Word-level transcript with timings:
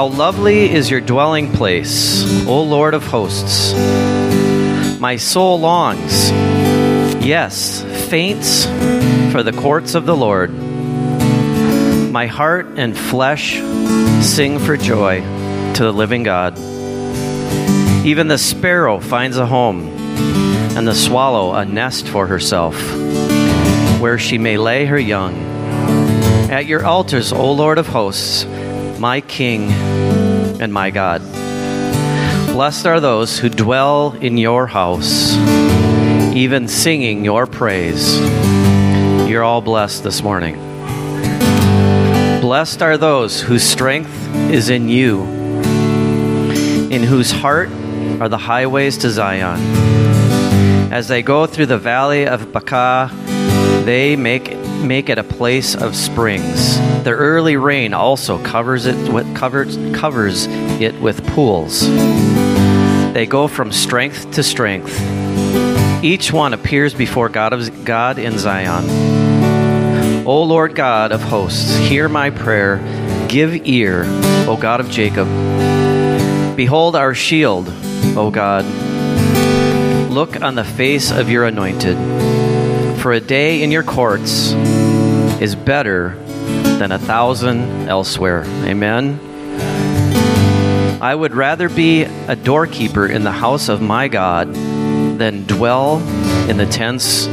How 0.00 0.06
lovely 0.06 0.72
is 0.72 0.90
your 0.90 1.02
dwelling 1.02 1.52
place, 1.52 2.24
O 2.46 2.62
Lord 2.62 2.94
of 2.94 3.04
hosts! 3.04 3.74
My 4.98 5.16
soul 5.16 5.60
longs, 5.60 6.30
yes, 7.22 7.82
faints 8.08 8.64
for 9.30 9.42
the 9.42 9.52
courts 9.52 9.94
of 9.94 10.06
the 10.06 10.16
Lord. 10.16 10.54
My 12.10 12.24
heart 12.24 12.78
and 12.78 12.96
flesh 12.96 13.56
sing 14.24 14.58
for 14.58 14.78
joy 14.78 15.20
to 15.74 15.82
the 15.82 15.92
living 15.92 16.22
God. 16.22 16.56
Even 18.06 18.28
the 18.28 18.38
sparrow 18.38 19.00
finds 19.00 19.36
a 19.36 19.44
home, 19.44 19.86
and 20.78 20.88
the 20.88 20.94
swallow 20.94 21.52
a 21.52 21.66
nest 21.66 22.08
for 22.08 22.26
herself, 22.26 22.74
where 24.00 24.18
she 24.18 24.38
may 24.38 24.56
lay 24.56 24.86
her 24.86 24.98
young. 24.98 25.34
At 26.50 26.64
your 26.64 26.86
altars, 26.86 27.34
O 27.34 27.52
Lord 27.52 27.76
of 27.76 27.86
hosts, 27.86 28.46
my 28.98 29.20
King 29.20 29.89
and 30.60 30.72
my 30.72 30.90
God. 30.90 31.22
Blessed 32.52 32.86
are 32.86 33.00
those 33.00 33.38
who 33.38 33.48
dwell 33.48 34.12
in 34.20 34.36
your 34.36 34.66
house, 34.66 35.34
even 36.34 36.68
singing 36.68 37.24
your 37.24 37.46
praise. 37.46 38.20
You're 39.28 39.42
all 39.42 39.62
blessed 39.62 40.04
this 40.04 40.22
morning. 40.22 40.56
Blessed 42.40 42.82
are 42.82 42.96
those 42.96 43.40
whose 43.40 43.62
strength 43.62 44.12
is 44.50 44.68
in 44.68 44.88
you, 44.88 45.22
in 46.90 47.02
whose 47.02 47.30
heart 47.30 47.70
are 48.20 48.28
the 48.28 48.38
highways 48.38 48.98
to 48.98 49.10
Zion. 49.10 49.60
As 50.92 51.08
they 51.08 51.22
go 51.22 51.46
through 51.46 51.66
the 51.66 51.78
valley 51.78 52.26
of 52.26 52.52
Baca, 52.52 53.10
they 53.84 54.16
make, 54.16 54.50
make 54.80 55.08
it 55.08 55.18
a 55.18 55.24
place 55.24 55.74
of 55.74 55.94
springs. 55.94 56.78
The 57.04 57.12
early 57.12 57.56
rain 57.56 57.94
also 57.94 58.42
covers 58.42 58.86
it 58.86 59.12
with, 59.12 59.34
covers, 59.36 59.76
covers 59.98 60.46
it 60.46 61.00
with 61.00 61.26
pools. 61.28 61.86
They 63.12 63.26
go 63.26 63.48
from 63.48 63.72
strength 63.72 64.30
to 64.32 64.42
strength. 64.42 64.98
Each 66.02 66.32
one 66.32 66.54
appears 66.54 66.94
before 66.94 67.28
God, 67.28 67.52
of, 67.52 67.84
God 67.84 68.18
in 68.18 68.38
Zion. 68.38 70.26
O 70.26 70.42
Lord 70.42 70.74
God 70.74 71.12
of 71.12 71.22
hosts, 71.22 71.76
hear 71.76 72.08
my 72.08 72.30
prayer. 72.30 72.76
Give 73.28 73.66
ear, 73.66 74.04
O 74.46 74.56
God 74.60 74.80
of 74.80 74.90
Jacob. 74.90 75.26
Behold 76.56 76.96
our 76.96 77.14
shield, 77.14 77.68
O 78.16 78.30
God. 78.30 78.64
Look 80.10 80.42
on 80.42 80.54
the 80.54 80.64
face 80.64 81.10
of 81.10 81.28
your 81.28 81.44
anointed. 81.44 81.96
For 83.00 83.12
a 83.12 83.20
day 83.20 83.62
in 83.62 83.70
your 83.70 83.82
courts 83.82 84.52
is 85.40 85.54
better 85.54 86.14
than 86.78 86.92
a 86.92 86.98
thousand 86.98 87.88
elsewhere. 87.88 88.44
Amen. 88.66 89.18
I 91.00 91.14
would 91.14 91.34
rather 91.34 91.70
be 91.70 92.02
a 92.02 92.36
doorkeeper 92.36 93.06
in 93.06 93.24
the 93.24 93.32
house 93.32 93.70
of 93.70 93.80
my 93.80 94.08
God 94.08 94.52
than 94.52 95.46
dwell 95.46 95.98
in 96.50 96.58
the 96.58 96.66
tents 96.66 97.26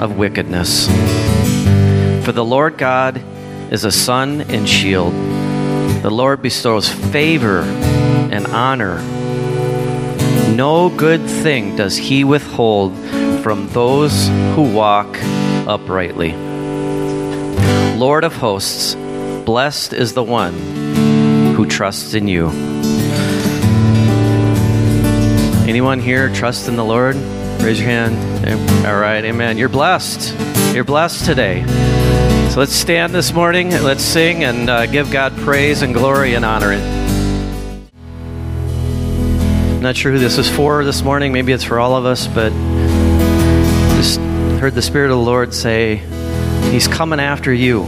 of 0.00 0.16
wickedness. 0.16 0.86
For 2.24 2.32
the 2.32 2.44
Lord 2.44 2.78
God 2.78 3.22
is 3.70 3.84
a 3.84 3.92
sun 3.92 4.40
and 4.40 4.66
shield. 4.66 5.12
The 6.02 6.10
Lord 6.10 6.40
bestows 6.40 6.88
favor 6.88 7.60
and 7.60 8.46
honor. 8.46 9.02
No 10.54 10.88
good 10.88 11.20
thing 11.28 11.76
does 11.76 11.94
he 11.94 12.24
withhold 12.24 12.94
from 13.44 13.68
those 13.68 14.28
who 14.54 14.72
walk 14.72 15.18
uprightly. 15.68 16.32
Lord 17.98 18.24
of 18.24 18.34
hosts, 18.34 18.94
blessed 19.44 19.92
is 19.92 20.14
the 20.14 20.22
one 20.22 20.54
who 21.54 21.66
trusts 21.66 22.14
in 22.14 22.26
you. 22.26 22.48
Anyone 25.68 26.00
here 26.00 26.32
trust 26.32 26.68
in 26.68 26.76
the 26.76 26.84
Lord? 26.84 27.16
Raise 27.60 27.78
your 27.78 27.90
hand. 27.90 28.86
All 28.86 28.98
right, 28.98 29.22
amen. 29.22 29.58
You're 29.58 29.68
blessed. 29.68 30.34
You're 30.74 30.84
blessed 30.84 31.26
today. 31.26 31.66
So 32.48 32.60
let's 32.60 32.72
stand 32.72 33.14
this 33.14 33.34
morning, 33.34 33.68
let's 33.82 34.02
sing 34.02 34.42
and 34.42 34.70
uh, 34.70 34.86
give 34.86 35.10
God 35.10 35.36
praise 35.36 35.82
and 35.82 35.92
glory 35.92 36.32
and 36.32 36.46
honor. 36.46 36.72
I'm 39.74 39.82
not 39.82 39.96
sure 39.96 40.12
who 40.12 40.18
this 40.18 40.38
is 40.38 40.48
for 40.48 40.82
this 40.82 41.02
morning. 41.02 41.34
Maybe 41.34 41.52
it's 41.52 41.64
for 41.64 41.78
all 41.78 41.94
of 41.94 42.06
us, 42.06 42.26
but 42.26 42.50
heard 44.64 44.74
the 44.74 44.80
Spirit 44.80 45.10
of 45.10 45.18
the 45.18 45.22
Lord 45.22 45.52
say, 45.52 45.96
He's 46.72 46.88
coming 46.88 47.20
after 47.20 47.52
you. 47.52 47.82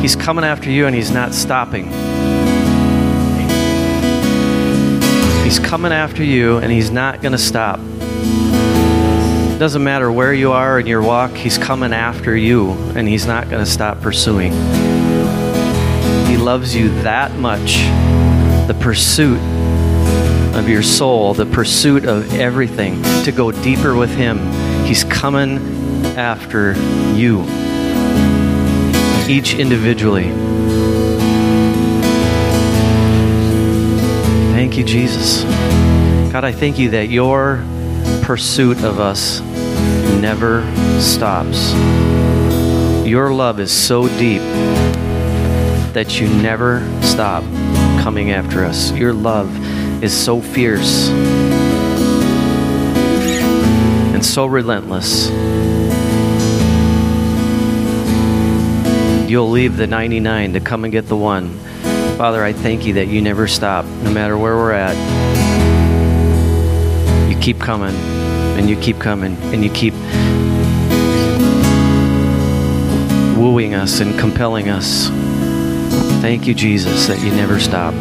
He's 0.00 0.14
coming 0.14 0.44
after 0.44 0.70
you 0.70 0.86
and 0.86 0.94
He's 0.94 1.10
not 1.10 1.34
stopping. 1.34 1.86
He's 5.42 5.58
coming 5.58 5.90
after 5.90 6.22
you 6.22 6.58
and 6.58 6.70
He's 6.70 6.92
not 6.92 7.22
going 7.22 7.32
to 7.32 7.38
stop. 7.38 7.80
It 7.80 9.58
doesn't 9.58 9.82
matter 9.82 10.12
where 10.12 10.32
you 10.32 10.52
are 10.52 10.78
in 10.78 10.86
your 10.86 11.02
walk, 11.02 11.32
He's 11.32 11.58
coming 11.58 11.92
after 11.92 12.36
you 12.36 12.74
and 12.94 13.08
He's 13.08 13.26
not 13.26 13.50
going 13.50 13.64
to 13.64 13.68
stop 13.68 14.00
pursuing. 14.00 14.52
He 16.28 16.36
loves 16.36 16.72
you 16.72 16.90
that 17.02 17.34
much. 17.34 17.78
The 18.68 18.76
pursuit 18.78 19.40
of 20.54 20.68
your 20.68 20.82
soul, 20.82 21.34
the 21.34 21.46
pursuit 21.46 22.04
of 22.04 22.34
everything, 22.34 23.02
to 23.24 23.32
go 23.32 23.50
deeper 23.50 23.94
with 23.94 24.14
Him. 24.14 24.38
He's 24.84 25.04
coming 25.04 25.58
after 26.16 26.72
you, 27.14 27.42
each 29.28 29.54
individually. 29.54 30.30
Thank 34.52 34.76
you, 34.76 34.84
Jesus. 34.84 35.42
God, 36.32 36.44
I 36.44 36.52
thank 36.52 36.78
you 36.78 36.90
that 36.90 37.08
your 37.08 37.64
pursuit 38.22 38.84
of 38.84 39.00
us 39.00 39.40
never 40.20 40.62
stops. 41.00 41.72
Your 43.06 43.32
love 43.32 43.58
is 43.58 43.72
so 43.72 44.06
deep 44.18 44.42
that 45.92 46.20
you 46.20 46.28
never 46.28 46.80
stop 47.02 47.42
coming 48.02 48.30
after 48.30 48.64
us. 48.64 48.92
Your 48.92 49.12
love 49.12 49.48
is 50.02 50.16
so 50.16 50.40
fierce 50.40 51.08
and 54.14 54.24
so 54.24 54.46
relentless. 54.46 55.28
You'll 59.30 59.50
leave 59.50 59.76
the 59.76 59.86
99 59.86 60.54
to 60.54 60.60
come 60.60 60.84
and 60.84 60.92
get 60.92 61.06
the 61.06 61.16
one. 61.16 61.50
Father, 62.16 62.42
I 62.42 62.52
thank 62.52 62.84
you 62.84 62.94
that 62.94 63.06
you 63.08 63.22
never 63.22 63.46
stop, 63.46 63.84
no 63.84 64.10
matter 64.10 64.36
where 64.36 64.56
we're 64.56 64.72
at. 64.72 64.96
You 67.30 67.38
keep 67.40 67.60
coming, 67.60 67.94
and 68.58 68.68
you 68.68 68.76
keep 68.76 68.98
coming, 68.98 69.36
and 69.54 69.62
you 69.62 69.70
keep 69.70 69.94
wooing 73.38 73.74
us 73.74 74.00
and 74.00 74.18
compelling 74.18 74.68
us. 74.68 75.08
Thank 76.20 76.46
you, 76.46 76.54
Jesus, 76.54 77.06
that 77.06 77.22
you 77.22 77.30
never 77.30 77.60
stop. 77.60 77.94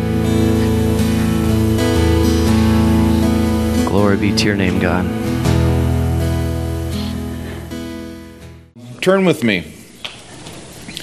Be 4.19 4.35
to 4.35 4.45
your 4.45 4.55
name, 4.55 4.79
God. 4.79 5.05
Turn 9.01 9.23
with 9.23 9.45
me 9.45 9.73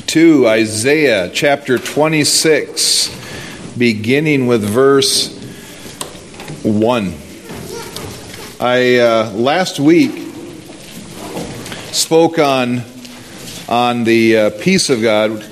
to 0.09 0.47
Isaiah 0.47 1.31
chapter 1.33 1.79
26, 1.79 3.75
beginning 3.79 4.47
with 4.47 4.63
verse 4.63 5.35
1. 6.63 7.15
I 8.61 8.97
uh, 8.97 9.31
last 9.33 9.81
week 9.81 10.13
spoke 11.93 12.39
on 12.39 12.83
on 13.67 14.05
the 14.05 14.37
uh, 14.37 14.51
peace 14.61 14.91
of 14.91 15.01
God. 15.01 15.43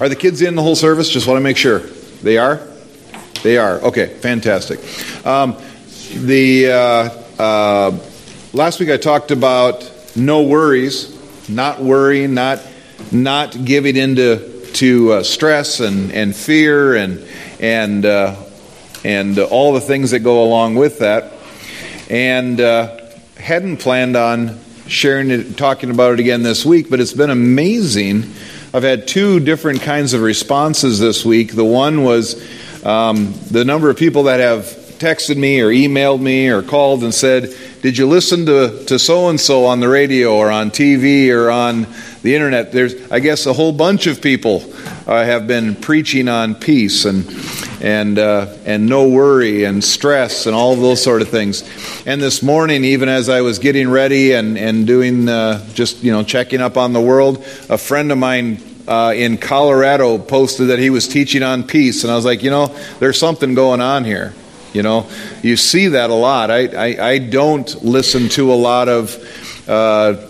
Are 0.00 0.08
the 0.08 0.16
kids 0.16 0.42
in 0.42 0.56
the 0.56 0.62
whole 0.62 0.74
service? 0.74 1.08
Just 1.08 1.28
want 1.28 1.36
to 1.36 1.42
make 1.42 1.56
sure. 1.56 1.78
They 1.78 2.38
are? 2.38 2.60
They 3.44 3.56
are. 3.56 3.78
Okay, 3.82 4.06
fantastic. 4.06 4.80
Um, 5.24 5.56
the 6.08 6.70
uh, 6.70 7.42
uh, 7.42 7.98
last 8.52 8.80
week 8.80 8.88
I 8.88 8.96
talked 8.96 9.30
about 9.30 9.90
no 10.16 10.42
worries, 10.42 11.48
not 11.48 11.82
worrying, 11.82 12.34
not 12.34 12.60
not 13.12 13.64
giving 13.64 13.96
into 13.96 14.66
to 14.74 15.12
uh, 15.12 15.22
stress 15.22 15.80
and, 15.80 16.10
and 16.12 16.34
fear 16.34 16.96
and 16.96 17.26
and 17.60 18.06
uh, 18.06 18.36
and 19.04 19.38
all 19.38 19.74
the 19.74 19.80
things 19.80 20.12
that 20.12 20.20
go 20.20 20.44
along 20.44 20.76
with 20.76 21.00
that, 21.00 21.32
and 22.08 22.60
uh, 22.60 23.10
hadn't 23.36 23.78
planned 23.78 24.16
on 24.16 24.58
sharing 24.86 25.30
it, 25.30 25.58
talking 25.58 25.90
about 25.90 26.14
it 26.14 26.20
again 26.20 26.42
this 26.42 26.64
week, 26.64 26.88
but 26.88 27.00
it's 27.00 27.12
been 27.12 27.30
amazing. 27.30 28.22
I've 28.72 28.82
had 28.82 29.06
two 29.06 29.40
different 29.40 29.82
kinds 29.82 30.14
of 30.14 30.22
responses 30.22 30.98
this 30.98 31.24
week. 31.24 31.52
The 31.52 31.64
one 31.64 32.02
was 32.02 32.34
um, 32.84 33.34
the 33.50 33.64
number 33.66 33.90
of 33.90 33.98
people 33.98 34.24
that 34.24 34.40
have 34.40 34.77
texted 34.98 35.36
me 35.36 35.60
or 35.60 35.68
emailed 35.68 36.20
me 36.20 36.48
or 36.48 36.62
called 36.62 37.04
and 37.04 37.14
said, 37.14 37.54
did 37.80 37.96
you 37.96 38.08
listen 38.08 38.46
to, 38.46 38.84
to 38.86 38.98
so-and-so 38.98 39.64
on 39.64 39.78
the 39.78 39.88
radio 39.88 40.36
or 40.36 40.50
on 40.50 40.70
TV 40.70 41.30
or 41.30 41.50
on 41.50 41.86
the 42.22 42.34
internet? 42.34 42.72
There's, 42.72 43.10
I 43.10 43.20
guess, 43.20 43.46
a 43.46 43.52
whole 43.52 43.72
bunch 43.72 44.08
of 44.08 44.20
people 44.20 44.62
uh, 45.06 45.24
have 45.24 45.46
been 45.46 45.76
preaching 45.76 46.28
on 46.28 46.56
peace 46.56 47.04
and, 47.04 47.24
and, 47.80 48.18
uh, 48.18 48.56
and 48.64 48.86
no 48.86 49.08
worry 49.08 49.64
and 49.64 49.82
stress 49.82 50.46
and 50.46 50.56
all 50.56 50.74
those 50.74 51.02
sort 51.02 51.22
of 51.22 51.28
things. 51.28 51.62
And 52.04 52.20
this 52.20 52.42
morning, 52.42 52.82
even 52.82 53.08
as 53.08 53.28
I 53.28 53.42
was 53.42 53.60
getting 53.60 53.88
ready 53.88 54.32
and, 54.32 54.58
and 54.58 54.86
doing 54.86 55.28
uh, 55.28 55.64
just, 55.74 56.02
you 56.02 56.10
know, 56.10 56.24
checking 56.24 56.60
up 56.60 56.76
on 56.76 56.92
the 56.92 57.00
world, 57.00 57.38
a 57.68 57.78
friend 57.78 58.10
of 58.10 58.18
mine 58.18 58.60
uh, 58.88 59.12
in 59.14 59.36
Colorado 59.36 60.18
posted 60.18 60.68
that 60.68 60.78
he 60.78 60.90
was 60.90 61.06
teaching 61.06 61.42
on 61.42 61.62
peace, 61.62 62.02
and 62.04 62.10
I 62.10 62.16
was 62.16 62.24
like, 62.24 62.42
you 62.42 62.50
know, 62.50 62.68
there's 62.98 63.18
something 63.20 63.54
going 63.54 63.80
on 63.80 64.04
here. 64.04 64.34
You 64.78 64.84
know, 64.84 65.10
you 65.42 65.56
see 65.56 65.88
that 65.88 66.08
a 66.08 66.14
lot. 66.14 66.52
I, 66.52 66.68
I, 66.68 67.08
I 67.08 67.18
don't 67.18 67.84
listen 67.84 68.28
to 68.28 68.52
a 68.52 68.54
lot 68.54 68.88
of, 68.88 69.68
uh, 69.68 70.24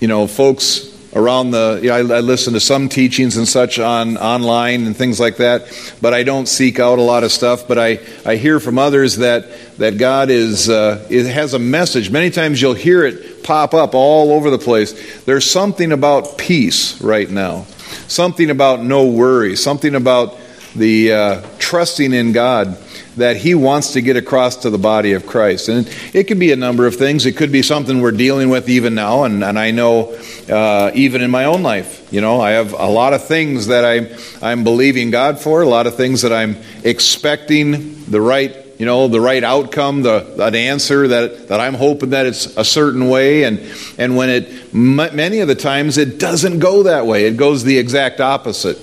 you 0.00 0.06
know, 0.06 0.26
folks 0.26 0.94
around 1.14 1.52
the. 1.52 1.80
You 1.82 1.88
know, 1.88 1.94
I, 1.94 2.18
I, 2.18 2.20
listen 2.20 2.52
to 2.52 2.60
some 2.60 2.90
teachings 2.90 3.38
and 3.38 3.48
such 3.48 3.78
on 3.78 4.18
online 4.18 4.84
and 4.84 4.94
things 4.94 5.18
like 5.18 5.38
that, 5.38 5.96
but 6.02 6.12
I 6.12 6.24
don't 6.24 6.44
seek 6.44 6.78
out 6.78 6.98
a 6.98 7.02
lot 7.02 7.24
of 7.24 7.32
stuff. 7.32 7.66
But 7.66 7.78
I, 7.78 8.00
I 8.26 8.36
hear 8.36 8.60
from 8.60 8.78
others 8.78 9.16
that 9.16 9.46
that 9.78 9.96
God 9.96 10.28
is 10.28 10.68
uh, 10.68 11.06
it 11.08 11.24
has 11.32 11.54
a 11.54 11.58
message. 11.58 12.10
Many 12.10 12.28
times 12.28 12.60
you'll 12.60 12.74
hear 12.74 13.06
it 13.06 13.42
pop 13.42 13.72
up 13.72 13.94
all 13.94 14.32
over 14.32 14.50
the 14.50 14.58
place. 14.58 15.24
There's 15.24 15.50
something 15.50 15.90
about 15.90 16.36
peace 16.36 17.00
right 17.00 17.30
now 17.30 17.64
something 18.08 18.50
about 18.50 18.82
no 18.82 19.06
worry, 19.06 19.56
something 19.56 19.94
about 19.94 20.36
the 20.74 21.12
uh, 21.12 21.46
trusting 21.58 22.12
in 22.12 22.32
God 22.32 22.78
that 23.16 23.36
He 23.36 23.54
wants 23.54 23.92
to 23.94 24.00
get 24.00 24.16
across 24.16 24.56
to 24.56 24.70
the 24.70 24.78
body 24.78 25.12
of 25.12 25.26
Christ. 25.26 25.68
And 25.68 25.88
it 26.12 26.24
could 26.24 26.38
be 26.38 26.52
a 26.52 26.56
number 26.56 26.86
of 26.86 26.96
things. 26.96 27.26
It 27.26 27.36
could 27.36 27.52
be 27.52 27.62
something 27.62 28.00
we're 28.00 28.12
dealing 28.12 28.48
with 28.48 28.68
even 28.68 28.94
now, 28.94 29.24
and, 29.24 29.42
and 29.44 29.58
I 29.58 29.70
know 29.70 30.16
uh, 30.48 30.90
even 30.94 31.22
in 31.22 31.30
my 31.30 31.44
own 31.44 31.62
life, 31.62 32.12
you 32.12 32.20
know, 32.20 32.40
I 32.40 32.50
have 32.52 32.72
a 32.72 32.88
lot 32.88 33.12
of 33.12 33.24
things 33.24 33.68
that 33.68 33.84
I'm, 33.84 34.08
I'm 34.42 34.64
believing 34.64 35.10
God 35.10 35.38
for, 35.38 35.62
a 35.62 35.68
lot 35.68 35.86
of 35.86 35.96
things 35.96 36.22
that 36.22 36.32
I'm 36.32 36.56
expecting 36.84 38.04
the 38.04 38.20
right 38.20 38.56
you 38.80 38.86
know, 38.86 39.08
the 39.08 39.20
right 39.20 39.44
outcome, 39.44 40.00
the, 40.00 40.42
an 40.42 40.54
answer 40.54 41.06
that, 41.08 41.48
that 41.48 41.60
I'm 41.60 41.74
hoping 41.74 42.10
that 42.10 42.24
it's 42.24 42.46
a 42.56 42.64
certain 42.64 43.10
way. 43.10 43.44
And, 43.44 43.60
and 43.98 44.16
when 44.16 44.30
it, 44.30 44.72
many 44.72 45.40
of 45.40 45.48
the 45.48 45.54
times, 45.54 45.98
it 45.98 46.18
doesn't 46.18 46.60
go 46.60 46.84
that 46.84 47.04
way. 47.04 47.26
It 47.26 47.36
goes 47.36 47.62
the 47.62 47.76
exact 47.76 48.22
opposite. 48.22 48.78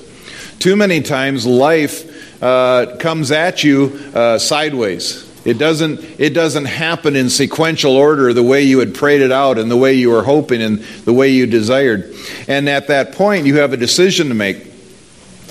Too 0.59 0.75
many 0.75 1.01
times, 1.01 1.45
life 1.45 2.43
uh, 2.43 2.97
comes 2.99 3.31
at 3.31 3.63
you 3.63 4.11
uh, 4.13 4.39
sideways. 4.39 5.25
It 5.45 5.57
doesn't, 5.57 6.01
it 6.19 6.31
doesn't 6.31 6.65
happen 6.65 7.15
in 7.15 7.29
sequential 7.29 7.95
order 7.95 8.33
the 8.33 8.43
way 8.43 8.63
you 8.63 8.79
had 8.79 8.95
prayed 8.95 9.21
it 9.21 9.31
out 9.31 9.57
and 9.57 9.71
the 9.71 9.77
way 9.77 9.93
you 9.93 10.09
were 10.09 10.23
hoping 10.23 10.61
and 10.61 10.79
the 11.05 11.13
way 11.13 11.29
you 11.29 11.45
desired. 11.45 12.13
And 12.47 12.67
at 12.67 12.87
that 12.87 13.13
point, 13.13 13.45
you 13.45 13.59
have 13.59 13.71
a 13.71 13.77
decision 13.77 14.29
to 14.29 14.33
make. 14.33 14.65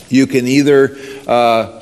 You 0.09 0.27
can 0.27 0.47
either 0.47 0.97
uh, 1.27 1.77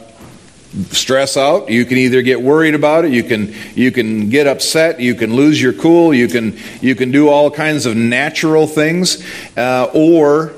stress 0.91 1.37
out 1.37 1.71
you 1.71 1.85
can 1.85 1.99
either 1.99 2.21
get 2.21 2.43
worried 2.43 2.75
about 2.75 3.05
it 3.05 3.13
you 3.13 3.23
can 3.23 3.55
you 3.77 3.93
can 3.93 4.29
get 4.29 4.49
upset 4.49 4.99
you 4.99 5.15
can 5.15 5.33
lose 5.33 5.63
your 5.63 5.73
cool 5.73 6.13
you 6.13 6.27
can 6.27 6.59
you 6.81 6.97
can 6.97 7.13
do 7.13 7.29
all 7.29 7.49
kinds 7.49 7.87
of 7.87 7.97
natural 7.97 8.67
things 8.67 9.25
uh, 9.57 9.89
or 9.95 10.53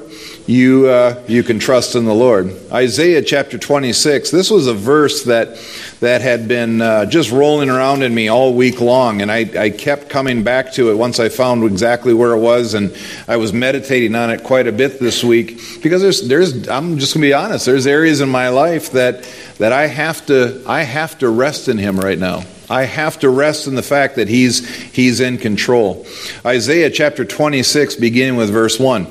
you 0.46 0.88
uh, 0.88 1.22
you 1.26 1.42
can 1.42 1.58
trust 1.58 1.94
in 1.94 2.04
the 2.04 2.14
lord 2.14 2.54
isaiah 2.72 3.22
chapter 3.22 3.58
26 3.58 4.30
this 4.30 4.50
was 4.50 4.66
a 4.66 4.74
verse 4.74 5.24
that 5.24 5.58
that 6.00 6.20
had 6.20 6.46
been 6.46 6.80
uh, 6.80 7.04
just 7.06 7.30
rolling 7.30 7.70
around 7.70 8.02
in 8.02 8.14
me 8.14 8.28
all 8.28 8.54
week 8.54 8.80
long 8.80 9.22
and 9.22 9.32
I, 9.32 9.50
I 9.58 9.70
kept 9.70 10.08
coming 10.08 10.44
back 10.44 10.72
to 10.74 10.90
it 10.90 10.94
once 10.94 11.18
i 11.18 11.28
found 11.28 11.64
exactly 11.64 12.14
where 12.14 12.32
it 12.32 12.40
was 12.40 12.74
and 12.74 12.96
i 13.26 13.36
was 13.36 13.52
meditating 13.52 14.14
on 14.14 14.30
it 14.30 14.44
quite 14.44 14.66
a 14.66 14.72
bit 14.72 15.00
this 15.00 15.24
week 15.24 15.58
because 15.82 16.02
there's 16.02 16.28
there's 16.28 16.68
i'm 16.68 16.98
just 16.98 17.14
going 17.14 17.22
to 17.22 17.28
be 17.28 17.34
honest 17.34 17.66
there's 17.66 17.86
areas 17.86 18.20
in 18.20 18.28
my 18.28 18.48
life 18.48 18.92
that 18.92 19.24
that 19.58 19.72
I 19.72 19.86
have 19.86 20.26
to 20.26 20.62
I 20.66 20.82
have 20.82 21.18
to 21.18 21.28
rest 21.28 21.68
in 21.68 21.78
him 21.78 21.98
right 21.98 22.18
now. 22.18 22.44
I 22.68 22.82
have 22.82 23.20
to 23.20 23.30
rest 23.30 23.66
in 23.66 23.74
the 23.74 23.82
fact 23.82 24.16
that 24.16 24.28
he's 24.28 24.68
he's 24.92 25.20
in 25.20 25.38
control. 25.38 26.06
Isaiah 26.44 26.90
chapter 26.90 27.24
26 27.24 27.96
beginning 27.96 28.36
with 28.36 28.50
verse 28.50 28.78
1 28.78 29.06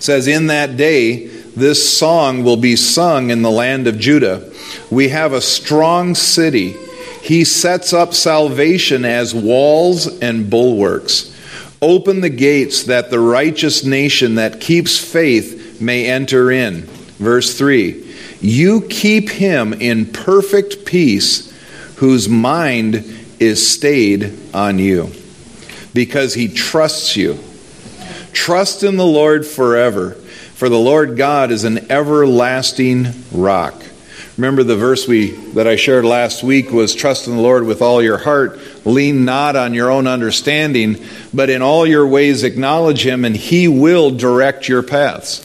says 0.00 0.26
in 0.26 0.48
that 0.48 0.76
day 0.76 1.26
this 1.26 1.98
song 1.98 2.44
will 2.44 2.56
be 2.56 2.76
sung 2.76 3.30
in 3.30 3.42
the 3.42 3.50
land 3.50 3.86
of 3.86 3.98
Judah. 3.98 4.52
We 4.90 5.08
have 5.08 5.32
a 5.32 5.40
strong 5.40 6.14
city. 6.14 6.74
He 7.22 7.44
sets 7.44 7.92
up 7.92 8.14
salvation 8.14 9.04
as 9.04 9.34
walls 9.34 10.06
and 10.20 10.48
bulwarks. 10.48 11.34
Open 11.82 12.20
the 12.20 12.30
gates 12.30 12.84
that 12.84 13.10
the 13.10 13.20
righteous 13.20 13.84
nation 13.84 14.36
that 14.36 14.60
keeps 14.60 14.98
faith 14.98 15.80
may 15.80 16.06
enter 16.06 16.50
in. 16.50 16.82
Verse 17.18 17.56
3 17.56 18.06
you 18.40 18.82
keep 18.82 19.30
him 19.30 19.72
in 19.72 20.06
perfect 20.06 20.84
peace 20.84 21.52
whose 21.96 22.28
mind 22.28 22.94
is 23.40 23.68
stayed 23.68 24.38
on 24.54 24.78
you 24.78 25.10
because 25.92 26.34
he 26.34 26.48
trusts 26.48 27.16
you. 27.16 27.38
Trust 28.38 28.84
in 28.84 28.96
the 28.96 29.04
Lord 29.04 29.44
forever, 29.44 30.12
for 30.12 30.68
the 30.68 30.78
Lord 30.78 31.16
God 31.16 31.50
is 31.50 31.64
an 31.64 31.90
everlasting 31.90 33.08
rock. 33.32 33.74
Remember 34.36 34.62
the 34.62 34.76
verse 34.76 35.08
we 35.08 35.32
that 35.54 35.66
I 35.66 35.74
shared 35.74 36.04
last 36.04 36.44
week 36.44 36.70
was 36.70 36.94
trust 36.94 37.26
in 37.26 37.34
the 37.34 37.42
Lord 37.42 37.66
with 37.66 37.82
all 37.82 38.00
your 38.00 38.16
heart, 38.16 38.60
lean 38.86 39.24
not 39.24 39.56
on 39.56 39.74
your 39.74 39.90
own 39.90 40.06
understanding, 40.06 41.04
but 41.34 41.50
in 41.50 41.62
all 41.62 41.84
your 41.84 42.06
ways 42.06 42.44
acknowledge 42.44 43.04
him 43.04 43.24
and 43.24 43.36
he 43.36 43.66
will 43.66 44.12
direct 44.12 44.68
your 44.68 44.84
paths. 44.84 45.44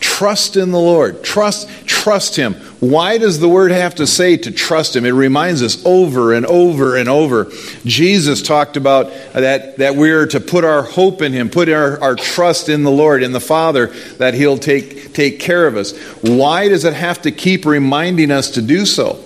Trust 0.00 0.56
in 0.56 0.72
the 0.72 0.80
Lord. 0.80 1.22
Trust, 1.22 1.68
trust 1.86 2.36
Him. 2.36 2.54
Why 2.80 3.16
does 3.16 3.40
the 3.40 3.48
word 3.48 3.70
have 3.70 3.94
to 3.96 4.06
say 4.06 4.36
to 4.36 4.50
trust 4.50 4.94
Him? 4.94 5.06
It 5.06 5.10
reminds 5.10 5.62
us 5.62 5.84
over 5.86 6.34
and 6.34 6.44
over 6.44 6.96
and 6.96 7.08
over. 7.08 7.50
Jesus 7.84 8.42
talked 8.42 8.76
about 8.76 9.10
that, 9.32 9.78
that 9.78 9.96
we're 9.96 10.26
to 10.26 10.40
put 10.40 10.62
our 10.62 10.82
hope 10.82 11.22
in 11.22 11.32
Him, 11.32 11.48
put 11.48 11.70
our, 11.70 11.98
our 12.02 12.14
trust 12.14 12.68
in 12.68 12.82
the 12.82 12.90
Lord, 12.90 13.22
in 13.22 13.32
the 13.32 13.40
Father, 13.40 13.86
that 14.18 14.34
He'll 14.34 14.58
take, 14.58 15.14
take 15.14 15.40
care 15.40 15.66
of 15.66 15.76
us. 15.76 15.96
Why 16.22 16.68
does 16.68 16.84
it 16.84 16.92
have 16.92 17.22
to 17.22 17.32
keep 17.32 17.64
reminding 17.64 18.30
us 18.30 18.50
to 18.52 18.62
do 18.62 18.84
so? 18.84 19.24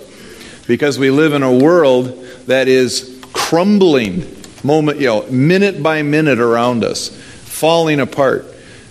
Because 0.65 0.97
we 0.97 1.11
live 1.11 1.33
in 1.33 1.43
a 1.43 1.53
world 1.53 2.23
that 2.45 2.69
is 2.69 3.21
crumbling 3.33 4.25
moment, 4.63 4.99
you 4.99 5.07
know, 5.07 5.23
minute 5.27 5.81
by 5.81 6.01
minute 6.03 6.39
around 6.39 6.83
us, 6.83 7.09
falling 7.09 7.99
apart. 7.99 8.45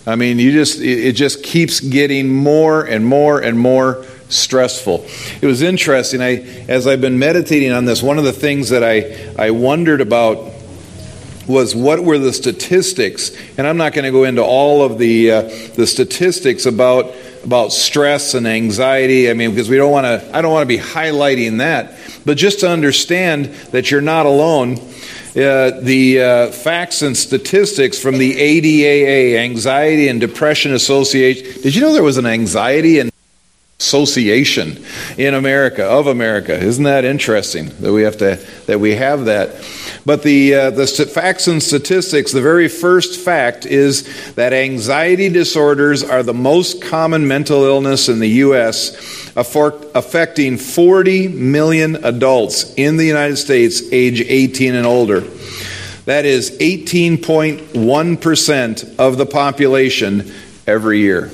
I 0.05 0.15
mean, 0.15 0.39
you 0.39 0.51
just 0.51 0.79
it 0.81 1.13
just 1.13 1.43
keeps 1.43 1.79
getting 1.79 2.29
more 2.29 2.83
and 2.83 3.05
more 3.05 3.39
and 3.39 3.57
more 3.57 4.05
stressful. 4.31 5.05
It 5.41 5.45
was 5.45 5.61
interesting. 5.61 6.21
I 6.21 6.41
as 6.67 6.87
I've 6.87 7.01
been 7.01 7.19
meditating 7.19 7.71
on 7.71 7.85
this, 7.85 8.01
one 8.01 8.17
of 8.17 8.23
the 8.23 8.33
things 8.33 8.69
that 8.69 8.83
I 8.83 9.33
I 9.37 9.51
wondered 9.51 10.01
about 10.01 10.51
was 11.47 11.75
what 11.75 11.99
were 11.99 12.17
the 12.17 12.33
statistics, 12.33 13.31
and 13.57 13.67
I'm 13.67 13.77
not 13.77 13.93
going 13.93 14.05
to 14.05 14.11
go 14.11 14.23
into 14.23 14.43
all 14.43 14.83
of 14.83 14.97
the 14.97 15.31
uh, 15.31 15.41
the 15.75 15.85
statistics 15.85 16.65
about 16.65 17.13
about 17.43 17.73
stress 17.73 18.33
and 18.33 18.47
anxiety. 18.47 19.29
I 19.29 19.33
mean, 19.33 19.51
because 19.51 19.69
we 19.69 19.77
don't 19.77 19.91
want 19.91 20.05
to. 20.05 20.35
I 20.35 20.41
don't 20.41 20.51
want 20.51 20.63
to 20.63 20.77
be 20.77 20.81
highlighting 20.81 21.57
that, 21.59 21.97
but 22.25 22.37
just 22.37 22.61
to 22.61 22.69
understand 22.69 23.45
that 23.71 23.91
you're 23.91 24.01
not 24.01 24.25
alone 24.25 24.77
uh, 25.35 25.79
the 25.79 26.21
uh, 26.21 26.47
facts 26.51 27.01
and 27.01 27.15
statistics 27.15 27.97
from 27.97 28.17
the 28.17 28.33
ADAA, 28.33 29.37
Anxiety 29.37 30.09
and 30.09 30.19
Depression 30.19 30.73
Association. 30.73 31.61
Did 31.61 31.73
you 31.73 31.81
know 31.81 31.93
there 31.93 32.03
was 32.03 32.17
an 32.17 32.25
anxiety 32.25 32.99
and 32.99 33.10
association 33.81 34.83
in 35.17 35.33
America 35.33 35.83
of 35.83 36.07
America? 36.07 36.57
Isn't 36.57 36.83
that 36.83 37.03
interesting 37.03 37.69
that 37.79 37.91
we 37.91 38.03
have 38.03 38.17
to 38.17 38.39
that 38.67 38.79
we 38.79 38.95
have 38.95 39.25
that? 39.25 39.67
But 40.05 40.23
the 40.23 40.55
uh, 40.55 40.69
the 40.71 40.87
facts 40.87 41.47
and 41.47 41.61
statistics. 41.61 42.31
The 42.31 42.41
very 42.41 42.67
first 42.67 43.19
fact 43.19 43.65
is 43.65 44.33
that 44.35 44.53
anxiety 44.53 45.29
disorders 45.29 46.03
are 46.03 46.23
the 46.23 46.33
most 46.33 46.81
common 46.81 47.27
mental 47.27 47.63
illness 47.63 48.09
in 48.09 48.19
the 48.19 48.29
U.S 48.29 49.21
affecting 49.35 50.57
40 50.57 51.27
million 51.29 52.03
adults 52.03 52.73
in 52.75 52.97
the 52.97 53.05
United 53.05 53.37
States 53.37 53.81
age 53.91 54.21
18 54.21 54.75
and 54.75 54.85
older. 54.85 55.21
That 56.05 56.25
is 56.25 56.51
18.1% 56.57 58.99
of 58.99 59.17
the 59.17 59.25
population 59.25 60.31
every 60.67 60.99
year. 60.99 61.29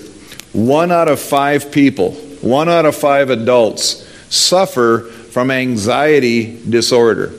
One 0.53 0.91
out 0.91 1.07
of 1.07 1.19
five 1.19 1.71
people, 1.71 2.15
one 2.47 2.69
out 2.69 2.85
of 2.85 2.95
five 2.95 3.29
adults 3.29 4.05
suffer 4.29 4.99
from 4.99 5.51
anxiety 5.51 6.59
disorder. 6.69 7.33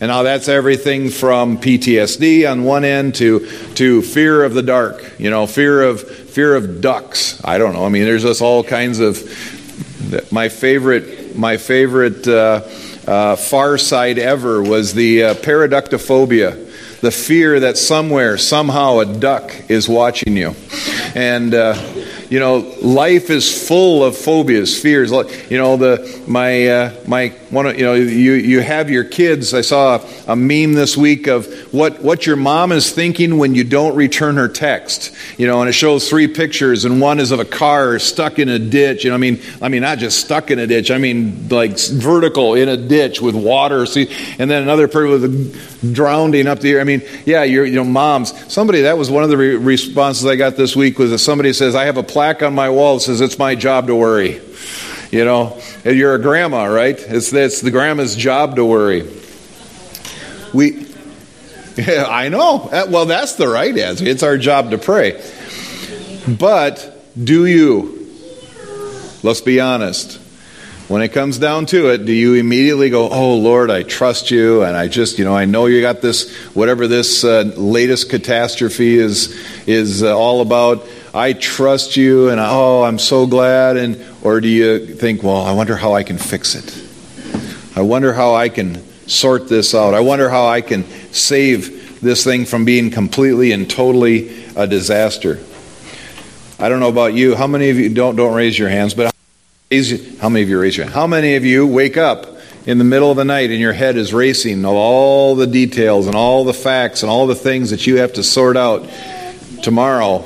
And 0.00 0.08
now 0.08 0.22
that's 0.22 0.48
everything 0.48 1.10
from 1.10 1.58
PTSD 1.58 2.50
on 2.50 2.64
one 2.64 2.84
end 2.84 3.16
to, 3.16 3.46
to 3.74 4.00
fear 4.00 4.44
of 4.44 4.54
the 4.54 4.62
dark, 4.62 5.14
you 5.18 5.28
know, 5.28 5.46
fear 5.46 5.82
of 5.82 6.00
fear 6.00 6.56
of 6.56 6.80
ducks. 6.80 7.40
I 7.44 7.58
don't 7.58 7.74
know. 7.74 7.84
I 7.84 7.90
mean, 7.90 8.04
there's 8.04 8.22
just 8.22 8.40
all 8.40 8.64
kinds 8.64 8.98
of 9.00 9.20
my 10.32 10.48
favorite, 10.48 11.36
my 11.36 11.56
favorite 11.58 12.26
uh, 12.26 12.62
uh, 13.06 13.36
far 13.36 13.76
side 13.76 14.18
ever 14.18 14.62
was 14.62 14.94
the 14.94 15.24
uh, 15.24 15.34
paraductophobia 15.34 16.68
the 17.00 17.10
fear 17.10 17.60
that 17.60 17.78
somewhere, 17.78 18.36
somehow, 18.36 18.98
a 18.98 19.06
duck 19.06 19.70
is 19.70 19.88
watching 19.88 20.36
you. 20.36 20.54
And, 21.14 21.54
uh, 21.54 21.72
you 22.30 22.38
know, 22.38 22.58
life 22.80 23.28
is 23.28 23.66
full 23.66 24.04
of 24.04 24.16
phobias, 24.16 24.80
fears. 24.80 25.10
You 25.10 25.58
know, 25.58 25.76
the 25.76 26.22
my 26.28 26.68
uh, 26.68 26.94
my 27.08 27.30
one. 27.50 27.76
You 27.76 27.84
know, 27.84 27.94
you 27.94 28.34
you 28.34 28.60
have 28.60 28.88
your 28.88 29.02
kids. 29.02 29.52
I 29.52 29.62
saw 29.62 30.00
a, 30.28 30.36
meme 30.36 30.74
this 30.74 30.96
week 30.96 31.26
of 31.26 31.52
what 31.74 32.00
what 32.02 32.26
your 32.26 32.36
mom 32.36 32.70
is 32.70 32.92
thinking 32.92 33.36
when 33.38 33.56
you 33.56 33.64
don't 33.64 33.96
return 33.96 34.36
her 34.36 34.48
text. 34.48 35.12
You 35.38 35.48
know, 35.48 35.60
and 35.60 35.68
it 35.68 35.72
shows 35.72 36.08
three 36.08 36.28
pictures, 36.28 36.84
and 36.84 37.00
one 37.00 37.18
is 37.18 37.32
of 37.32 37.40
a 37.40 37.44
car 37.44 37.98
stuck 37.98 38.38
in 38.38 38.48
a 38.48 38.60
ditch. 38.60 39.02
You 39.02 39.10
know, 39.10 39.16
I 39.16 39.18
mean, 39.18 39.42
I 39.60 39.68
mean, 39.68 39.82
not 39.82 39.98
just 39.98 40.20
stuck 40.20 40.52
in 40.52 40.60
a 40.60 40.68
ditch. 40.68 40.92
I 40.92 40.98
mean, 40.98 41.48
like 41.48 41.80
vertical 41.80 42.54
in 42.54 42.68
a 42.68 42.76
ditch 42.76 43.20
with 43.20 43.34
water. 43.34 43.86
See, 43.86 44.08
and 44.38 44.48
then 44.48 44.62
another 44.62 44.86
person 44.86 45.10
with 45.10 45.94
drowning 45.94 46.46
up 46.46 46.60
the 46.60 46.72
air. 46.72 46.80
I 46.80 46.84
mean, 46.84 47.02
yeah, 47.24 47.42
you're, 47.42 47.64
you 47.64 47.74
know, 47.74 47.84
moms. 47.84 48.52
Somebody 48.52 48.82
that 48.82 48.96
was 48.96 49.10
one 49.10 49.24
of 49.24 49.30
the 49.30 49.36
re- 49.36 49.56
responses 49.56 50.26
I 50.26 50.36
got 50.36 50.56
this 50.56 50.76
week 50.76 50.98
was 50.98 51.10
that 51.10 51.18
somebody 51.18 51.52
says, 51.52 51.74
"I 51.74 51.86
have 51.86 51.96
a 51.96 52.02
plaque 52.20 52.42
on 52.42 52.54
my 52.54 52.68
wall 52.68 53.00
says 53.00 53.22
it's 53.22 53.38
my 53.38 53.54
job 53.54 53.86
to 53.86 53.96
worry." 53.96 54.42
You 55.10 55.24
know, 55.24 55.58
you're 55.86 56.14
a 56.16 56.20
grandma, 56.20 56.64
right? 56.66 56.96
It's, 56.98 57.32
it's 57.32 57.62
the 57.62 57.70
grandma's 57.70 58.14
job 58.14 58.56
to 58.56 58.64
worry. 58.64 59.10
We, 60.52 60.86
yeah, 61.76 62.04
I 62.06 62.28
know. 62.28 62.68
Uh, 62.70 62.88
well, 62.90 63.06
that's 63.06 63.36
the 63.36 63.48
right 63.48 63.74
answer. 63.76 64.04
It's 64.06 64.22
our 64.22 64.36
job 64.36 64.70
to 64.72 64.78
pray. 64.78 65.18
But 66.28 66.94
do 67.16 67.46
you? 67.46 68.06
Let's 69.22 69.40
be 69.40 69.58
honest. 69.58 70.18
When 70.88 71.00
it 71.00 71.08
comes 71.08 71.38
down 71.38 71.64
to 71.66 71.88
it, 71.88 72.04
do 72.04 72.12
you 72.12 72.34
immediately 72.34 72.90
go, 72.90 73.08
Oh 73.08 73.36
Lord, 73.36 73.70
I 73.70 73.82
trust 73.82 74.30
you, 74.30 74.62
and 74.64 74.76
I 74.76 74.88
just, 74.88 75.18
you 75.18 75.24
know, 75.24 75.34
I 75.34 75.46
know 75.46 75.66
you 75.66 75.80
got 75.80 76.02
this, 76.02 76.36
whatever 76.48 76.86
this 76.86 77.24
uh, 77.24 77.52
latest 77.56 78.10
catastrophe 78.10 78.98
is, 78.98 79.34
is 79.66 80.02
uh, 80.02 80.14
all 80.14 80.42
about. 80.42 80.86
I 81.12 81.32
trust 81.32 81.96
you, 81.96 82.28
and 82.28 82.40
oh, 82.40 82.82
I'm 82.82 82.98
so 82.98 83.26
glad. 83.26 83.76
And 83.76 84.04
or 84.22 84.40
do 84.40 84.48
you 84.48 84.86
think, 84.94 85.22
well, 85.22 85.44
I 85.44 85.52
wonder 85.52 85.76
how 85.76 85.94
I 85.94 86.04
can 86.04 86.18
fix 86.18 86.54
it? 86.54 86.86
I 87.76 87.82
wonder 87.82 88.12
how 88.12 88.34
I 88.34 88.48
can 88.48 88.82
sort 89.08 89.48
this 89.48 89.74
out. 89.74 89.94
I 89.94 90.00
wonder 90.00 90.28
how 90.28 90.46
I 90.46 90.60
can 90.60 90.84
save 91.12 92.00
this 92.00 92.22
thing 92.22 92.44
from 92.44 92.64
being 92.64 92.90
completely 92.90 93.52
and 93.52 93.68
totally 93.68 94.44
a 94.54 94.66
disaster. 94.66 95.40
I 96.58 96.68
don't 96.68 96.78
know 96.78 96.88
about 96.88 97.14
you. 97.14 97.34
How 97.34 97.46
many 97.46 97.70
of 97.70 97.78
you 97.78 97.92
don't 97.92 98.16
don't 98.16 98.34
raise 98.34 98.58
your 98.58 98.68
hands, 98.68 98.94
but 98.94 99.14
how 100.20 100.28
many 100.28 100.42
of 100.42 100.48
you 100.48 100.60
raise 100.60 100.76
your 100.76 100.86
hand? 100.86 100.94
How 100.94 101.06
many 101.06 101.36
of 101.36 101.44
you 101.44 101.66
wake 101.66 101.96
up 101.96 102.26
in 102.66 102.78
the 102.78 102.84
middle 102.84 103.10
of 103.10 103.16
the 103.16 103.24
night 103.24 103.50
and 103.50 103.58
your 103.58 103.72
head 103.72 103.96
is 103.96 104.12
racing 104.12 104.64
of 104.64 104.74
all 104.74 105.34
the 105.34 105.46
details 105.46 106.06
and 106.06 106.14
all 106.14 106.44
the 106.44 106.54
facts 106.54 107.02
and 107.02 107.10
all 107.10 107.26
the 107.26 107.34
things 107.34 107.70
that 107.70 107.86
you 107.86 107.96
have 107.96 108.12
to 108.12 108.22
sort 108.22 108.56
out 108.56 108.88
tomorrow 109.62 110.24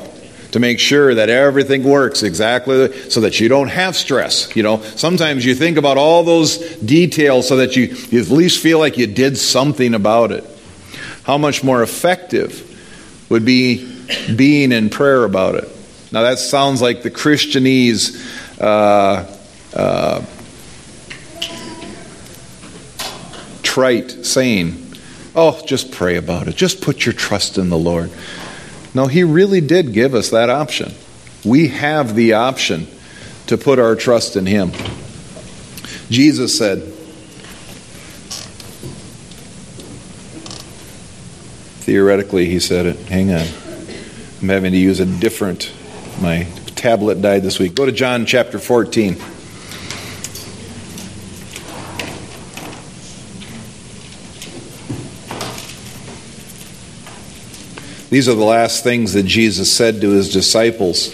to 0.54 0.60
make 0.60 0.78
sure 0.78 1.16
that 1.16 1.28
everything 1.28 1.82
works 1.82 2.22
exactly 2.22 3.10
so 3.10 3.22
that 3.22 3.40
you 3.40 3.48
don't 3.48 3.66
have 3.66 3.96
stress. 3.96 4.54
You 4.54 4.62
know, 4.62 4.80
sometimes 4.82 5.44
you 5.44 5.52
think 5.52 5.78
about 5.78 5.96
all 5.96 6.22
those 6.22 6.58
details 6.76 7.48
so 7.48 7.56
that 7.56 7.74
you, 7.74 7.86
you 8.10 8.20
at 8.20 8.28
least 8.28 8.62
feel 8.62 8.78
like 8.78 8.96
you 8.96 9.08
did 9.08 9.36
something 9.36 9.94
about 9.94 10.30
it. 10.30 10.44
How 11.24 11.38
much 11.38 11.64
more 11.64 11.82
effective 11.82 12.70
would 13.28 13.44
be 13.44 14.00
being 14.36 14.70
in 14.70 14.90
prayer 14.90 15.24
about 15.24 15.56
it? 15.56 15.68
Now, 16.12 16.22
that 16.22 16.38
sounds 16.38 16.80
like 16.80 17.02
the 17.02 17.10
Christianese. 17.10 18.14
Uh, 18.60 19.36
uh, 19.74 20.24
trite 23.64 24.24
saying, 24.24 24.80
Oh, 25.34 25.60
just 25.66 25.90
pray 25.90 26.14
about 26.14 26.46
it. 26.46 26.54
Just 26.54 26.80
put 26.80 27.04
your 27.04 27.12
trust 27.12 27.58
in 27.58 27.70
the 27.70 27.76
Lord. 27.76 28.12
No, 28.94 29.06
He 29.06 29.24
really 29.24 29.60
did 29.60 29.92
give 29.92 30.14
us 30.14 30.30
that 30.30 30.50
option. 30.50 30.94
We 31.44 31.68
have 31.68 32.14
the 32.14 32.34
option 32.34 32.86
to 33.48 33.58
put 33.58 33.78
our 33.78 33.96
trust 33.96 34.36
in 34.36 34.46
Him. 34.46 34.70
Jesus 36.08 36.56
said, 36.56 36.94
Theoretically, 41.84 42.46
he 42.46 42.60
said 42.60 42.86
it. 42.86 42.96
Hang 43.08 43.30
on. 43.30 43.46
I'm 44.40 44.48
having 44.48 44.72
to 44.72 44.78
use 44.78 45.00
a 45.00 45.06
different, 45.06 45.70
my 46.22 46.44
tablet 46.76 47.20
died 47.20 47.42
this 47.42 47.58
week. 47.58 47.74
Go 47.74 47.84
to 47.84 47.92
John 47.92 48.24
chapter 48.24 48.58
14. 48.58 49.16
These 58.10 58.28
are 58.28 58.34
the 58.34 58.44
last 58.44 58.84
things 58.84 59.14
that 59.14 59.24
Jesus 59.24 59.72
said 59.72 60.00
to 60.00 60.10
his 60.10 60.32
disciples 60.32 61.08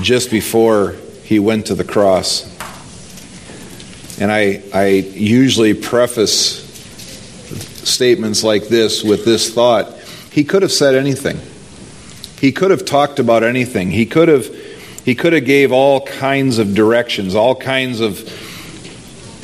just 0.00 0.30
before 0.30 0.96
he 1.24 1.38
went 1.38 1.66
to 1.66 1.74
the 1.74 1.84
cross. 1.84 2.48
And 4.20 4.30
I, 4.30 4.62
I 4.74 4.86
usually 4.86 5.74
preface 5.74 6.62
statements 7.88 8.42
like 8.42 8.68
this 8.68 9.02
with 9.02 9.24
this 9.24 9.52
thought 9.52 9.92
He 10.30 10.44
could 10.44 10.62
have 10.62 10.72
said 10.72 10.94
anything. 10.94 11.40
He 12.40 12.52
could 12.52 12.70
have 12.70 12.84
talked 12.84 13.18
about 13.18 13.42
anything. 13.42 13.90
He 13.90 14.06
could 14.06 14.28
have 14.28 14.46
he 15.04 15.14
could 15.14 15.32
have 15.32 15.44
gave 15.44 15.72
all 15.72 16.00
kinds 16.00 16.58
of 16.58 16.74
directions, 16.74 17.34
all 17.34 17.56
kinds 17.56 18.00
of 18.00 18.20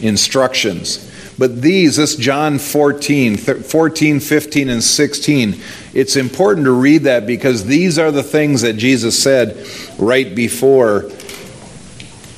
instructions. 0.02 1.04
But 1.36 1.62
these, 1.62 1.96
this 1.96 2.16
John 2.16 2.58
14, 2.58 3.36
14, 3.36 4.20
15, 4.20 4.68
and 4.68 4.82
16, 4.82 5.60
it's 5.94 6.16
important 6.16 6.66
to 6.66 6.72
read 6.72 7.04
that 7.04 7.26
because 7.26 7.64
these 7.64 7.98
are 7.98 8.10
the 8.10 8.22
things 8.22 8.62
that 8.62 8.74
Jesus 8.74 9.20
said 9.20 9.66
right 9.98 10.34
before 10.34 11.10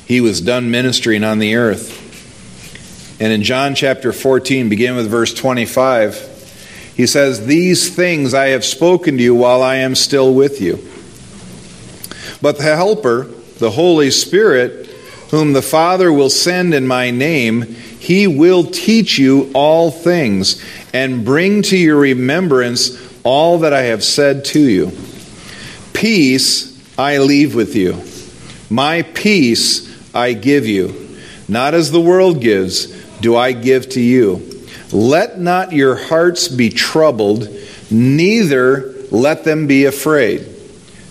he 0.05 0.21
was 0.21 0.41
done 0.41 0.71
ministering 0.71 1.23
on 1.23 1.39
the 1.39 1.55
earth. 1.55 1.99
And 3.21 3.31
in 3.31 3.43
John 3.43 3.75
chapter 3.75 4.11
14, 4.11 4.67
begin 4.67 4.95
with 4.95 5.09
verse 5.09 5.33
25, 5.33 6.93
he 6.95 7.05
says, 7.07 7.45
These 7.45 7.95
things 7.95 8.33
I 8.33 8.47
have 8.47 8.65
spoken 8.65 9.17
to 9.17 9.23
you 9.23 9.35
while 9.35 9.61
I 9.61 9.75
am 9.77 9.95
still 9.95 10.33
with 10.33 10.59
you. 10.59 10.85
But 12.41 12.57
the 12.57 12.75
Helper, 12.75 13.29
the 13.59 13.71
Holy 13.71 14.11
Spirit, 14.11 14.87
whom 15.29 15.53
the 15.53 15.61
Father 15.61 16.11
will 16.11 16.29
send 16.29 16.73
in 16.73 16.87
my 16.87 17.11
name, 17.11 17.61
he 17.61 18.27
will 18.27 18.63
teach 18.63 19.17
you 19.17 19.51
all 19.53 19.91
things 19.91 20.61
and 20.93 21.23
bring 21.23 21.61
to 21.61 21.77
your 21.77 21.97
remembrance 21.97 22.99
all 23.23 23.59
that 23.59 23.73
I 23.73 23.83
have 23.83 24.03
said 24.03 24.45
to 24.45 24.59
you. 24.59 24.91
Peace 25.93 26.71
I 26.97 27.19
leave 27.19 27.55
with 27.55 27.75
you. 27.75 28.01
My 28.69 29.01
peace 29.01 29.89
I 30.15 30.33
give 30.33 30.65
you. 30.65 31.17
Not 31.47 31.73
as 31.73 31.91
the 31.91 32.01
world 32.01 32.41
gives, 32.41 32.87
do 33.19 33.35
I 33.35 33.51
give 33.51 33.89
to 33.89 34.01
you. 34.01 34.65
Let 34.91 35.39
not 35.39 35.71
your 35.71 35.95
hearts 35.95 36.47
be 36.47 36.69
troubled, 36.69 37.49
neither 37.89 38.93
let 39.11 39.43
them 39.43 39.67
be 39.67 39.85
afraid. 39.85 40.47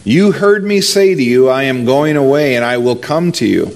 You 0.04 0.32
heard 0.32 0.64
me 0.64 0.80
say 0.80 1.14
to 1.14 1.22
you, 1.22 1.48
I 1.48 1.64
am 1.64 1.84
going 1.84 2.16
away 2.16 2.56
and 2.56 2.64
I 2.64 2.78
will 2.78 2.96
come 2.96 3.32
to 3.32 3.46
you. 3.46 3.66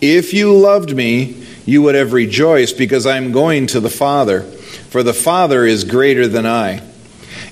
If 0.00 0.32
you 0.32 0.56
loved 0.56 0.96
me, 0.96 1.44
you 1.66 1.82
would 1.82 1.94
have 1.94 2.14
rejoiced 2.14 2.78
because 2.78 3.06
I 3.06 3.18
am 3.18 3.32
going 3.32 3.66
to 3.68 3.80
the 3.80 3.90
Father, 3.90 4.42
for 4.42 5.02
the 5.02 5.12
Father 5.12 5.64
is 5.66 5.84
greater 5.84 6.26
than 6.26 6.46
I. 6.46 6.82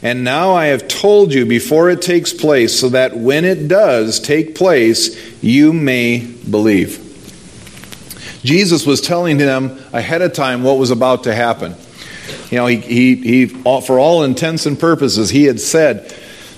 And 0.03 0.23
now 0.23 0.53
I 0.55 0.67
have 0.67 0.87
told 0.87 1.35
you 1.35 1.45
before 1.45 1.91
it 1.91 2.01
takes 2.01 2.33
place, 2.33 2.79
so 2.79 2.91
that 2.91 3.17
when 3.17 3.45
it 3.45 3.67
does 3.69 4.21
take 4.21 4.55
place, 4.55 5.43
you 5.43 5.73
may 5.73 6.21
believe. 6.21 7.05
Jesus 8.45 8.87
was 8.87 9.01
telling 9.01 9.39
them 9.39 9.79
ahead 9.93 10.23
of 10.23 10.33
time 10.33 10.63
what 10.63 10.79
was 10.79 10.91
about 10.91 11.25
to 11.25 11.35
happen. 11.35 11.75
You 12.51 12.59
know, 12.59 12.67
he, 12.67 12.77
he, 12.77 13.15
he 13.17 13.47
for 13.47 13.99
all 13.99 14.23
intents 14.23 14.67
and 14.67 14.79
purposes, 14.79 15.31
he 15.31 15.45
had 15.45 15.61
said, 15.61 16.15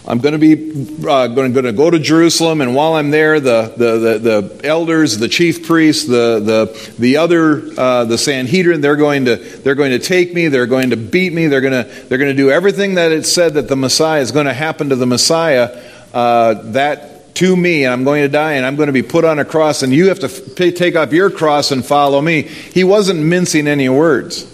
I'm 0.07 0.19
going 0.19 0.33
to 0.33 0.38
be 0.38 1.07
uh, 1.07 1.26
going, 1.28 1.52
to, 1.52 1.73
go 1.73 1.90
to 1.90 1.99
Jerusalem, 1.99 2.62
and 2.62 2.75
while 2.75 2.95
I'm 2.95 3.11
there, 3.11 3.38
the, 3.38 3.73
the, 3.76 3.99
the, 3.99 4.19
the 4.19 4.61
elders, 4.66 5.19
the 5.19 5.28
chief 5.28 5.66
priests, 5.66 6.07
the, 6.07 6.40
the, 6.40 6.92
the 6.99 7.19
other, 7.19 7.62
uh, 7.78 8.04
the 8.07 8.16
Sanhedrin, 8.16 8.80
they're 8.80 8.97
going, 8.97 9.26
to, 9.26 9.37
they're 9.37 9.75
going 9.75 9.90
to 9.90 9.99
take 9.99 10.33
me, 10.33 10.49
they're 10.49 10.66
going 10.66 10.90
to 10.90 10.97
beat 10.97 11.35
me, 11.35 11.49
they're 11.49 11.61
going 11.61 11.85
to, 11.85 11.90
they're 12.09 12.19
going 12.19 12.35
to 12.35 12.42
do 12.42 12.50
everything 12.50 12.95
that 12.95 13.12
it 13.12 13.26
said 13.26 13.54
that 13.54 13.69
the 13.69 13.76
Messiah 13.76 14.23
is 14.23 14.33
going 14.33 14.47
to 14.47 14.54
happen 14.54 14.88
to 14.88 14.97
the 14.97 15.07
Messiah, 15.07 15.78
uh, 16.14 16.54
that 16.73 17.35
to 17.37 17.54
me, 17.54 17.85
and 17.85 17.92
I'm 17.92 18.04
going 18.04 18.23
to 18.23 18.28
die, 18.28 18.54
and 18.54 18.64
I'm 18.64 18.76
going 18.76 18.88
to 18.88 18.92
be 18.92 19.02
put 19.02 19.25
on 19.25 19.38
a 19.38 19.45
cross, 19.45 19.83
and 19.83 19.92
you 19.92 20.09
have 20.09 20.21
to 20.21 20.26
f- 20.26 20.75
take 20.75 20.97
up 20.97 21.12
your 21.12 21.30
cross 21.30 21.73
and 21.73 21.85
follow 21.85 22.21
me. 22.21 22.42
He 22.42 22.85
wasn't 22.85 23.21
mincing 23.21 23.69
any 23.69 23.88
words. 23.88 24.50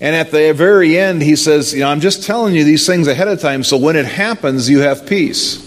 And 0.00 0.16
at 0.16 0.30
the 0.30 0.52
very 0.52 0.98
end, 0.98 1.22
he 1.22 1.36
says, 1.36 1.74
You 1.74 1.80
know, 1.80 1.88
I'm 1.88 2.00
just 2.00 2.24
telling 2.24 2.54
you 2.54 2.64
these 2.64 2.86
things 2.86 3.06
ahead 3.06 3.28
of 3.28 3.40
time 3.40 3.62
so 3.62 3.76
when 3.76 3.96
it 3.96 4.06
happens, 4.06 4.68
you 4.68 4.80
have 4.80 5.06
peace. 5.06 5.66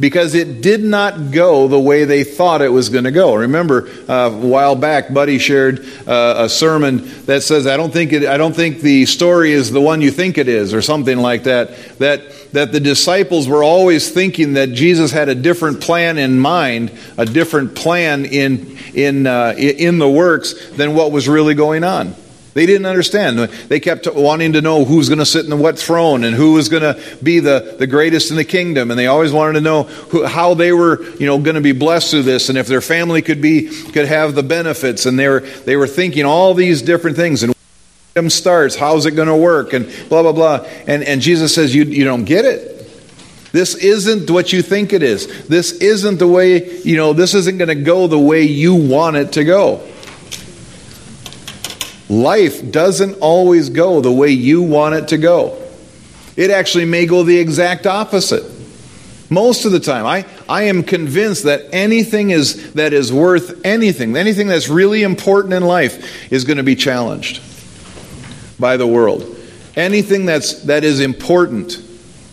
because 0.00 0.34
it 0.34 0.60
did 0.60 0.82
not 0.82 1.30
go 1.30 1.68
the 1.68 1.78
way 1.78 2.04
they 2.04 2.24
thought 2.24 2.60
it 2.60 2.68
was 2.68 2.88
going 2.88 3.04
to 3.04 3.12
go. 3.12 3.34
Remember, 3.34 3.88
uh, 4.08 4.12
a 4.12 4.30
while 4.30 4.74
back, 4.74 5.14
Buddy 5.14 5.38
shared 5.38 5.86
uh, 6.06 6.34
a 6.38 6.48
sermon 6.48 7.08
that 7.26 7.42
says, 7.42 7.66
"I 7.66 7.76
don't 7.76 7.92
think 7.92 8.12
it, 8.12 8.24
I 8.26 8.36
don't 8.36 8.56
think 8.56 8.80
the 8.80 9.06
story 9.06 9.52
is 9.52 9.70
the 9.70 9.80
one 9.80 10.00
you 10.00 10.10
think 10.10 10.36
it 10.36 10.48
is," 10.48 10.74
or 10.74 10.82
something 10.82 11.18
like 11.18 11.44
that. 11.44 11.98
That 11.98 12.22
that 12.52 12.72
the 12.72 12.80
disciples 12.80 13.46
were 13.46 13.62
always 13.62 14.10
thinking 14.10 14.54
that 14.54 14.72
Jesus 14.72 15.12
had 15.12 15.28
a 15.28 15.34
different 15.34 15.80
plan 15.80 16.18
in 16.18 16.40
mind, 16.40 16.90
a 17.16 17.24
different 17.24 17.76
plan 17.76 18.24
in 18.24 18.76
in 18.94 19.28
uh, 19.28 19.54
in 19.56 19.98
the 19.98 20.08
works 20.08 20.54
than 20.70 20.94
what 20.94 21.12
was 21.12 21.28
really 21.28 21.54
going 21.54 21.84
on. 21.84 22.16
They 22.54 22.66
didn't 22.66 22.86
understand. 22.86 23.38
They 23.38 23.80
kept 23.80 24.06
wanting 24.14 24.52
to 24.52 24.62
know 24.62 24.84
who's 24.84 25.08
going 25.08 25.18
to 25.18 25.26
sit 25.26 25.42
in 25.44 25.50
the 25.50 25.56
what 25.56 25.76
throne 25.76 26.22
and 26.22 26.36
who 26.36 26.52
was 26.52 26.68
going 26.68 26.84
to 26.84 27.00
be 27.22 27.40
the, 27.40 27.74
the 27.78 27.88
greatest 27.88 28.30
in 28.30 28.36
the 28.36 28.44
kingdom. 28.44 28.92
And 28.92 28.98
they 28.98 29.08
always 29.08 29.32
wanted 29.32 29.54
to 29.54 29.60
know 29.60 29.82
who, 29.82 30.24
how 30.24 30.54
they 30.54 30.72
were, 30.72 31.02
you 31.18 31.26
know, 31.26 31.38
going 31.38 31.56
to 31.56 31.60
be 31.60 31.72
blessed 31.72 32.12
through 32.12 32.22
this 32.22 32.48
and 32.48 32.56
if 32.56 32.68
their 32.68 32.80
family 32.80 33.22
could 33.22 33.42
be 33.42 33.68
could 33.90 34.06
have 34.06 34.36
the 34.36 34.44
benefits. 34.44 35.04
And 35.04 35.18
they 35.18 35.28
were 35.28 35.40
they 35.40 35.76
were 35.76 35.88
thinking 35.88 36.24
all 36.24 36.54
these 36.54 36.80
different 36.80 37.16
things 37.16 37.42
and 37.42 37.54
when 38.14 38.30
starts, 38.30 38.76
how's 38.76 39.06
it 39.06 39.12
going 39.12 39.26
to 39.26 39.36
work 39.36 39.72
and 39.72 39.92
blah 40.08 40.22
blah 40.22 40.32
blah. 40.32 40.66
And 40.86 41.02
and 41.02 41.20
Jesus 41.20 41.52
says 41.52 41.74
you 41.74 41.82
you 41.82 42.04
don't 42.04 42.24
get 42.24 42.44
it. 42.44 42.70
This 43.50 43.74
isn't 43.76 44.30
what 44.30 44.52
you 44.52 44.62
think 44.62 44.92
it 44.92 45.02
is. 45.02 45.46
This 45.46 45.72
isn't 45.72 46.18
the 46.18 46.26
way, 46.26 46.80
you 46.80 46.96
know, 46.96 47.12
this 47.12 47.34
isn't 47.34 47.58
going 47.58 47.68
to 47.68 47.76
go 47.76 48.08
the 48.08 48.18
way 48.18 48.42
you 48.42 48.74
want 48.74 49.16
it 49.16 49.32
to 49.32 49.44
go. 49.44 49.80
Life 52.08 52.70
doesn't 52.70 53.14
always 53.20 53.70
go 53.70 54.00
the 54.00 54.12
way 54.12 54.30
you 54.30 54.62
want 54.62 54.94
it 54.94 55.08
to 55.08 55.18
go. 55.18 55.60
It 56.36 56.50
actually 56.50 56.84
may 56.84 57.06
go 57.06 57.22
the 57.22 57.38
exact 57.38 57.86
opposite. 57.86 58.44
Most 59.30 59.64
of 59.64 59.72
the 59.72 59.80
time, 59.80 60.04
I, 60.04 60.26
I 60.48 60.64
am 60.64 60.82
convinced 60.82 61.44
that 61.44 61.62
anything 61.72 62.30
is, 62.30 62.74
that 62.74 62.92
is 62.92 63.12
worth 63.12 63.64
anything, 63.64 64.16
anything 64.16 64.48
that's 64.48 64.68
really 64.68 65.02
important 65.02 65.54
in 65.54 65.64
life, 65.64 66.30
is 66.32 66.44
going 66.44 66.58
to 66.58 66.62
be 66.62 66.76
challenged 66.76 67.40
by 68.60 68.76
the 68.76 68.86
world. 68.86 69.36
Anything 69.76 70.26
that's, 70.26 70.62
that 70.64 70.84
is 70.84 71.00
important 71.00 71.83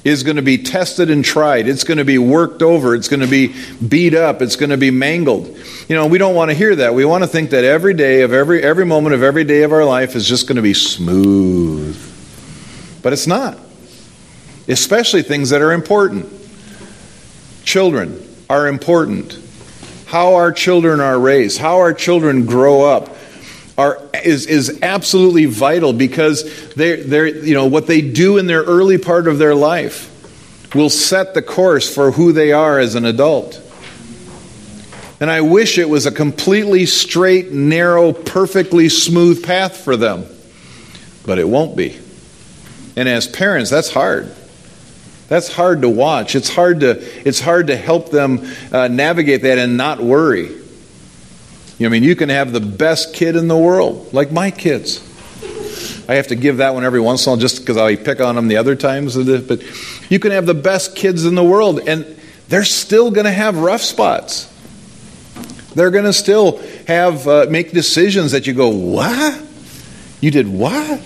is 0.03 0.23
going 0.23 0.37
to 0.37 0.41
be 0.41 0.57
tested 0.57 1.09
and 1.09 1.23
tried. 1.23 1.67
It's 1.67 1.83
going 1.83 1.99
to 1.99 2.05
be 2.05 2.17
worked 2.17 2.63
over. 2.63 2.95
It's 2.95 3.07
going 3.07 3.19
to 3.19 3.27
be 3.27 3.53
beat 3.87 4.15
up. 4.15 4.41
It's 4.41 4.55
going 4.55 4.71
to 4.71 4.77
be 4.77 4.91
mangled. 4.91 5.47
You 5.87 5.95
know, 5.95 6.07
we 6.07 6.17
don't 6.17 6.33
want 6.35 6.49
to 6.49 6.55
hear 6.55 6.75
that. 6.75 6.93
We 6.93 7.05
want 7.05 7.23
to 7.23 7.27
think 7.27 7.51
that 7.51 7.63
every 7.63 7.93
day 7.93 8.21
of 8.21 8.33
every 8.33 8.63
every 8.63 8.85
moment 8.85 9.13
of 9.13 9.21
every 9.21 9.43
day 9.43 9.63
of 9.63 9.71
our 9.71 9.85
life 9.85 10.15
is 10.15 10.27
just 10.27 10.47
going 10.47 10.55
to 10.55 10.61
be 10.61 10.73
smooth. 10.73 11.97
But 13.03 13.13
it's 13.13 13.27
not. 13.27 13.57
Especially 14.67 15.21
things 15.21 15.49
that 15.49 15.61
are 15.61 15.71
important. 15.71 16.27
Children 17.63 18.27
are 18.49 18.67
important. 18.67 19.37
How 20.07 20.35
our 20.35 20.51
children 20.51 20.99
are 20.99 21.17
raised, 21.17 21.57
how 21.57 21.77
our 21.77 21.93
children 21.93 22.45
grow 22.45 22.83
up, 22.83 23.15
are, 23.77 23.99
is, 24.23 24.45
is 24.47 24.79
absolutely 24.81 25.45
vital 25.45 25.93
because 25.93 26.73
they're, 26.73 26.97
they're, 26.97 27.27
you 27.27 27.53
know, 27.53 27.65
what 27.65 27.87
they 27.87 28.01
do 28.01 28.37
in 28.37 28.47
their 28.47 28.63
early 28.63 28.97
part 28.97 29.27
of 29.27 29.37
their 29.37 29.55
life 29.55 30.07
will 30.75 30.89
set 30.89 31.33
the 31.33 31.41
course 31.41 31.93
for 31.93 32.11
who 32.11 32.31
they 32.31 32.51
are 32.51 32.79
as 32.79 32.95
an 32.95 33.05
adult. 33.05 33.61
And 35.19 35.29
I 35.29 35.41
wish 35.41 35.77
it 35.77 35.87
was 35.87 36.05
a 36.05 36.11
completely 36.11 36.85
straight, 36.85 37.51
narrow, 37.51 38.11
perfectly 38.11 38.89
smooth 38.89 39.43
path 39.43 39.77
for 39.77 39.95
them. 39.95 40.25
But 41.25 41.37
it 41.37 41.47
won't 41.47 41.77
be. 41.77 41.99
And 42.95 43.07
as 43.07 43.27
parents, 43.27 43.69
that's 43.69 43.91
hard. 43.91 44.33
That's 45.27 45.53
hard 45.53 45.83
to 45.83 45.89
watch. 45.89 46.35
It's 46.35 46.49
hard 46.49 46.81
to, 46.81 46.99
it's 47.27 47.39
hard 47.39 47.67
to 47.67 47.77
help 47.77 48.09
them 48.09 48.51
uh, 48.71 48.87
navigate 48.87 49.43
that 49.43 49.59
and 49.59 49.77
not 49.77 50.01
worry. 50.01 50.60
I 51.85 51.89
mean, 51.89 52.03
you 52.03 52.15
can 52.15 52.29
have 52.29 52.51
the 52.51 52.59
best 52.59 53.13
kid 53.13 53.35
in 53.35 53.47
the 53.47 53.57
world, 53.57 54.13
like 54.13 54.31
my 54.31 54.51
kids. 54.51 55.07
I 56.07 56.15
have 56.15 56.27
to 56.27 56.35
give 56.35 56.57
that 56.57 56.73
one 56.73 56.83
every 56.83 56.99
once 56.99 57.25
in 57.25 57.29
a 57.29 57.31
while 57.31 57.39
just 57.39 57.59
because 57.59 57.77
I 57.77 57.95
pick 57.95 58.19
on 58.19 58.35
them 58.35 58.47
the 58.47 58.57
other 58.57 58.75
times. 58.75 59.15
But 59.15 59.61
you 60.11 60.19
can 60.19 60.31
have 60.31 60.45
the 60.45 60.53
best 60.53 60.95
kids 60.95 61.25
in 61.25 61.35
the 61.35 61.43
world, 61.43 61.79
and 61.87 62.05
they're 62.49 62.65
still 62.65 63.11
going 63.11 63.25
to 63.25 63.31
have 63.31 63.57
rough 63.57 63.81
spots. 63.81 64.51
They're 65.73 65.91
going 65.91 66.05
to 66.05 66.13
still 66.13 66.57
have 66.87 67.27
uh, 67.27 67.45
make 67.49 67.71
decisions 67.71 68.33
that 68.33 68.45
you 68.45 68.53
go, 68.53 68.69
what? 68.69 69.41
You 70.19 70.31
did 70.31 70.47
what? 70.47 71.01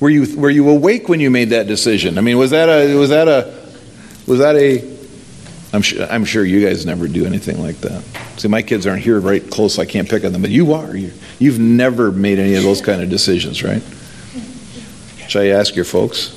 Were 0.00 0.10
you 0.10 0.36
were 0.36 0.50
you 0.50 0.68
awake 0.68 1.08
when 1.08 1.20
you 1.20 1.30
made 1.30 1.50
that 1.50 1.66
decision? 1.66 2.18
I 2.18 2.22
mean, 2.22 2.36
was 2.36 2.50
that 2.50 2.68
a 2.68 2.96
was 2.96 3.10
that 3.10 3.28
a 3.28 3.54
was 4.26 4.40
that 4.40 4.56
a 4.56 4.91
I'm 5.72 5.82
sure, 5.82 6.06
I'm 6.10 6.24
sure 6.24 6.44
you 6.44 6.66
guys 6.66 6.84
never 6.84 7.08
do 7.08 7.24
anything 7.24 7.60
like 7.60 7.76
that. 7.78 8.02
See, 8.36 8.48
my 8.48 8.62
kids 8.62 8.86
aren't 8.86 9.02
here 9.02 9.18
right 9.20 9.48
close, 9.50 9.76
so 9.76 9.82
I 9.82 9.86
can't 9.86 10.08
pick 10.08 10.24
on 10.24 10.32
them, 10.32 10.42
but 10.42 10.50
you 10.50 10.74
are. 10.74 10.94
You, 10.94 11.12
you've 11.38 11.58
never 11.58 12.12
made 12.12 12.38
any 12.38 12.54
of 12.54 12.62
those 12.62 12.82
kind 12.82 13.02
of 13.02 13.08
decisions, 13.08 13.62
right? 13.62 13.82
Should 15.28 15.42
I 15.42 15.46
ask 15.48 15.74
your 15.74 15.86
folks? 15.86 16.36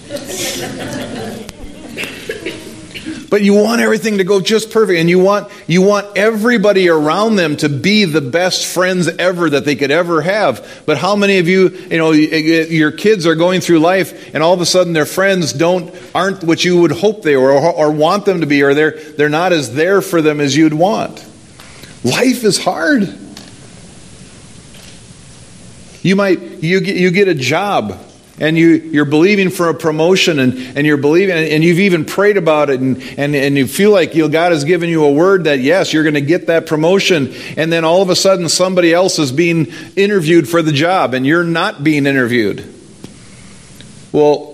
But 3.29 3.41
you 3.41 3.53
want 3.53 3.81
everything 3.81 4.17
to 4.17 4.23
go 4.23 4.39
just 4.39 4.71
perfect 4.71 4.99
and 4.99 5.09
you 5.09 5.19
want 5.19 5.51
you 5.67 5.81
want 5.81 6.17
everybody 6.17 6.89
around 6.89 7.35
them 7.35 7.57
to 7.57 7.69
be 7.69 8.05
the 8.05 8.21
best 8.21 8.65
friends 8.65 9.07
ever 9.07 9.49
that 9.49 9.65
they 9.65 9.75
could 9.75 9.91
ever 9.91 10.21
have. 10.21 10.83
But 10.85 10.97
how 10.97 11.15
many 11.15 11.39
of 11.39 11.47
you 11.47 11.69
you 11.69 11.97
know 11.97 12.11
your 12.11 12.91
kids 12.91 13.25
are 13.25 13.35
going 13.35 13.61
through 13.61 13.79
life 13.79 14.33
and 14.33 14.43
all 14.43 14.53
of 14.53 14.61
a 14.61 14.65
sudden 14.65 14.93
their 14.93 15.05
friends 15.05 15.53
don't 15.53 15.93
aren't 16.13 16.43
what 16.43 16.63
you 16.63 16.81
would 16.81 16.91
hope 16.91 17.23
they 17.23 17.35
were 17.35 17.51
or, 17.51 17.71
or 17.71 17.91
want 17.91 18.25
them 18.25 18.41
to 18.41 18.47
be 18.47 18.63
or 18.63 18.73
they're 18.73 18.91
they're 18.91 19.29
not 19.29 19.53
as 19.53 19.73
there 19.73 20.01
for 20.01 20.21
them 20.21 20.39
as 20.39 20.55
you'd 20.55 20.73
want? 20.73 21.25
Life 22.03 22.43
is 22.43 22.63
hard. 22.63 23.13
You 26.03 26.15
might 26.15 26.39
you 26.39 26.81
get, 26.81 26.97
you 26.97 27.09
get 27.11 27.27
a 27.27 27.33
job 27.33 27.99
and 28.39 28.57
you, 28.57 28.69
you're 28.69 29.05
believing 29.05 29.49
for 29.49 29.69
a 29.69 29.73
promotion 29.73 30.39
and, 30.39 30.57
and 30.77 30.85
you're 30.85 30.97
believing 30.97 31.35
and 31.35 31.63
you've 31.63 31.79
even 31.79 32.03
prayed 32.03 32.35
about 32.35 32.69
it 32.69 32.81
and, 32.81 33.01
and, 33.17 33.33
and 33.33 33.57
you 33.57 33.65
feel 33.65 33.91
like 33.91 34.13
you 34.13 34.27
God 34.27 34.51
has 34.51 34.65
given 34.65 34.89
you 34.89 35.05
a 35.05 35.11
word 35.11 35.45
that 35.45 35.59
yes 35.59 35.93
you're 35.93 36.03
going 36.03 36.15
to 36.15 36.21
get 36.21 36.47
that 36.47 36.65
promotion. 36.65 37.33
And 37.55 37.71
then 37.71 37.85
all 37.85 38.01
of 38.01 38.09
a 38.09 38.15
sudden 38.15 38.49
somebody 38.49 38.93
else 38.93 39.19
is 39.19 39.31
being 39.31 39.67
interviewed 39.95 40.49
for 40.49 40.61
the 40.61 40.73
job 40.73 41.13
and 41.13 41.25
you're 41.25 41.45
not 41.45 41.83
being 41.83 42.05
interviewed. 42.05 42.73
Well 44.11 44.53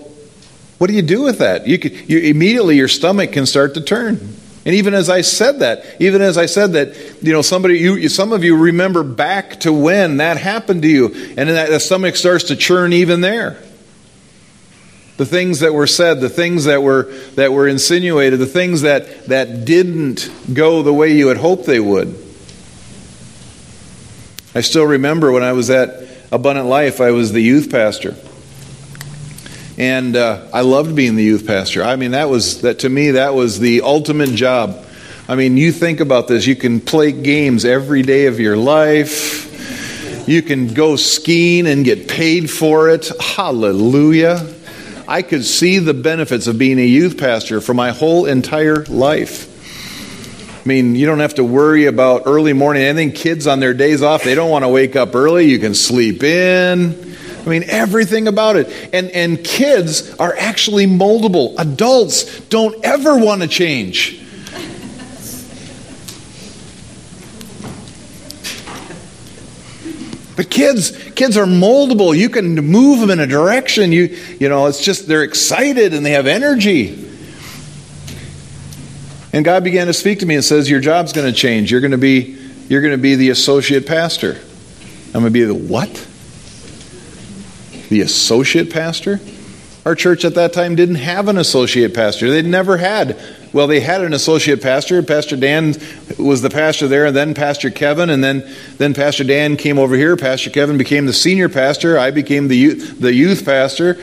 what 0.78 0.88
do 0.88 0.94
you 0.94 1.02
do 1.02 1.22
with 1.22 1.38
that? 1.38 1.66
You, 1.66 1.78
could, 1.78 2.08
you 2.08 2.18
immediately 2.18 2.76
your 2.76 2.88
stomach 2.88 3.32
can 3.32 3.46
start 3.46 3.74
to 3.74 3.80
turn. 3.80 4.16
And 4.64 4.76
even 4.76 4.94
as 4.94 5.08
I 5.08 5.22
said 5.22 5.60
that, 5.60 5.84
even 6.00 6.22
as 6.22 6.38
I 6.38 6.46
said 6.46 6.72
that, 6.74 6.96
you 7.20 7.32
know, 7.32 7.42
somebody, 7.42 7.78
you, 7.78 8.08
some 8.08 8.32
of 8.32 8.44
you 8.44 8.56
remember 8.56 9.02
back 9.02 9.60
to 9.60 9.72
when 9.72 10.18
that 10.18 10.36
happened 10.36 10.82
to 10.82 10.88
you, 10.88 11.06
and 11.36 11.48
that 11.48 11.68
the 11.70 11.80
stomach 11.80 12.14
starts 12.14 12.44
to 12.44 12.56
churn 12.56 12.92
even 12.92 13.20
there 13.20 13.58
the 15.16 15.26
things 15.26 15.60
that 15.60 15.74
were 15.74 15.86
said, 15.86 16.20
the 16.20 16.28
things 16.28 16.64
that 16.64 16.82
were, 16.82 17.04
that 17.34 17.52
were 17.52 17.68
insinuated, 17.68 18.38
the 18.38 18.46
things 18.46 18.82
that, 18.82 19.26
that 19.26 19.64
didn't 19.64 20.30
go 20.52 20.82
the 20.82 20.92
way 20.92 21.12
you 21.12 21.28
had 21.28 21.36
hoped 21.36 21.66
they 21.66 21.80
would. 21.80 22.08
I 24.54 24.60
still 24.60 24.84
remember 24.84 25.32
when 25.32 25.42
I 25.42 25.52
was 25.52 25.70
at 25.70 26.08
Abundant 26.30 26.68
Life, 26.68 27.00
I 27.00 27.10
was 27.10 27.32
the 27.32 27.42
youth 27.42 27.70
pastor. 27.70 28.16
And 29.78 30.16
uh, 30.16 30.48
I 30.52 30.60
loved 30.60 30.94
being 30.94 31.16
the 31.16 31.24
youth 31.24 31.46
pastor. 31.46 31.82
I 31.82 31.96
mean, 31.96 32.10
that 32.10 32.28
was, 32.28 32.60
that 32.62 32.80
to 32.80 32.88
me, 32.88 33.12
that 33.12 33.34
was 33.34 33.58
the 33.58 33.80
ultimate 33.82 34.30
job. 34.30 34.84
I 35.28 35.34
mean, 35.34 35.56
you 35.56 35.72
think 35.72 36.00
about 36.00 36.28
this. 36.28 36.46
You 36.46 36.56
can 36.56 36.80
play 36.80 37.12
games 37.12 37.64
every 37.64 38.02
day 38.02 38.26
of 38.26 38.40
your 38.40 38.56
life. 38.56 40.28
You 40.28 40.42
can 40.42 40.74
go 40.74 40.96
skiing 40.96 41.66
and 41.66 41.84
get 41.84 42.08
paid 42.08 42.50
for 42.50 42.90
it. 42.90 43.10
Hallelujah. 43.20 44.54
I 45.08 45.22
could 45.22 45.44
see 45.44 45.78
the 45.78 45.94
benefits 45.94 46.46
of 46.46 46.58
being 46.58 46.78
a 46.78 46.86
youth 46.86 47.18
pastor 47.18 47.60
for 47.60 47.74
my 47.74 47.90
whole 47.90 48.26
entire 48.26 48.84
life. 48.84 49.48
I 50.64 50.68
mean, 50.68 50.94
you 50.94 51.06
don't 51.06 51.18
have 51.18 51.34
to 51.34 51.44
worry 51.44 51.86
about 51.86 52.22
early 52.26 52.52
morning. 52.52 52.84
Anything 52.84 53.12
kids 53.12 53.48
on 53.48 53.58
their 53.58 53.74
days 53.74 54.00
off, 54.00 54.22
they 54.22 54.36
don't 54.36 54.50
want 54.50 54.64
to 54.64 54.68
wake 54.68 54.94
up 54.94 55.14
early. 55.14 55.46
You 55.46 55.58
can 55.58 55.74
sleep 55.74 56.22
in. 56.22 57.16
I 57.44 57.48
mean, 57.48 57.64
everything 57.66 58.28
about 58.28 58.54
it. 58.54 58.90
And, 58.92 59.10
and 59.10 59.42
kids 59.42 60.14
are 60.16 60.34
actually 60.38 60.86
moldable. 60.86 61.58
Adults 61.58 62.40
don't 62.42 62.84
ever 62.84 63.18
want 63.18 63.42
to 63.42 63.48
change. 63.48 64.21
But 70.36 70.48
kids, 70.48 70.96
kids 71.10 71.36
are 71.36 71.44
moldable. 71.44 72.16
You 72.16 72.28
can 72.28 72.54
move 72.54 73.00
them 73.00 73.10
in 73.10 73.20
a 73.20 73.26
direction. 73.26 73.92
You, 73.92 74.16
you 74.40 74.48
know, 74.48 74.66
it's 74.66 74.82
just 74.82 75.06
they're 75.06 75.24
excited 75.24 75.92
and 75.92 76.06
they 76.06 76.12
have 76.12 76.26
energy. 76.26 77.08
And 79.34 79.44
God 79.44 79.64
began 79.64 79.86
to 79.86 79.92
speak 79.92 80.20
to 80.20 80.26
me 80.26 80.34
and 80.34 80.44
says, 80.44 80.68
"Your 80.70 80.80
job's 80.80 81.12
going 81.12 81.30
to 81.30 81.38
change. 81.38 81.70
You're 81.70 81.80
going 81.80 81.92
to 81.92 81.98
be, 81.98 82.38
you're 82.68 82.82
going 82.82 82.92
to 82.92 82.98
be 82.98 83.14
the 83.14 83.30
associate 83.30 83.86
pastor." 83.86 84.38
I'm 85.14 85.20
going 85.20 85.24
to 85.24 85.30
be 85.30 85.44
the 85.44 85.54
what? 85.54 86.08
The 87.90 88.00
associate 88.00 88.72
pastor? 88.72 89.20
Our 89.84 89.94
church 89.94 90.24
at 90.24 90.34
that 90.36 90.54
time 90.54 90.74
didn't 90.74 90.94
have 90.94 91.28
an 91.28 91.36
associate 91.36 91.92
pastor. 91.92 92.30
They'd 92.30 92.46
never 92.46 92.78
had 92.78 93.18
Well, 93.52 93.66
they 93.66 93.80
had 93.80 94.00
an 94.00 94.14
associate 94.14 94.62
pastor. 94.62 95.02
Pastor 95.02 95.36
Dan 95.36 95.74
was 96.18 96.40
the 96.40 96.48
pastor 96.48 96.88
there, 96.88 97.06
and 97.06 97.16
then 97.16 97.34
Pastor 97.34 97.70
Kevin, 97.70 98.08
and 98.08 98.24
then, 98.24 98.50
then 98.78 98.94
Pastor 98.94 99.24
Dan 99.24 99.58
came 99.58 99.78
over 99.78 99.94
here. 99.94 100.16
Pastor 100.16 100.48
Kevin 100.48 100.78
became 100.78 101.04
the 101.04 101.12
senior 101.12 101.50
pastor. 101.50 101.98
I 101.98 102.10
became 102.12 102.48
the 102.48 102.56
youth, 102.56 102.98
the 102.98 103.12
youth 103.12 103.44
pastor. 103.44 103.98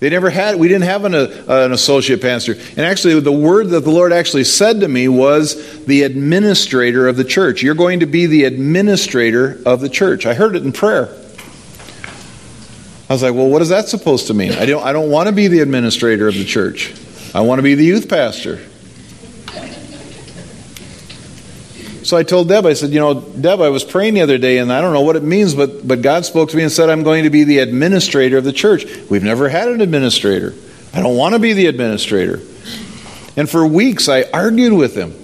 They 0.00 0.08
never 0.08 0.30
had, 0.30 0.56
we 0.56 0.66
didn't 0.66 0.84
have 0.84 1.04
an, 1.04 1.14
uh, 1.14 1.28
an 1.46 1.72
associate 1.72 2.22
pastor. 2.22 2.54
And 2.54 2.80
actually, 2.80 3.20
the 3.20 3.30
word 3.30 3.68
that 3.68 3.80
the 3.80 3.90
Lord 3.90 4.14
actually 4.14 4.44
said 4.44 4.80
to 4.80 4.88
me 4.88 5.08
was 5.08 5.84
the 5.84 6.04
administrator 6.04 7.06
of 7.06 7.18
the 7.18 7.24
church. 7.24 7.62
You're 7.62 7.74
going 7.74 8.00
to 8.00 8.06
be 8.06 8.24
the 8.24 8.44
administrator 8.44 9.60
of 9.66 9.82
the 9.82 9.90
church. 9.90 10.24
I 10.24 10.32
heard 10.32 10.56
it 10.56 10.62
in 10.62 10.72
prayer. 10.72 11.14
I 13.10 13.12
was 13.12 13.22
like, 13.22 13.34
well, 13.34 13.48
what 13.48 13.60
is 13.60 13.68
that 13.68 13.88
supposed 13.88 14.28
to 14.28 14.34
mean? 14.34 14.52
I 14.52 14.64
don't, 14.64 14.82
I 14.82 14.94
don't 14.94 15.10
want 15.10 15.28
to 15.28 15.34
be 15.34 15.48
the 15.48 15.60
administrator 15.60 16.28
of 16.28 16.34
the 16.34 16.46
church. 16.46 16.94
I 17.34 17.42
want 17.42 17.58
to 17.58 17.62
be 17.62 17.74
the 17.74 17.84
youth 17.84 18.08
pastor. 18.08 18.60
So 22.10 22.16
I 22.16 22.24
told 22.24 22.48
Deb, 22.48 22.66
I 22.66 22.72
said, 22.72 22.90
you 22.90 22.98
know, 22.98 23.20
Deb, 23.20 23.60
I 23.60 23.68
was 23.68 23.84
praying 23.84 24.14
the 24.14 24.22
other 24.22 24.36
day, 24.36 24.58
and 24.58 24.72
I 24.72 24.80
don't 24.80 24.92
know 24.92 25.02
what 25.02 25.14
it 25.14 25.22
means, 25.22 25.54
but, 25.54 25.86
but 25.86 26.02
God 26.02 26.24
spoke 26.24 26.50
to 26.50 26.56
me 26.56 26.64
and 26.64 26.72
said, 26.72 26.90
I'm 26.90 27.04
going 27.04 27.22
to 27.22 27.30
be 27.30 27.44
the 27.44 27.60
administrator 27.60 28.36
of 28.36 28.42
the 28.42 28.52
church. 28.52 28.84
We've 29.08 29.22
never 29.22 29.48
had 29.48 29.68
an 29.68 29.80
administrator. 29.80 30.52
I 30.92 31.02
don't 31.02 31.16
want 31.16 31.34
to 31.34 31.38
be 31.38 31.52
the 31.52 31.66
administrator. 31.66 32.40
And 33.36 33.48
for 33.48 33.64
weeks, 33.64 34.08
I 34.08 34.24
argued 34.34 34.72
with 34.72 34.96
him. 34.96 35.14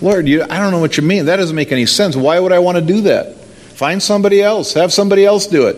Lord, 0.00 0.26
you, 0.26 0.42
I 0.42 0.58
don't 0.58 0.70
know 0.70 0.78
what 0.78 0.96
you 0.96 1.02
mean. 1.02 1.26
That 1.26 1.36
doesn't 1.36 1.54
make 1.54 1.70
any 1.70 1.84
sense. 1.84 2.16
Why 2.16 2.40
would 2.40 2.50
I 2.52 2.60
want 2.60 2.78
to 2.78 2.82
do 2.82 3.02
that? 3.02 3.36
Find 3.36 4.02
somebody 4.02 4.40
else. 4.40 4.72
Have 4.72 4.90
somebody 4.90 5.26
else 5.26 5.46
do 5.46 5.66
it. 5.66 5.76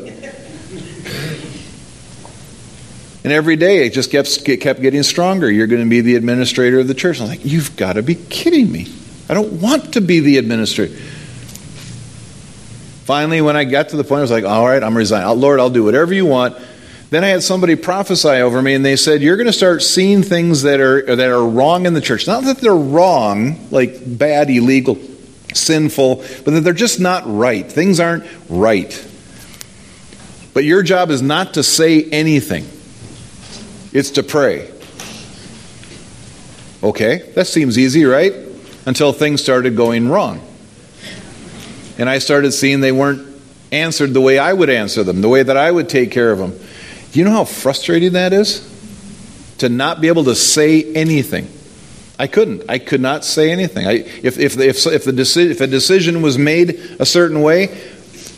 And 3.25 3.33
every 3.33 3.57
day 3.57 3.89
it 3.89 3.93
just 3.93 4.13
kept, 4.13 4.45
kept 4.61 4.81
getting 4.81 5.03
stronger. 5.03 5.51
You're 5.51 5.67
going 5.67 5.83
to 5.83 5.91
be 5.91 6.01
the 6.01 6.15
administrator 6.15 6.79
of 6.79 6.87
the 6.87 6.95
church. 6.95 7.21
I'm 7.21 7.27
like, 7.27 7.45
you've 7.45 7.75
got 7.75 7.95
to 7.95 8.05
be 8.05 8.15
kidding 8.15 8.71
me. 8.71 8.87
I 9.29 9.35
don't 9.35 9.61
want 9.61 9.95
to 9.95 10.01
be 10.01 10.21
the 10.21 10.39
administrator. 10.39 10.97
Finally, 13.05 13.43
when 13.43 13.57
I 13.57 13.65
got 13.65 13.91
to 13.91 13.97
the 13.97 14.05
point, 14.05 14.19
I 14.19 14.23
was 14.23 14.31
like, 14.31 14.45
all 14.45 14.67
right, 14.67 14.83
I'm 14.83 14.97
resigning. 14.97 15.29
Oh, 15.29 15.35
Lord, 15.35 15.61
I'll 15.61 15.71
do 15.71 15.85
whatever 15.85 16.15
you 16.15 16.25
want. 16.25 16.57
Then 17.11 17.23
I 17.23 17.29
had 17.29 17.43
somebody 17.43 17.77
prophesy 17.77 18.29
over 18.29 18.61
me, 18.61 18.75
and 18.75 18.85
they 18.85 18.97
said, 18.97 19.23
You're 19.23 19.37
going 19.37 19.47
to 19.47 19.53
start 19.53 19.83
seeing 19.83 20.23
things 20.23 20.63
that 20.63 20.81
are, 20.81 21.15
that 21.15 21.31
are 21.31 21.47
wrong 21.47 21.87
in 21.87 21.95
the 21.95 22.01
church. 22.01 22.27
Not 22.27 22.45
that 22.45 22.59
they're 22.59 22.75
wrong, 22.75 23.69
like 23.71 24.01
bad, 24.05 24.51
illegal, 24.51 24.99
sinful, 25.53 26.17
but 26.17 26.47
that 26.47 26.61
they're 26.63 26.73
just 26.73 26.99
not 26.99 27.23
right. 27.27 27.71
Things 27.71 28.01
aren't 28.01 28.25
right. 28.49 29.07
But 30.55 30.65
your 30.65 30.83
job 30.83 31.11
is 31.11 31.21
not 31.21 31.55
to 31.55 31.63
say 31.63 32.05
anything, 32.11 32.67
it's 33.93 34.11
to 34.13 34.23
pray. 34.23 34.71
Okay, 36.83 37.31
that 37.35 37.47
seems 37.47 37.79
easy, 37.79 38.05
right? 38.05 38.44
Until 38.87 39.13
things 39.13 39.43
started 39.43 39.77
going 39.77 40.09
wrong. 40.09 40.41
And 41.99 42.09
I 42.09 42.19
started 42.19 42.53
seeing 42.53 42.81
they 42.81 42.93
weren't 42.93 43.35
answered 43.71 44.15
the 44.15 44.21
way 44.21 44.39
I 44.39 44.53
would 44.53 44.71
answer 44.71 45.03
them, 45.03 45.21
the 45.21 45.29
way 45.29 45.43
that 45.43 45.57
I 45.57 45.71
would 45.71 45.89
take 45.89 46.11
care 46.11 46.31
of 46.31 46.39
them. 46.39 46.59
You 47.13 47.25
know 47.25 47.31
how 47.31 47.45
frustrating 47.45 48.15
that 48.15 48.33
is? 48.33 48.71
To 49.59 49.69
not 49.69 50.01
be 50.01 50.09
able 50.09 50.25
to 50.25 50.35
say 50.35 50.93
anything. 50.95 51.49
I 52.19 52.27
couldn't. 52.27 52.65
I 52.69 52.79
could 52.79 53.01
not 53.01 53.25
say 53.25 53.51
anything. 53.51 53.87
I, 53.87 53.93
if, 53.93 54.39
if, 54.39 54.59
if, 54.59 54.87
if, 54.87 55.05
the 55.05 55.13
deci- 55.13 55.51
if 55.51 55.61
a 55.61 55.67
decision 55.67 56.23
was 56.23 56.39
made 56.39 56.71
a 56.99 57.07
certain 57.07 57.43
way, 57.43 57.77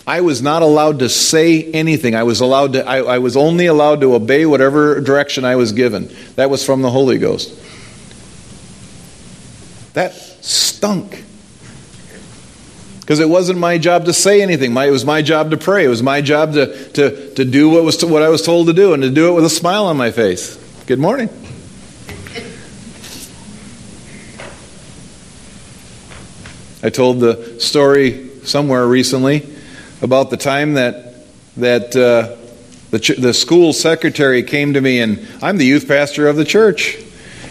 I 0.07 0.21
was 0.21 0.41
not 0.41 0.63
allowed 0.63 1.01
to 1.01 1.09
say 1.09 1.65
anything. 1.73 2.15
I 2.15 2.23
was 2.23 2.41
allowed 2.41 2.75
to. 2.75 2.87
I, 2.87 2.99
I 2.99 3.19
was 3.19 3.37
only 3.37 3.67
allowed 3.67 4.01
to 4.03 4.15
obey 4.15 4.47
whatever 4.47 5.01
direction 5.01 5.45
I 5.45 5.57
was 5.57 5.73
given. 5.73 6.11
That 6.37 6.49
was 6.49 6.65
from 6.65 6.81
the 6.83 6.91
Holy 6.91 7.19
Ghost. 7.19 7.55
That 9.95 10.15
stunk. 10.47 11.25
Because 13.01 13.21
it 13.21 13.29
wasn't 13.29 13.59
my 13.59 13.79
job 13.79 14.05
to 14.07 14.13
say 14.13 14.43
anything. 14.43 14.73
My, 14.73 14.87
it 14.87 14.91
was 14.91 15.05
my 15.05 15.23
job 15.23 15.51
to 15.51 15.57
pray. 15.57 15.85
It 15.85 15.89
was 15.89 16.03
my 16.03 16.21
job 16.21 16.55
to, 16.55 16.89
to, 16.91 17.35
to 17.35 17.45
do 17.45 17.69
what, 17.71 17.85
was 17.85 17.99
to, 17.99 18.07
what 18.07 18.23
I 18.23 18.29
was 18.29 18.43
told 18.43 18.67
to 18.67 18.73
do 18.73 18.95
and 18.95 19.03
to 19.03 19.11
do 19.11 19.29
it 19.29 19.33
with 19.33 19.45
a 19.45 19.51
smile 19.51 19.87
on 19.87 19.97
my 19.97 20.11
face. 20.11 20.57
Good 20.87 20.99
morning. 20.99 21.29
I 26.83 26.91
told 26.91 27.21
the 27.21 27.61
story 27.61 28.31
somewhere 28.45 28.87
recently 28.87 29.49
about 30.03 30.31
the 30.31 30.37
time 30.37 30.75
that, 30.75 31.27
that 31.57 31.97
uh, 31.97 32.37
the, 32.91 33.01
ch- 33.01 33.17
the 33.17 33.35
school 33.35 33.73
secretary 33.73 34.43
came 34.43 34.75
to 34.75 34.81
me, 34.81 35.01
and 35.01 35.27
I'm 35.43 35.57
the 35.57 35.65
youth 35.65 35.89
pastor 35.89 36.29
of 36.29 36.37
the 36.37 36.45
church. 36.45 36.99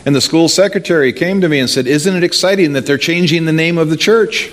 And 0.05 0.15
the 0.15 0.21
school 0.21 0.47
secretary 0.47 1.11
came 1.11 1.41
to 1.41 1.49
me 1.49 1.59
and 1.59 1.67
said, 1.67 1.87
Isn't 1.87 2.15
it 2.15 2.23
exciting 2.23 2.73
that 2.73 2.85
they're 2.85 2.99
changing 2.99 3.45
the 3.45 3.53
name 3.53 3.79
of 3.79 3.89
the 3.89 3.97
church? 3.97 4.51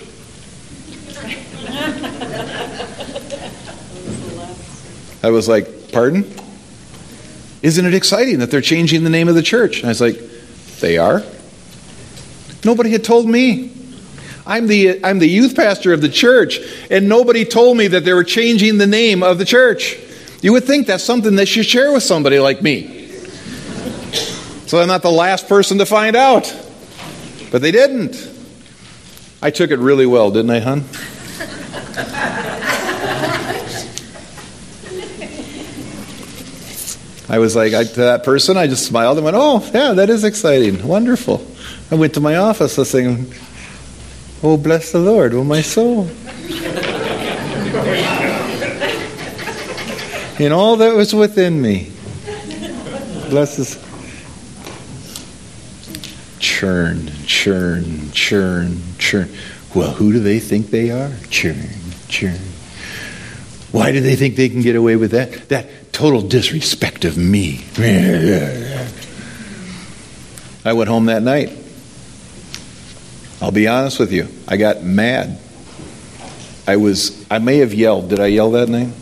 I 5.22 5.30
was 5.30 5.48
like, 5.48 5.92
Pardon? 5.92 6.24
Isn't 7.60 7.84
it 7.84 7.94
exciting 7.94 8.38
that 8.38 8.50
they're 8.50 8.62
changing 8.62 9.04
the 9.04 9.10
name 9.10 9.28
of 9.28 9.34
the 9.34 9.42
church? 9.42 9.78
And 9.78 9.86
I 9.86 9.88
was 9.90 10.00
like, 10.00 10.18
They 10.80 10.96
are? 10.96 11.22
Nobody 12.64 12.90
had 12.90 13.04
told 13.04 13.28
me. 13.28 13.70
I'm 14.44 14.66
the, 14.66 15.04
I'm 15.04 15.20
the 15.20 15.28
youth 15.28 15.54
pastor 15.54 15.92
of 15.92 16.00
the 16.00 16.08
church, 16.08 16.58
and 16.90 17.08
nobody 17.08 17.44
told 17.44 17.76
me 17.76 17.86
that 17.88 18.04
they 18.04 18.12
were 18.12 18.24
changing 18.24 18.78
the 18.78 18.88
name 18.88 19.22
of 19.22 19.38
the 19.38 19.44
church. 19.44 19.96
You 20.40 20.52
would 20.52 20.64
think 20.64 20.88
that's 20.88 21.04
something 21.04 21.36
they 21.36 21.44
should 21.44 21.66
share 21.66 21.92
with 21.92 22.02
somebody 22.02 22.40
like 22.40 22.60
me. 22.60 23.01
So 24.72 24.80
I'm 24.80 24.88
not 24.88 25.02
the 25.02 25.12
last 25.12 25.48
person 25.50 25.76
to 25.80 25.84
find 25.84 26.16
out. 26.16 26.50
But 27.50 27.60
they 27.60 27.72
didn't. 27.72 28.16
I 29.42 29.50
took 29.50 29.70
it 29.70 29.78
really 29.78 30.06
well, 30.06 30.30
didn't 30.30 30.50
I, 30.50 30.60
hon? 30.60 30.84
I 37.28 37.38
was 37.38 37.54
like, 37.54 37.74
I, 37.74 37.84
to 37.84 38.00
that 38.00 38.24
person, 38.24 38.56
I 38.56 38.66
just 38.66 38.86
smiled 38.86 39.18
and 39.18 39.26
went, 39.26 39.36
Oh, 39.38 39.60
yeah, 39.74 39.92
that 39.92 40.08
is 40.08 40.24
exciting. 40.24 40.88
Wonderful. 40.88 41.46
I 41.90 41.96
went 41.96 42.14
to 42.14 42.20
my 42.20 42.36
office, 42.36 42.78
I 42.78 42.80
was 42.80 42.94
Oh, 44.42 44.56
bless 44.56 44.90
the 44.90 45.00
Lord, 45.00 45.34
oh, 45.34 45.44
my 45.44 45.60
soul. 45.60 46.08
In 50.38 50.50
all 50.50 50.78
that 50.78 50.94
was 50.96 51.14
within 51.14 51.60
me. 51.60 51.92
Bless 53.28 53.58
his 53.58 53.91
churn, 56.62 57.10
churn, 57.26 58.12
churn, 58.12 58.80
churn. 58.96 59.28
Well, 59.74 59.90
who 59.90 60.12
do 60.12 60.20
they 60.20 60.38
think 60.38 60.70
they 60.70 60.92
are? 60.92 61.10
Churn, 61.28 61.68
churn. 62.06 62.38
Why 63.72 63.90
do 63.90 64.00
they 64.00 64.14
think 64.14 64.36
they 64.36 64.48
can 64.48 64.62
get 64.62 64.76
away 64.76 64.94
with 64.94 65.10
that? 65.10 65.48
That 65.48 65.92
total 65.92 66.22
disrespect 66.22 67.04
of 67.04 67.18
me. 67.18 67.64
I 70.64 70.72
went 70.72 70.88
home 70.88 71.06
that 71.06 71.24
night. 71.24 71.50
I'll 73.40 73.50
be 73.50 73.66
honest 73.66 73.98
with 73.98 74.12
you. 74.12 74.28
I 74.46 74.56
got 74.56 74.84
mad. 74.84 75.40
I 76.68 76.76
was 76.76 77.26
I 77.28 77.40
may 77.40 77.56
have 77.56 77.74
yelled. 77.74 78.08
Did 78.08 78.20
I 78.20 78.26
yell 78.26 78.52
that 78.52 78.68
night? 78.68 78.94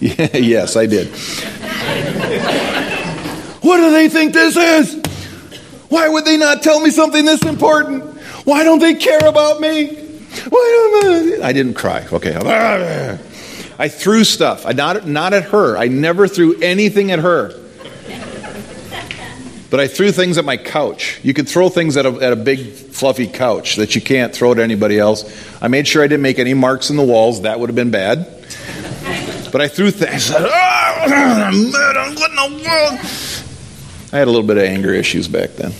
Yeah, 0.00 0.36
yes, 0.36 0.76
I 0.76 0.84
did. 0.84 1.08
what 3.62 3.78
do 3.78 3.90
they 3.90 4.10
think 4.10 4.34
this 4.34 4.54
is? 4.54 5.03
Why 5.94 6.08
would 6.08 6.24
they 6.24 6.36
not 6.36 6.60
tell 6.60 6.80
me 6.80 6.90
something 6.90 7.24
this 7.24 7.42
important? 7.42 8.02
Why 8.44 8.64
don't 8.64 8.80
they 8.80 8.96
care 8.96 9.24
about 9.24 9.60
me? 9.60 9.94
Why 10.48 10.90
don't 11.00 11.40
I? 11.40 11.46
I 11.46 11.52
didn't 11.52 11.74
cry. 11.74 12.04
Okay. 12.12 12.34
I 13.78 13.88
threw 13.88 14.24
stuff. 14.24 14.66
I 14.66 14.72
not, 14.72 15.06
not 15.06 15.34
at 15.34 15.44
her. 15.44 15.76
I 15.76 15.86
never 15.86 16.26
threw 16.26 16.60
anything 16.60 17.12
at 17.12 17.20
her. 17.20 17.54
But 19.70 19.78
I 19.78 19.86
threw 19.86 20.10
things 20.10 20.36
at 20.36 20.44
my 20.44 20.56
couch. 20.56 21.20
You 21.22 21.32
could 21.32 21.48
throw 21.48 21.68
things 21.68 21.96
at 21.96 22.06
a, 22.06 22.10
at 22.20 22.32
a 22.32 22.36
big, 22.36 22.72
fluffy 22.72 23.28
couch 23.28 23.76
that 23.76 23.94
you 23.94 24.00
can't 24.00 24.34
throw 24.34 24.50
at 24.50 24.58
anybody 24.58 24.98
else. 24.98 25.24
I 25.62 25.68
made 25.68 25.86
sure 25.86 26.02
I 26.02 26.08
didn't 26.08 26.22
make 26.22 26.40
any 26.40 26.54
marks 26.54 26.90
in 26.90 26.96
the 26.96 27.04
walls. 27.04 27.42
That 27.42 27.60
would 27.60 27.68
have 27.68 27.76
been 27.76 27.92
bad. 27.92 28.26
But 29.52 29.60
I 29.60 29.68
threw 29.68 29.92
things. 29.92 30.32
I, 30.32 30.38
said, 30.38 30.42
ah, 30.44 31.50
oh, 31.50 32.14
what 32.16 32.30
in 32.30 32.36
the 32.36 32.64
world? 32.68 33.33
I 34.14 34.18
had 34.18 34.28
a 34.28 34.30
little 34.30 34.46
bit 34.46 34.58
of 34.58 34.62
anger 34.62 34.94
issues 34.94 35.26
back 35.26 35.50
then. 35.56 35.72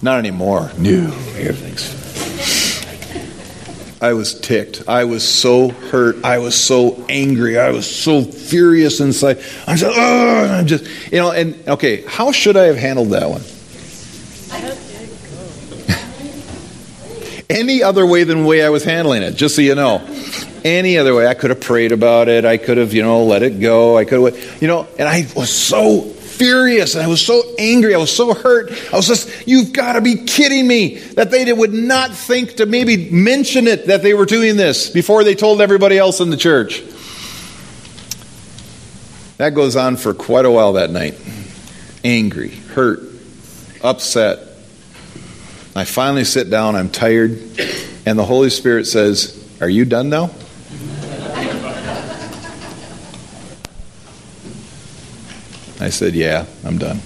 Not 0.00 0.18
anymore. 0.18 0.70
No, 0.78 1.04
everything's. 1.36 1.94
I 4.00 4.14
was 4.14 4.40
ticked. 4.40 4.88
I 4.88 5.04
was 5.04 5.22
so 5.22 5.68
hurt. 5.68 6.24
I 6.24 6.38
was 6.38 6.54
so 6.54 7.04
angry. 7.10 7.58
I 7.58 7.68
was 7.68 7.86
so 7.86 8.22
furious 8.22 9.00
inside. 9.00 9.42
I'm 9.66 9.76
just, 9.76 9.94
oh, 9.94 10.46
I'm 10.58 10.66
just, 10.66 10.84
you 11.12 11.18
know, 11.18 11.32
and 11.32 11.68
okay, 11.68 12.00
how 12.06 12.32
should 12.32 12.56
I 12.56 12.64
have 12.64 12.76
handled 12.76 13.10
that 13.10 13.28
one? 13.28 13.42
Any 17.50 17.82
other 17.82 18.06
way 18.06 18.24
than 18.24 18.40
the 18.40 18.48
way 18.48 18.64
I 18.64 18.70
was 18.70 18.84
handling 18.84 19.22
it, 19.22 19.36
just 19.36 19.54
so 19.54 19.60
you 19.60 19.74
know. 19.74 20.02
Any 20.64 20.96
other 20.96 21.14
way. 21.14 21.26
I 21.26 21.34
could 21.34 21.50
have 21.50 21.60
prayed 21.60 21.92
about 21.92 22.28
it. 22.28 22.46
I 22.46 22.56
could 22.56 22.78
have, 22.78 22.94
you 22.94 23.02
know, 23.02 23.24
let 23.24 23.42
it 23.42 23.60
go. 23.60 23.98
I 23.98 24.06
could 24.06 24.32
have, 24.32 24.62
you 24.62 24.68
know, 24.68 24.88
and 24.98 25.06
I 25.06 25.26
was 25.36 25.50
so 25.54 26.15
furious 26.36 26.94
and 26.94 27.04
I 27.04 27.06
was 27.06 27.24
so 27.24 27.42
angry. 27.58 27.94
I 27.94 27.98
was 27.98 28.14
so 28.14 28.34
hurt. 28.34 28.70
I 28.92 28.96
was 28.96 29.06
just, 29.06 29.46
you've 29.46 29.72
got 29.72 29.94
to 29.94 30.00
be 30.00 30.24
kidding 30.24 30.66
me 30.66 30.98
that 31.14 31.30
they 31.30 31.52
would 31.52 31.72
not 31.72 32.12
think 32.12 32.56
to 32.56 32.66
maybe 32.66 33.10
mention 33.10 33.66
it 33.66 33.86
that 33.86 34.02
they 34.02 34.14
were 34.14 34.26
doing 34.26 34.56
this 34.56 34.90
before 34.90 35.24
they 35.24 35.34
told 35.34 35.60
everybody 35.60 35.98
else 35.98 36.20
in 36.20 36.30
the 36.30 36.36
church. 36.36 36.82
That 39.38 39.50
goes 39.54 39.76
on 39.76 39.96
for 39.96 40.14
quite 40.14 40.44
a 40.44 40.50
while 40.50 40.74
that 40.74 40.90
night. 40.90 41.18
Angry, 42.04 42.50
hurt, 42.50 43.00
upset. 43.82 44.38
I 45.74 45.84
finally 45.84 46.24
sit 46.24 46.48
down, 46.48 46.74
I'm 46.74 46.88
tired, 46.88 47.32
and 48.06 48.18
the 48.18 48.24
Holy 48.24 48.48
Spirit 48.48 48.86
says, 48.86 49.46
Are 49.60 49.68
you 49.68 49.84
done 49.84 50.08
now? 50.08 50.30
I 55.80 55.90
said, 55.90 56.14
Yeah, 56.14 56.46
I'm 56.64 56.78
done. 56.78 57.00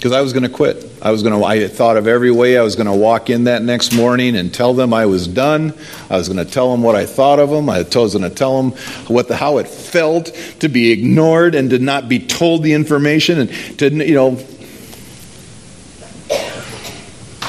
Because 0.00 0.12
I 0.12 0.22
was 0.22 0.32
going 0.32 0.44
to 0.44 0.48
quit. 0.48 0.90
I 1.02 1.10
was 1.10 1.22
going 1.22 1.38
to. 1.38 1.44
I 1.44 1.68
thought 1.68 1.98
of 1.98 2.06
every 2.06 2.30
way 2.30 2.56
I 2.56 2.62
was 2.62 2.74
going 2.74 2.86
to 2.86 2.96
walk 2.96 3.28
in 3.28 3.44
that 3.44 3.62
next 3.62 3.94
morning 3.94 4.34
and 4.34 4.52
tell 4.52 4.72
them 4.72 4.94
I 4.94 5.04
was 5.04 5.28
done. 5.28 5.74
I 6.08 6.16
was 6.16 6.26
going 6.26 6.42
to 6.42 6.50
tell 6.50 6.70
them 6.70 6.82
what 6.82 6.96
I 6.96 7.04
thought 7.04 7.38
of 7.38 7.50
them. 7.50 7.68
I 7.68 7.82
was 7.82 8.14
going 8.14 8.22
to 8.22 8.30
tell 8.30 8.62
them 8.62 8.70
what 9.08 9.28
the 9.28 9.36
how 9.36 9.58
it 9.58 9.68
felt 9.68 10.26
to 10.60 10.70
be 10.70 10.90
ignored 10.90 11.54
and 11.54 11.68
to 11.68 11.78
not 11.78 12.08
be 12.08 12.18
told 12.18 12.62
the 12.62 12.72
information 12.72 13.40
and 13.40 13.78
to 13.78 13.90
you 13.90 14.14
know. 14.14 14.38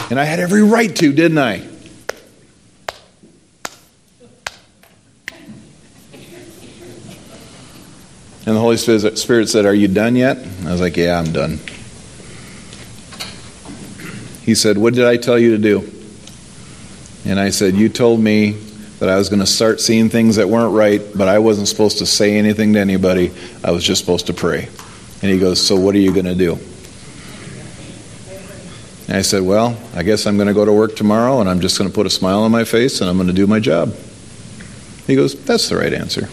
And 0.10 0.20
I 0.20 0.26
had 0.26 0.42
every 0.42 0.62
right 0.62 0.94
to, 0.94 1.14
didn't 1.14 1.38
I? 1.38 1.71
And 8.52 8.58
the 8.58 8.62
Holy 8.62 8.76
Spirit 8.76 9.48
said, 9.48 9.66
Are 9.66 9.74
you 9.74 9.88
done 9.88 10.18
yet? 10.18 10.38
I 10.66 10.74
was 10.74 10.82
like, 10.82 10.98
Yeah, 10.98 11.18
I'm 11.18 11.32
done. 11.32 11.58
He 14.44 14.56
said, 14.56 14.78
What 14.78 14.94
did 14.94 15.06
I 15.06 15.16
tell 15.16 15.40
you 15.40 15.52
to 15.52 15.58
do? 15.58 15.90
And 17.24 17.40
I 17.40 17.52
said, 17.52 17.76
You 17.76 17.88
told 17.88 18.20
me 18.20 18.52
that 19.00 19.08
I 19.08 19.16
was 19.16 19.30
going 19.30 19.40
to 19.40 19.46
start 19.46 19.80
seeing 19.80 20.10
things 20.10 20.36
that 20.36 20.50
weren't 20.50 20.76
right, 20.76 21.02
but 21.16 21.30
I 21.30 21.40
wasn't 21.40 21.70
supposed 21.70 22.00
to 22.00 22.06
say 22.06 22.38
anything 22.38 22.74
to 22.74 22.80
anybody. 22.80 23.32
I 23.64 23.72
was 23.72 23.86
just 23.86 24.02
supposed 24.02 24.28
to 24.28 24.34
pray. 24.34 24.68
And 25.22 25.32
he 25.32 25.40
goes, 25.40 25.66
So 25.66 25.80
what 25.80 25.96
are 25.96 26.00
you 26.00 26.12
going 26.12 26.26
to 26.26 26.36
do? 26.36 26.60
And 29.08 29.16
I 29.16 29.22
said, 29.22 29.44
Well, 29.44 29.78
I 29.96 30.04
guess 30.04 30.28
I'm 30.28 30.36
going 30.36 30.50
to 30.50 30.54
go 30.54 30.66
to 30.66 30.74
work 30.74 30.98
tomorrow 30.98 31.40
and 31.40 31.50
I'm 31.50 31.62
just 31.62 31.78
going 31.78 31.90
to 31.90 31.96
put 31.96 32.06
a 32.06 32.10
smile 32.10 32.42
on 32.42 32.52
my 32.52 32.66
face 32.66 33.00
and 33.00 33.10
I'm 33.10 33.16
going 33.16 33.30
to 33.30 33.34
do 33.34 33.48
my 33.48 33.62
job. 33.62 33.96
He 35.08 35.16
goes, 35.16 35.42
That's 35.46 35.70
the 35.70 35.78
right 35.78 35.94
answer. 35.94 36.28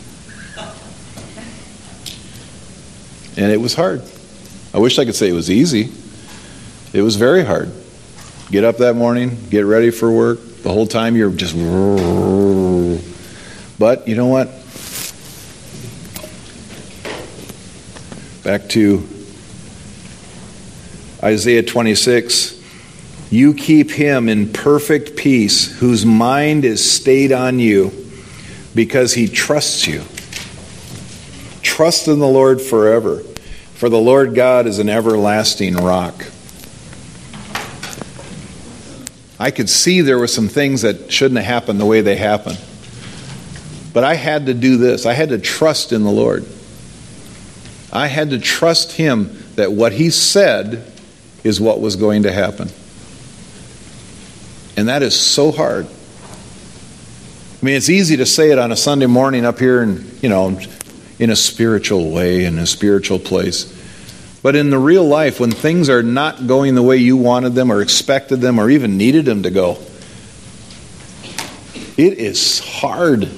And 3.39 3.53
it 3.53 3.61
was 3.61 3.73
hard. 3.73 4.03
I 4.75 4.79
wish 4.79 4.99
I 4.99 5.05
could 5.05 5.15
say 5.15 5.29
it 5.29 5.33
was 5.33 5.49
easy. 5.49 5.93
It 6.93 7.03
was 7.03 7.15
very 7.15 7.45
hard. 7.45 7.71
Get 8.51 8.65
up 8.65 8.79
that 8.79 8.95
morning, 8.95 9.39
get 9.49 9.65
ready 9.65 9.93
for 9.93 10.11
work. 10.11 10.41
The 10.63 10.71
whole 10.71 10.89
time 10.89 11.15
you're 11.15 11.31
just. 11.31 11.55
But 13.79 14.09
you 14.09 14.17
know 14.17 14.27
what? 14.27 14.49
Back 18.43 18.69
to 18.71 19.07
Isaiah 21.23 21.63
26. 21.63 22.61
You 23.31 23.55
keep 23.55 23.93
him 23.93 24.29
in 24.29 24.53
perfect 24.53 25.17
peace, 25.17 25.79
whose 25.79 26.05
mind 26.05 26.65
is 26.65 26.91
stayed 26.91 27.31
on 27.31 27.61
you, 27.61 27.93
because 28.75 29.15
he 29.15 29.29
trusts 29.29 29.87
you. 29.87 30.03
Trust 31.79 32.09
in 32.09 32.19
the 32.19 32.27
Lord 32.27 32.61
forever, 32.61 33.21
for 33.75 33.89
the 33.89 34.01
Lord 34.01 34.35
God 34.35 34.67
is 34.67 34.81
an 34.81 34.89
everlasting 34.89 35.77
rock. 35.77 36.25
I 39.39 39.53
could 39.53 39.71
see 39.71 40.01
there 40.01 40.19
were 40.19 40.27
some 40.27 40.49
things 40.49 40.83
that 40.83 41.13
shouldn't 41.13 41.39
have 41.39 41.47
happened 41.47 41.79
the 41.79 41.87
way 41.87 42.01
they 42.01 42.17
happened. 42.17 42.59
But 43.95 44.03
I 44.03 44.15
had 44.15 44.47
to 44.47 44.55
do 44.55 44.77
this. 44.77 45.07
I 45.07 45.13
had 45.13 45.29
to 45.29 45.39
trust 45.39 45.93
in 45.93 46.03
the 46.03 46.11
Lord. 46.11 46.47
I 47.93 48.09
had 48.09 48.31
to 48.31 48.41
trust 48.41 48.91
Him 48.91 49.41
that 49.55 49.71
what 49.71 49.93
He 49.93 50.11
said 50.11 50.85
is 51.45 51.61
what 51.61 51.81
was 51.81 51.95
going 51.95 52.25
to 52.25 52.33
happen. 52.33 52.71
And 54.77 54.89
that 54.89 55.05
is 55.05 55.15
so 55.15 55.53
hard. 55.53 55.87
I 55.87 57.65
mean, 57.65 57.77
it's 57.77 57.89
easy 57.89 58.17
to 58.17 58.27
say 58.27 58.51
it 58.51 58.59
on 58.59 58.73
a 58.73 58.77
Sunday 58.77 59.07
morning 59.07 59.45
up 59.45 59.61
here 59.61 59.81
and, 59.81 60.21
you 60.21 60.29
know, 60.29 60.59
in 61.19 61.31
a 61.31 61.37
spiritual 61.37 62.11
way, 62.11 62.45
in 62.45 62.59
a 62.59 62.67
spiritual 62.67 63.19
place. 63.19 63.75
But 64.43 64.55
in 64.55 64.71
the 64.71 64.79
real 64.79 65.05
life, 65.05 65.41
when 65.41 65.51
things 65.51 65.89
are 65.89 66.03
not 66.03 66.47
going 66.47 66.75
the 66.75 66.83
way 66.83 66.97
you 66.99 67.17
wanted 67.17 67.55
them 67.55 67.73
or 67.73 67.83
expected 67.83 68.41
them 68.41 68.59
or 68.59 68.71
even 68.71 68.97
needed 68.97 69.25
them 69.25 69.43
to 69.43 69.51
go, 69.51 69.79
it 71.97 72.19
is 72.19 72.61
hard. 72.61 73.29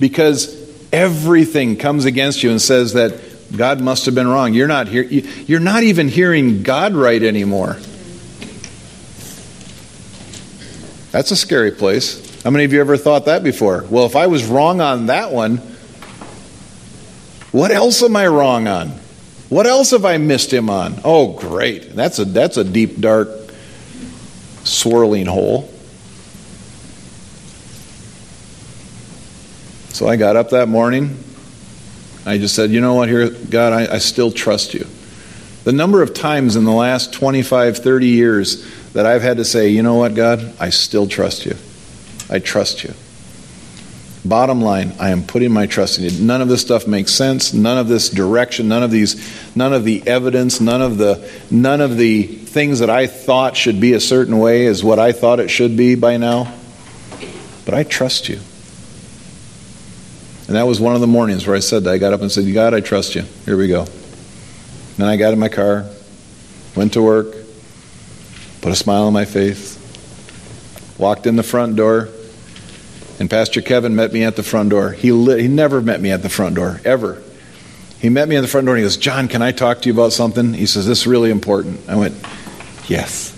Because 0.00 0.54
everything 0.92 1.76
comes 1.76 2.04
against 2.04 2.42
you 2.42 2.50
and 2.50 2.60
says 2.60 2.94
that 2.94 3.20
God 3.56 3.80
must 3.80 4.06
have 4.06 4.14
been 4.14 4.26
wrong. 4.26 4.52
You're 4.54 4.66
not 4.66 4.88
here. 4.88 5.04
You're 5.04 5.60
not 5.60 5.84
even 5.84 6.08
hearing 6.08 6.64
God 6.64 6.94
right 6.94 7.22
anymore. 7.22 7.76
That's 11.12 11.30
a 11.30 11.36
scary 11.36 11.70
place. 11.70 12.42
How 12.42 12.50
many 12.50 12.64
of 12.64 12.72
you 12.72 12.80
ever 12.80 12.96
thought 12.96 13.26
that 13.26 13.42
before? 13.42 13.84
Well, 13.88 14.04
if 14.04 14.16
I 14.16 14.26
was 14.26 14.44
wrong 14.44 14.80
on 14.80 15.06
that 15.06 15.32
one, 15.32 15.62
what 17.56 17.70
else 17.70 18.02
am 18.02 18.14
I 18.16 18.26
wrong 18.26 18.68
on? 18.68 18.90
What 19.48 19.66
else 19.66 19.92
have 19.92 20.04
I 20.04 20.18
missed 20.18 20.52
him 20.52 20.68
on? 20.68 21.00
Oh, 21.02 21.32
great. 21.32 21.96
That's 21.96 22.18
a, 22.18 22.26
that's 22.26 22.58
a 22.58 22.64
deep, 22.64 23.00
dark, 23.00 23.30
swirling 24.64 25.24
hole. 25.24 25.62
So 29.88 30.06
I 30.06 30.16
got 30.16 30.36
up 30.36 30.50
that 30.50 30.68
morning. 30.68 31.16
I 32.26 32.36
just 32.36 32.54
said, 32.54 32.72
you 32.72 32.82
know 32.82 32.92
what, 32.92 33.08
here, 33.08 33.30
God, 33.30 33.72
I, 33.72 33.94
I 33.94 33.98
still 34.00 34.30
trust 34.30 34.74
you. 34.74 34.86
The 35.64 35.72
number 35.72 36.02
of 36.02 36.12
times 36.12 36.56
in 36.56 36.64
the 36.64 36.72
last 36.72 37.14
25, 37.14 37.78
30 37.78 38.06
years 38.06 38.92
that 38.92 39.06
I've 39.06 39.22
had 39.22 39.38
to 39.38 39.46
say, 39.46 39.70
you 39.70 39.82
know 39.82 39.94
what, 39.94 40.14
God, 40.14 40.54
I 40.60 40.68
still 40.68 41.06
trust 41.06 41.46
you. 41.46 41.56
I 42.28 42.38
trust 42.38 42.84
you. 42.84 42.92
Bottom 44.28 44.60
line, 44.60 44.94
I 44.98 45.10
am 45.10 45.22
putting 45.22 45.52
my 45.52 45.66
trust 45.66 45.98
in 45.98 46.04
you. 46.04 46.24
None 46.24 46.40
of 46.40 46.48
this 46.48 46.60
stuff 46.60 46.86
makes 46.86 47.12
sense. 47.12 47.52
None 47.52 47.78
of 47.78 47.86
this 47.86 48.08
direction, 48.08 48.66
none 48.68 48.82
of 48.82 48.90
these, 48.90 49.16
none 49.54 49.72
of 49.72 49.84
the 49.84 50.02
evidence, 50.06 50.60
none 50.60 50.82
of 50.82 50.98
the, 50.98 51.30
none 51.50 51.80
of 51.80 51.96
the 51.96 52.22
things 52.22 52.80
that 52.80 52.90
I 52.90 53.06
thought 53.06 53.56
should 53.56 53.80
be 53.80 53.92
a 53.92 54.00
certain 54.00 54.38
way 54.38 54.64
is 54.64 54.82
what 54.82 54.98
I 54.98 55.12
thought 55.12 55.38
it 55.38 55.48
should 55.48 55.76
be 55.76 55.94
by 55.94 56.16
now. 56.16 56.52
But 57.64 57.74
I 57.74 57.84
trust 57.84 58.28
you. 58.28 58.40
And 60.46 60.56
that 60.56 60.66
was 60.66 60.80
one 60.80 60.94
of 60.94 61.00
the 61.00 61.06
mornings 61.06 61.46
where 61.46 61.54
I 61.54 61.60
said 61.60 61.84
that. 61.84 61.92
I 61.92 61.98
got 61.98 62.12
up 62.12 62.20
and 62.20 62.32
said, 62.32 62.52
God, 62.52 62.72
I 62.72 62.80
trust 62.80 63.14
you. 63.14 63.22
Here 63.44 63.56
we 63.56 63.68
go. 63.68 63.86
Then 64.96 65.08
I 65.08 65.16
got 65.16 65.32
in 65.34 65.38
my 65.38 65.48
car, 65.48 65.84
went 66.74 66.94
to 66.94 67.02
work, 67.02 67.34
put 68.60 68.72
a 68.72 68.76
smile 68.76 69.02
on 69.04 69.12
my 69.12 69.24
face, 69.24 69.78
walked 70.98 71.26
in 71.26 71.36
the 71.36 71.42
front 71.42 71.76
door, 71.76 72.08
and 73.18 73.30
Pastor 73.30 73.62
Kevin 73.62 73.96
met 73.96 74.12
me 74.12 74.24
at 74.24 74.36
the 74.36 74.42
front 74.42 74.70
door. 74.70 74.92
He, 74.92 75.12
li- 75.12 75.42
he 75.42 75.48
never 75.48 75.80
met 75.80 76.00
me 76.00 76.10
at 76.10 76.22
the 76.22 76.28
front 76.28 76.56
door, 76.56 76.80
ever. 76.84 77.22
He 77.98 78.10
met 78.10 78.28
me 78.28 78.36
at 78.36 78.42
the 78.42 78.48
front 78.48 78.66
door 78.66 78.74
and 78.74 78.82
he 78.82 78.84
goes, 78.84 78.96
John, 78.96 79.26
can 79.26 79.40
I 79.42 79.52
talk 79.52 79.82
to 79.82 79.88
you 79.88 79.94
about 79.94 80.12
something? 80.12 80.52
He 80.52 80.66
says, 80.66 80.86
This 80.86 81.00
is 81.00 81.06
really 81.06 81.30
important. 81.30 81.80
I 81.88 81.96
went, 81.96 82.14
Yes. 82.88 83.32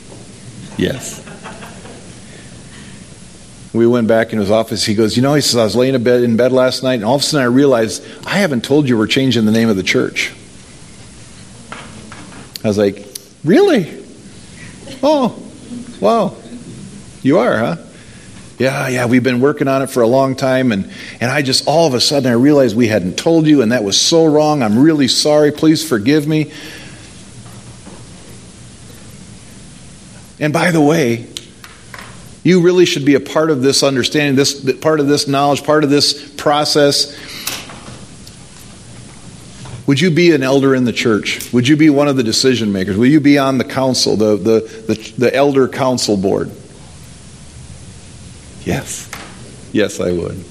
Yes. 0.76 1.24
We 3.72 3.86
went 3.86 4.08
back 4.08 4.32
in 4.32 4.38
his 4.38 4.50
office. 4.50 4.84
He 4.84 4.94
goes, 4.94 5.16
You 5.16 5.22
know, 5.22 5.34
he 5.34 5.40
says, 5.40 5.56
I 5.56 5.64
was 5.64 5.76
laying 5.76 5.94
in 5.94 6.02
bed, 6.02 6.22
in 6.22 6.36
bed 6.36 6.52
last 6.52 6.82
night, 6.82 6.94
and 6.94 7.04
all 7.04 7.14
of 7.14 7.20
a 7.20 7.24
sudden 7.24 7.44
I 7.44 7.48
realized 7.48 8.04
I 8.26 8.38
haven't 8.38 8.64
told 8.64 8.88
you 8.88 8.98
we're 8.98 9.06
changing 9.06 9.44
the 9.44 9.52
name 9.52 9.68
of 9.68 9.76
the 9.76 9.82
church. 9.82 10.32
I 12.64 12.68
was 12.68 12.78
like, 12.78 13.06
Really? 13.44 14.04
Oh, 15.02 15.40
wow. 16.00 16.34
You 17.22 17.38
are, 17.38 17.56
huh? 17.58 17.76
Yeah, 18.58 18.88
yeah, 18.88 19.06
we've 19.06 19.22
been 19.22 19.40
working 19.40 19.68
on 19.68 19.82
it 19.82 19.90
for 19.90 20.02
a 20.02 20.06
long 20.06 20.34
time, 20.34 20.72
and, 20.72 20.90
and 21.20 21.30
I 21.30 21.42
just 21.42 21.68
all 21.68 21.86
of 21.86 21.94
a 21.94 22.00
sudden 22.00 22.28
I 22.28 22.34
realized 22.34 22.76
we 22.76 22.88
hadn't 22.88 23.16
told 23.16 23.46
you, 23.46 23.62
and 23.62 23.70
that 23.70 23.84
was 23.84 23.98
so 24.00 24.26
wrong. 24.26 24.64
I'm 24.64 24.76
really 24.80 25.06
sorry. 25.06 25.52
Please 25.52 25.88
forgive 25.88 26.26
me. 26.26 26.50
And 30.40 30.52
by 30.52 30.72
the 30.72 30.80
way, 30.80 31.28
you 32.42 32.60
really 32.60 32.84
should 32.84 33.04
be 33.04 33.14
a 33.14 33.20
part 33.20 33.50
of 33.50 33.62
this 33.62 33.84
understanding, 33.84 34.34
this 34.34 34.74
part 34.80 34.98
of 34.98 35.06
this 35.06 35.28
knowledge, 35.28 35.62
part 35.62 35.84
of 35.84 35.90
this 35.90 36.28
process. 36.34 37.16
Would 39.86 40.00
you 40.00 40.10
be 40.10 40.32
an 40.32 40.42
elder 40.42 40.74
in 40.74 40.84
the 40.84 40.92
church? 40.92 41.52
Would 41.52 41.68
you 41.68 41.76
be 41.76 41.90
one 41.90 42.08
of 42.08 42.16
the 42.16 42.24
decision 42.24 42.72
makers? 42.72 42.96
Will 42.96 43.06
you 43.06 43.20
be 43.20 43.38
on 43.38 43.58
the 43.58 43.64
council, 43.64 44.16
the, 44.16 44.36
the, 44.36 44.60
the, 44.86 45.12
the 45.16 45.34
elder 45.34 45.68
council 45.68 46.16
board? 46.16 46.50
Yes. 48.68 49.08
Yes, 49.72 49.98
I 49.98 50.12
would. 50.12 50.44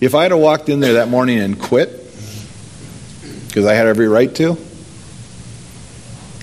If 0.00 0.12
I 0.12 0.24
had 0.24 0.32
walked 0.32 0.68
in 0.68 0.80
there 0.80 0.94
that 0.94 1.08
morning 1.08 1.38
and 1.38 1.56
quit, 1.56 1.88
because 3.46 3.64
I 3.64 3.74
had 3.74 3.86
every 3.86 4.08
right 4.08 4.34
to, 4.34 4.58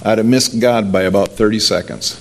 I'd 0.03 0.19
have 0.19 0.25
missed 0.25 0.57
God 0.61 0.93
by 0.93 1.01
about 1.01 1.33
30 1.33 1.59
seconds. 1.59 2.15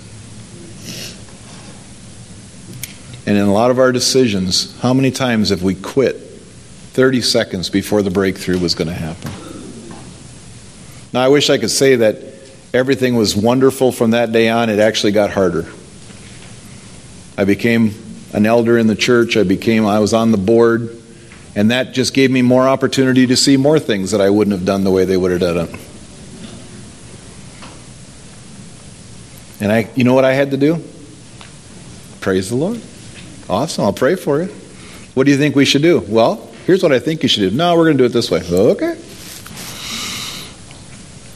And 3.27 3.37
in 3.37 3.45
a 3.45 3.53
lot 3.53 3.71
of 3.71 3.79
our 3.79 3.93
decisions, 3.93 4.77
how 4.81 4.93
many 4.93 5.13
times 5.13 5.51
have 5.51 5.63
we 5.63 5.77
quit 5.77 6.17
30 6.17 7.21
seconds 7.21 7.71
before 7.71 8.03
the 8.03 8.11
breakthrough 8.11 8.59
was 8.59 8.75
going 8.75 8.89
to 8.89 8.95
happen? 8.95 9.31
Now, 11.13 11.21
I 11.21 11.29
wish 11.29 11.49
I 11.49 11.59
could 11.59 11.71
say 11.71 11.95
that 11.95 12.17
everything 12.75 13.15
was 13.15 13.37
wonderful 13.37 13.93
from 13.93 14.11
that 14.11 14.33
day 14.33 14.49
on. 14.49 14.69
It 14.69 14.81
actually 14.81 15.13
got 15.13 15.31
harder. 15.31 15.67
I 17.37 17.45
became 17.45 17.95
an 18.33 18.47
elder 18.47 18.79
in 18.79 18.87
the 18.87 18.95
church. 18.95 19.37
I 19.37 19.43
became 19.43 19.87
I 19.87 19.99
was 19.99 20.13
on 20.13 20.31
the 20.31 20.39
board, 20.39 20.91
and 21.55 21.71
that 21.71 21.93
just 21.93 22.15
gave 22.15 22.31
me 22.31 22.43
more 22.43 22.67
opportunity 22.67 23.27
to 23.27 23.37
see 23.37 23.57
more 23.57 23.79
things 23.79 24.11
that 24.13 24.21
I 24.21 24.31
wouldn't 24.31 24.57
have 24.57 24.67
done 24.67 24.85
the 24.85 24.91
way 24.91 25.05
they 25.05 25.17
would 25.17 25.31
have 25.31 25.41
done 25.41 25.69
it. 25.69 25.81
And 29.61 29.73
I 29.73 29.89
you 29.95 30.05
know 30.05 30.15
what 30.15 30.25
I 30.25 30.33
had 30.33 30.51
to 30.51 30.57
do? 30.57 30.83
Praise 32.21 32.49
the 32.49 32.57
Lord. 32.57 32.81
Awesome. 33.49 33.85
I'll 33.85 33.93
pray 33.93 34.17
for 34.17 34.43
you. 34.43 34.49
What 35.15 35.25
do 35.25 35.31
you 35.31 35.39
think 35.39 35.55
we 35.55 35.65
should 35.65 35.83
do? 35.83 36.01
Well, 36.01 36.51
here's 36.67 36.83
what 36.83 36.93
I 36.93 36.99
think 36.99 37.23
you 37.23 37.29
should 37.29 37.51
do. 37.51 37.57
No, 37.57 37.77
we're 37.77 37.85
going 37.85 37.97
to 37.97 38.03
do 38.03 38.07
it 38.07 38.13
this 38.13 38.31
way. 38.31 38.43
Okay. 38.43 38.99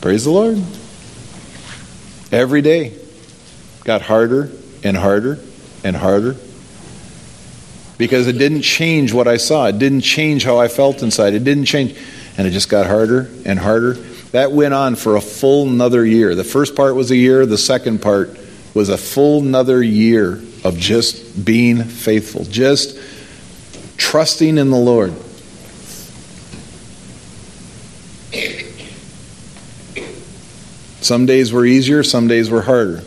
Praise 0.00 0.24
the 0.24 0.30
Lord. 0.30 0.62
Every 2.32 2.62
day 2.62 2.94
got 3.84 4.02
harder 4.02 4.50
and 4.82 4.96
harder 4.96 5.38
and 5.84 5.96
harder 5.96 6.36
because 8.00 8.26
it 8.26 8.38
didn't 8.38 8.62
change 8.62 9.12
what 9.12 9.28
I 9.28 9.36
saw. 9.36 9.66
It 9.66 9.78
didn't 9.78 10.00
change 10.00 10.42
how 10.42 10.58
I 10.58 10.68
felt 10.68 11.02
inside. 11.02 11.34
It 11.34 11.44
didn't 11.44 11.66
change. 11.66 11.94
And 12.38 12.46
it 12.46 12.50
just 12.50 12.70
got 12.70 12.86
harder 12.86 13.30
and 13.44 13.58
harder. 13.58 13.92
That 14.32 14.52
went 14.52 14.72
on 14.72 14.96
for 14.96 15.16
a 15.16 15.20
full 15.20 15.68
another 15.68 16.06
year. 16.06 16.34
The 16.34 16.42
first 16.42 16.74
part 16.74 16.94
was 16.94 17.10
a 17.10 17.16
year, 17.16 17.44
the 17.44 17.58
second 17.58 18.00
part 18.00 18.38
was 18.72 18.88
a 18.88 18.96
full 18.96 19.42
another 19.42 19.82
year 19.82 20.40
of 20.64 20.78
just 20.78 21.44
being 21.44 21.84
faithful, 21.84 22.44
just 22.44 22.98
trusting 23.98 24.56
in 24.56 24.70
the 24.70 24.78
Lord. 24.78 25.12
Some 31.02 31.26
days 31.26 31.52
were 31.52 31.66
easier, 31.66 32.02
some 32.02 32.28
days 32.28 32.48
were 32.48 32.62
harder. 32.62 33.02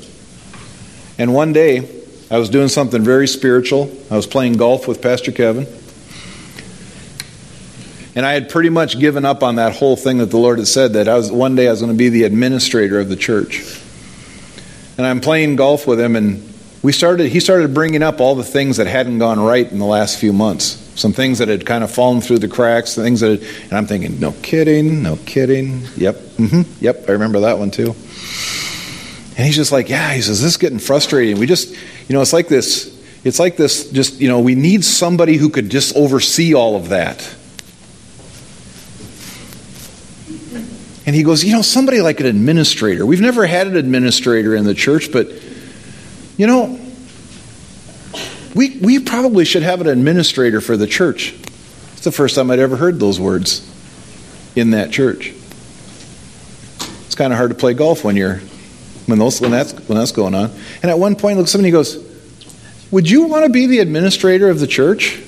And 1.18 1.34
one 1.34 1.54
day, 1.54 2.03
I 2.34 2.40
was 2.40 2.50
doing 2.50 2.68
something 2.68 3.04
very 3.04 3.28
spiritual. 3.28 3.96
I 4.10 4.16
was 4.16 4.26
playing 4.26 4.54
golf 4.54 4.88
with 4.88 5.04
Pastor 5.04 5.32
Kevin. 5.32 5.68
And 8.16 8.26
I 8.26 8.34
had 8.34 8.50
pretty 8.50 8.70
much 8.70 9.00
given 9.00 9.24
up 9.24 9.44
on 9.44 9.58
that 9.58 9.76
whole 9.76 9.96
thing 9.96 10.18
that 10.18 10.32
the 10.32 10.38
Lord 10.38 10.58
had 10.58 10.68
said 10.68 10.94
that 10.94 11.08
I 11.08 11.16
was 11.16 11.32
one 11.32 11.54
day 11.54 11.68
I 11.68 11.70
was 11.70 11.82
going 11.82 11.92
to 11.92 11.98
be 11.98 12.10
the 12.10 12.24
administrator 12.24 13.00
of 13.00 13.08
the 13.08 13.16
church. 13.16 13.80
And 14.98 15.06
I'm 15.06 15.22
playing 15.22 15.58
golf 15.58 15.86
with 15.86 16.00
him 16.00 16.16
and 16.16 16.52
we 16.82 16.92
started 16.92 17.30
he 17.30 17.40
started 17.40 17.76
bringing 17.76 18.02
up 18.02 18.20
all 18.20 18.34
the 18.34 18.44
things 18.44 18.78
that 18.78 18.88
hadn't 18.88 19.20
gone 19.20 19.40
right 19.40 19.72
in 19.72 19.78
the 19.78 19.86
last 19.86 20.20
few 20.20 20.34
months 20.34 20.80
some 20.96 21.14
things 21.14 21.40
that 21.40 21.48
had 21.48 21.66
kind 21.66 21.84
of 21.84 21.90
fallen 21.90 22.20
through 22.20 22.40
the 22.40 22.48
cracks 22.48 22.94
things 22.94 23.22
that 23.22 23.42
had, 23.42 23.64
and 23.64 23.74
i'm 23.74 23.86
thinking 23.88 24.20
no 24.20 24.34
kidding 24.44 25.02
no 25.02 25.16
kidding 25.26 25.82
yep 25.96 26.16
mm-hmm, 26.16 26.62
yep 26.84 27.10
i 27.10 27.14
remember 27.14 27.40
that 27.40 27.58
one 27.58 27.72
too 27.72 27.96
and 29.36 29.46
he's 29.46 29.56
just 29.56 29.72
like 29.72 29.90
yeah 29.90 30.14
he 30.14 30.22
says 30.22 30.42
this 30.42 30.52
is 30.52 30.58
getting 30.58 30.80
frustrating 30.80 31.38
we 31.40 31.46
just 31.46 31.72
you 32.08 32.14
know 32.14 32.22
it's 32.22 32.34
like 32.34 32.48
this 32.48 32.90
it's 33.24 33.40
like 33.40 33.58
this 33.58 33.90
just 33.92 34.20
you 34.20 34.28
know 34.28 34.40
we 34.40 34.56
need 34.56 34.84
somebody 34.84 35.38
who 35.38 35.50
could 35.50 35.70
just 35.70 35.96
oversee 35.96 36.54
all 36.54 36.76
of 36.76 36.90
that 36.90 37.36
and 41.06 41.16
he 41.16 41.24
goes 41.24 41.44
you 41.44 41.54
know 41.54 41.62
somebody 41.62 42.02
like 42.02 42.20
an 42.20 42.26
administrator 42.26 43.06
we've 43.06 43.22
never 43.22 43.46
had 43.46 43.68
an 43.68 43.78
administrator 43.78 44.56
in 44.56 44.64
the 44.66 44.74
church 44.74 45.12
but 45.12 45.28
you 46.38 46.48
know, 46.48 46.80
we, 48.56 48.78
we 48.80 49.00
probably 49.00 49.46
should 49.46 49.64
have 49.64 49.82
an 49.82 49.88
administrator 49.88 50.62
for 50.62 50.78
the 50.78 50.88
church. 50.88 51.34
It's 51.94 52.04
the 52.04 52.12
first 52.12 52.36
time 52.36 52.52
I'd 52.52 52.60
ever 52.60 52.76
heard 52.76 53.00
those 53.00 53.20
words 53.20 53.70
in 54.56 54.72
that 54.72 54.92
church. 54.92 55.30
It's 57.06 57.16
kind 57.16 57.32
of 57.32 57.38
hard 57.38 57.52
to 57.52 57.56
play 57.56 57.74
golf 57.74 58.04
when 58.04 58.16
you're 58.16 58.42
when 59.06 59.20
those 59.20 59.42
when 59.42 59.52
that's 59.52 59.74
when 59.74 59.98
that's 59.98 60.12
going 60.12 60.36
on. 60.36 60.52
And 60.82 60.92
at 60.92 61.00
one 61.00 61.16
point, 61.16 61.38
look, 61.38 61.48
somebody 61.48 61.72
goes, 61.72 61.98
"Would 62.92 63.10
you 63.10 63.24
want 63.24 63.46
to 63.46 63.50
be 63.50 63.68
the 63.68 63.80
administrator 63.80 64.50
of 64.50 64.60
the 64.60 64.68
church?" 64.68 65.22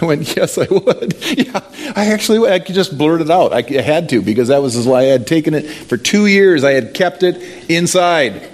I 0.00 0.04
went, 0.04 0.36
"Yes, 0.36 0.58
I 0.58 0.66
would." 0.70 1.16
yeah, 1.38 1.60
I 1.96 2.06
actually 2.06 2.50
I 2.50 2.58
could 2.58 2.74
just 2.74 2.96
blurt 2.96 3.20
it 3.20 3.30
out. 3.30 3.52
I 3.52 3.62
had 3.62 4.08
to 4.10 4.22
because 4.22 4.48
that 4.48 4.62
was 4.62 4.86
why 4.86 5.00
I 5.00 5.04
had 5.04 5.26
taken 5.26 5.54
it 5.54 5.68
for 5.68 5.96
two 5.96 6.26
years. 6.26 6.64
I 6.64 6.72
had 6.72 6.94
kept 6.94 7.22
it 7.22 7.70
inside. 7.70 8.50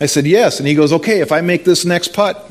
I 0.00 0.06
said, 0.06 0.26
Yes. 0.26 0.58
And 0.58 0.66
he 0.66 0.74
goes, 0.74 0.92
Okay, 0.92 1.20
if 1.20 1.30
I 1.30 1.42
make 1.42 1.64
this 1.64 1.84
next 1.84 2.14
putt, 2.14 2.50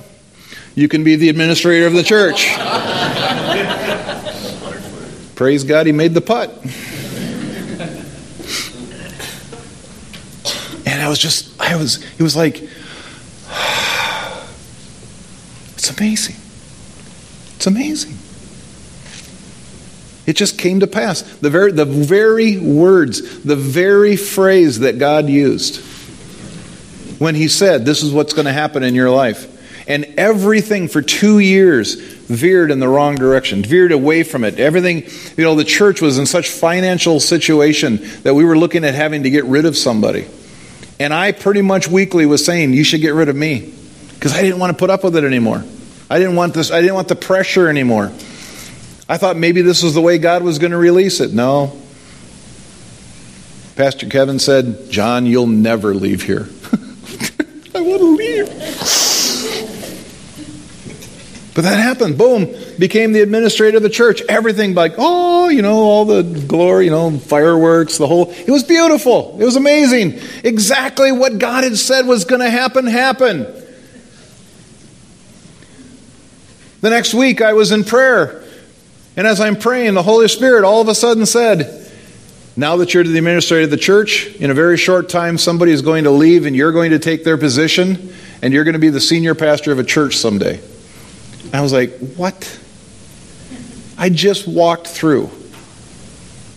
you 0.76 0.88
can 0.88 1.04
be 1.04 1.16
the 1.16 1.30
administrator 1.30 1.88
of 1.88 1.94
the 1.94 2.04
church. 2.04 2.48
Praise 5.36 5.64
God, 5.64 5.88
he 5.88 5.92
made 5.92 6.14
the 6.14 6.22
putt. 6.22 6.54
And 11.00 11.06
I 11.06 11.10
was 11.10 11.18
just, 11.18 11.58
I 11.62 11.78
was, 11.78 12.04
it 12.04 12.22
was 12.22 12.36
like, 12.36 12.56
it's 15.76 15.98
amazing. 15.98 16.36
It's 17.56 17.68
amazing. 17.68 18.18
It 20.28 20.36
just 20.36 20.58
came 20.58 20.82
to 20.82 20.88
pass. 20.88 21.22
The 21.22 21.50
very, 21.50 21.72
the 21.72 21.86
very 21.86 22.58
words, 22.58 23.46
the 23.46 23.56
very 23.56 24.18
phrase 24.18 24.80
that 24.80 25.00
God 25.00 25.30
used 25.30 25.78
when 27.18 27.34
he 27.34 27.48
said, 27.48 27.86
This 27.86 28.04
is 28.04 28.12
what's 28.12 28.34
going 28.34 28.48
to 28.48 28.52
happen 28.52 28.84
in 28.84 28.94
your 28.94 29.10
life. 29.10 29.46
And 29.88 30.04
everything 30.18 30.90
for 30.90 31.02
two 31.02 31.40
years 31.40 31.94
veered 31.94 32.72
in 32.72 32.82
the 32.82 32.90
wrong 32.90 33.16
direction, 33.16 33.64
veered 33.64 33.94
away 33.94 34.24
from 34.24 34.44
it. 34.44 34.60
Everything, 34.60 35.06
you 35.38 35.46
know, 35.46 35.56
the 35.56 35.64
church 35.64 36.02
was 36.02 36.18
in 36.18 36.26
such 36.26 36.50
financial 36.50 37.22
situation 37.22 38.02
that 38.24 38.34
we 38.34 38.44
were 38.44 38.58
looking 38.58 38.84
at 38.84 38.96
having 38.96 39.24
to 39.24 39.30
get 39.30 39.46
rid 39.46 39.64
of 39.64 39.78
somebody. 39.78 40.28
And 41.00 41.14
I 41.14 41.32
pretty 41.32 41.62
much 41.62 41.88
weekly 41.88 42.26
was 42.26 42.44
saying, 42.44 42.74
You 42.74 42.84
should 42.84 43.02
get 43.02 43.14
rid 43.14 43.30
of 43.30 43.36
me. 43.36 43.74
Because 44.14 44.34
I 44.34 44.42
didn't 44.42 44.60
want 44.60 44.74
to 44.74 44.78
put 44.78 44.90
up 44.90 45.04
with 45.04 45.16
it 45.16 45.24
anymore. 45.24 45.64
I 46.10 46.20
didn't 46.20 46.36
want 46.36 46.54
this, 46.54 46.72
I 46.72 46.82
didn't 46.82 46.96
want 46.96 47.08
the 47.08 47.16
pressure 47.16 47.70
anymore. 47.70 48.12
I 49.08 49.18
thought 49.18 49.38
maybe 49.38 49.62
this 49.62 49.82
was 49.82 49.94
the 49.94 50.02
way 50.02 50.18
God 50.18 50.44
was 50.44 50.60
going 50.60 50.72
to 50.72 50.78
release 50.78 51.20
it. 51.20 51.34
No. 51.34 51.80
Pastor 53.76 54.08
Kevin 54.08 54.40
said, 54.40 54.92
John, 54.92 55.26
you'll 55.26 55.48
never 55.48 55.96
leave 55.96 56.24
here. 56.24 56.50
I 57.74 57.82
want 57.82 58.02
to 58.02 58.16
leave. 58.16 58.50
But 61.60 61.64
that 61.64 61.78
happened. 61.78 62.18
Boom. 62.18 62.56
Became 62.80 63.12
the 63.12 63.20
administrator 63.20 63.76
of 63.76 63.84
the 63.84 63.90
church. 63.90 64.22
Everything 64.30 64.76
like, 64.76 64.94
oh, 64.98 65.50
you 65.50 65.62
know, 65.62 65.80
all 65.80 66.06
the 66.06 66.24
glory, 66.24 66.86
you 66.86 66.92
know, 66.92 67.20
fireworks, 67.20 67.98
the 67.98 68.08
whole. 68.08 68.32
It 68.32 68.50
was 68.50 68.64
beautiful. 68.64 69.36
It 69.38 69.44
was 69.44 69.58
amazing. 69.58 70.22
Exactly 70.46 71.12
what 71.12 71.38
God 71.38 71.66
had 71.66 71.76
said 71.76 72.08
was 72.08 72.24
going 72.24 72.40
to 72.40 72.50
happen, 72.50 72.88
happened. 72.88 73.46
The 76.80 76.92
next 76.92 77.14
week, 77.14 77.42
I 77.42 77.52
was 77.52 77.74
in 77.74 77.84
prayer. 77.84 78.42
And 79.18 79.28
as 79.28 79.42
I'm 79.42 79.58
praying, 79.58 79.96
the 79.96 80.04
Holy 80.04 80.30
Spirit 80.30 80.64
all 80.64 80.80
of 80.80 80.88
a 80.88 80.96
sudden 80.96 81.26
said, 81.26 81.92
now 82.56 82.78
that 82.78 82.94
you're 82.94 83.04
the 83.04 83.18
administrator 83.18 83.66
of 83.66 83.70
the 83.70 83.76
church, 83.76 84.34
in 84.36 84.50
a 84.50 84.54
very 84.54 84.78
short 84.78 85.10
time, 85.10 85.38
somebody 85.38 85.74
is 85.74 85.82
going 85.82 86.06
to 86.06 86.12
leave 86.12 86.46
and 86.46 86.56
you're 86.56 86.72
going 86.72 86.92
to 86.92 87.00
take 87.00 87.26
their 87.26 87.38
position 87.38 88.14
and 88.42 88.54
you're 88.54 88.64
going 88.64 88.76
to 88.76 88.80
be 88.80 88.92
the 88.92 89.02
senior 89.02 89.36
pastor 89.36 89.74
of 89.74 89.80
a 89.80 89.84
church 89.84 90.16
someday. 90.16 90.62
And 91.50 91.56
I 91.56 91.62
was 91.62 91.74
like, 91.74 91.98
what? 92.16 92.60
I 93.98 94.10
just 94.10 94.48
walked 94.48 94.88
through 94.88 95.32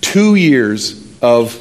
two 0.02 0.34
years 0.34 1.00
of, 1.22 1.58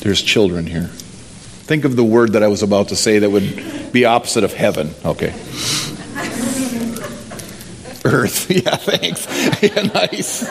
there's 0.00 0.22
children 0.22 0.66
here. 0.66 0.86
Think 0.86 1.84
of 1.84 1.96
the 1.96 2.04
word 2.04 2.34
that 2.34 2.44
I 2.44 2.48
was 2.48 2.62
about 2.62 2.88
to 2.88 2.96
say 2.96 3.18
that 3.18 3.30
would 3.30 3.92
be 3.92 4.04
opposite 4.04 4.44
of 4.44 4.52
heaven. 4.52 4.94
Okay. 5.04 5.34
Earth. 8.04 8.48
Yeah, 8.50 8.76
thanks. 8.76 9.26
Yeah, 9.62 9.82
nice. 9.92 10.42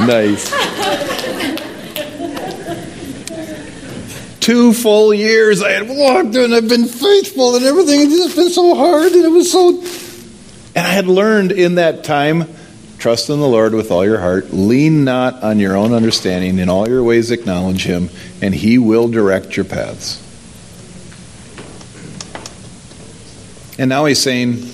Nice. 0.00 0.50
two 4.40 4.72
full 4.72 5.12
years 5.12 5.60
I 5.60 5.72
had 5.72 5.88
walked 5.90 6.34
and 6.34 6.54
I've 6.54 6.70
been 6.70 6.86
faithful 6.86 7.56
and 7.56 7.66
everything 7.66 8.00
has 8.00 8.16
just 8.16 8.34
been 8.36 8.48
so 8.48 8.74
hard 8.74 9.12
and 9.12 9.24
it 9.24 9.28
was 9.28 9.52
so. 9.52 9.82
And 10.78 10.86
I 10.86 10.90
had 10.90 11.08
learned 11.08 11.50
in 11.50 11.74
that 11.74 12.04
time 12.04 12.44
trust 13.00 13.30
in 13.30 13.40
the 13.40 13.48
Lord 13.48 13.74
with 13.74 13.90
all 13.90 14.04
your 14.04 14.20
heart, 14.20 14.52
lean 14.52 15.02
not 15.02 15.42
on 15.42 15.58
your 15.58 15.76
own 15.76 15.92
understanding, 15.92 16.60
in 16.60 16.68
all 16.68 16.88
your 16.88 17.02
ways 17.02 17.32
acknowledge 17.32 17.84
Him, 17.84 18.10
and 18.40 18.54
He 18.54 18.78
will 18.78 19.08
direct 19.08 19.56
your 19.56 19.64
paths. 19.64 20.22
And 23.76 23.88
now 23.88 24.04
He's 24.04 24.22
saying, 24.22 24.68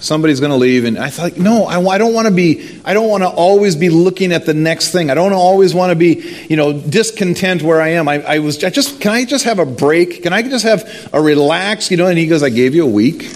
somebody's 0.00 0.40
going 0.40 0.50
to 0.50 0.56
leave 0.56 0.84
and 0.84 0.98
i 0.98 1.08
thought 1.08 1.38
no 1.38 1.64
I, 1.64 1.80
I 1.80 1.96
don't 1.96 2.12
want 2.12 2.28
to 2.28 2.34
be 2.34 2.78
i 2.84 2.92
don't 2.92 3.08
want 3.08 3.22
to 3.22 3.28
always 3.28 3.74
be 3.74 3.88
looking 3.88 4.32
at 4.32 4.44
the 4.44 4.52
next 4.52 4.90
thing. 4.92 5.08
I 5.08 5.14
don't 5.14 5.32
always 5.32 5.72
want 5.72 5.92
to 5.92 5.96
be 5.96 6.44
you 6.50 6.56
know 6.56 6.78
discontent 6.78 7.62
where 7.62 7.80
i 7.80 7.88
am. 7.90 8.06
I, 8.06 8.22
I 8.22 8.38
was 8.40 8.62
i 8.62 8.68
just 8.68 9.00
can 9.00 9.12
i 9.12 9.24
just 9.24 9.46
have 9.46 9.58
a 9.58 9.64
break? 9.64 10.22
Can 10.22 10.34
i 10.34 10.42
just 10.42 10.66
have 10.66 11.08
a 11.14 11.22
relax? 11.22 11.90
You 11.90 11.96
know 11.96 12.06
and 12.06 12.18
he 12.18 12.26
goes 12.26 12.42
i 12.42 12.50
gave 12.50 12.74
you 12.74 12.84
a 12.84 12.90
week 12.90 13.34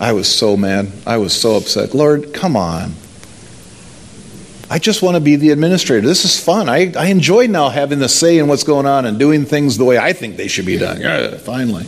i 0.00 0.12
was 0.12 0.28
so 0.28 0.56
mad 0.56 0.90
i 1.06 1.16
was 1.16 1.32
so 1.32 1.56
upset 1.56 1.94
lord 1.94 2.32
come 2.32 2.56
on 2.56 2.92
I 4.70 4.78
just 4.78 5.00
want 5.00 5.14
to 5.14 5.20
be 5.20 5.36
the 5.36 5.50
administrator. 5.50 6.06
This 6.06 6.26
is 6.26 6.38
fun. 6.38 6.68
I, 6.68 6.92
I 6.94 7.06
enjoy 7.06 7.46
now 7.46 7.70
having 7.70 8.00
the 8.00 8.08
say 8.08 8.38
in 8.38 8.48
what's 8.48 8.64
going 8.64 8.84
on 8.84 9.06
and 9.06 9.18
doing 9.18 9.46
things 9.46 9.78
the 9.78 9.84
way 9.84 9.96
I 9.96 10.12
think 10.12 10.36
they 10.36 10.48
should 10.48 10.66
be 10.66 10.76
done. 10.76 11.00
Yeah, 11.00 11.38
finally. 11.38 11.86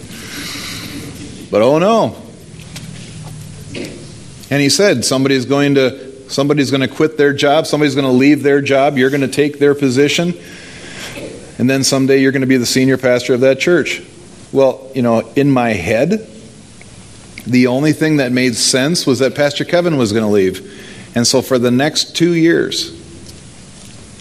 But 1.50 1.60
oh 1.62 1.78
no. 1.78 2.16
And 4.50 4.60
he 4.60 4.70
said, 4.70 5.04
somebody's 5.04 5.44
going 5.44 5.74
to 5.74 6.30
somebody's 6.30 6.70
going 6.70 6.80
to 6.80 6.88
quit 6.88 7.18
their 7.18 7.32
job, 7.32 7.66
somebody's 7.66 7.94
going 7.94 8.06
to 8.06 8.12
leave 8.12 8.42
their 8.42 8.62
job, 8.62 8.96
you're 8.96 9.10
going 9.10 9.20
to 9.20 9.28
take 9.28 9.58
their 9.58 9.74
position, 9.74 10.32
and 11.58 11.68
then 11.68 11.84
someday 11.84 12.18
you're 12.22 12.32
going 12.32 12.40
to 12.40 12.46
be 12.46 12.56
the 12.56 12.66
senior 12.66 12.96
pastor 12.96 13.34
of 13.34 13.40
that 13.40 13.58
church. 13.58 14.02
Well, 14.52 14.90
you 14.94 15.02
know, 15.02 15.20
in 15.36 15.50
my 15.50 15.70
head, 15.70 16.26
the 17.50 17.66
only 17.66 17.92
thing 17.92 18.18
that 18.18 18.32
made 18.32 18.54
sense 18.54 19.06
was 19.06 19.18
that 19.18 19.34
Pastor 19.34 19.64
Kevin 19.64 19.96
was 19.96 20.12
going 20.12 20.24
to 20.24 20.30
leave. 20.30 21.16
And 21.16 21.26
so 21.26 21.42
for 21.42 21.58
the 21.58 21.70
next 21.70 22.16
two 22.16 22.34
years, 22.34 22.99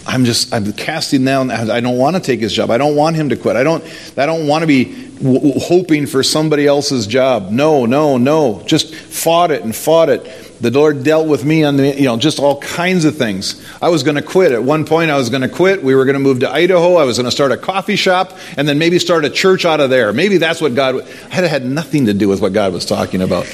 I'm 0.06 0.24
just 0.24 0.52
I'm 0.52 0.72
casting 0.72 1.24
down. 1.24 1.50
I 1.50 1.80
don't 1.80 1.98
want 1.98 2.16
to 2.16 2.22
take 2.22 2.40
his 2.40 2.52
job. 2.52 2.70
I 2.70 2.78
don't 2.78 2.96
want 2.96 3.16
him 3.16 3.28
to 3.28 3.36
quit. 3.36 3.56
I 3.56 3.62
don't 3.62 3.84
I 4.16 4.26
don't 4.26 4.46
want 4.46 4.62
to 4.62 4.66
be 4.66 5.10
w- 5.22 5.58
hoping 5.58 6.06
for 6.06 6.22
somebody 6.22 6.66
else's 6.66 7.06
job. 7.06 7.50
No, 7.50 7.86
no, 7.86 8.16
no. 8.16 8.62
Just 8.66 8.94
fought 8.94 9.50
it 9.50 9.62
and 9.62 9.76
fought 9.76 10.08
it. 10.08 10.24
The 10.60 10.70
Lord 10.70 11.04
dealt 11.04 11.26
with 11.28 11.44
me 11.44 11.64
on 11.64 11.76
the 11.76 11.94
you 11.94 12.04
know 12.04 12.16
just 12.16 12.38
all 12.38 12.60
kinds 12.60 13.04
of 13.04 13.16
things. 13.16 13.64
I 13.80 13.90
was 13.90 14.02
going 14.02 14.16
to 14.16 14.22
quit 14.22 14.52
at 14.52 14.62
one 14.62 14.84
point. 14.84 15.10
I 15.10 15.16
was 15.16 15.28
going 15.30 15.42
to 15.42 15.48
quit. 15.48 15.82
We 15.82 15.94
were 15.94 16.04
going 16.04 16.14
to 16.14 16.20
move 16.20 16.40
to 16.40 16.50
Idaho. 16.50 16.96
I 16.96 17.04
was 17.04 17.18
going 17.18 17.26
to 17.26 17.30
start 17.30 17.52
a 17.52 17.56
coffee 17.56 17.96
shop 17.96 18.38
and 18.56 18.66
then 18.66 18.78
maybe 18.78 18.98
start 18.98 19.24
a 19.24 19.30
church 19.30 19.64
out 19.64 19.80
of 19.80 19.90
there. 19.90 20.12
Maybe 20.12 20.38
that's 20.38 20.60
what 20.60 20.74
God 20.74 21.02
I 21.30 21.34
had 21.34 21.44
had 21.44 21.64
nothing 21.64 22.06
to 22.06 22.14
do 22.14 22.28
with 22.28 22.40
what 22.40 22.52
God 22.52 22.72
was 22.72 22.84
talking 22.84 23.22
about. 23.22 23.46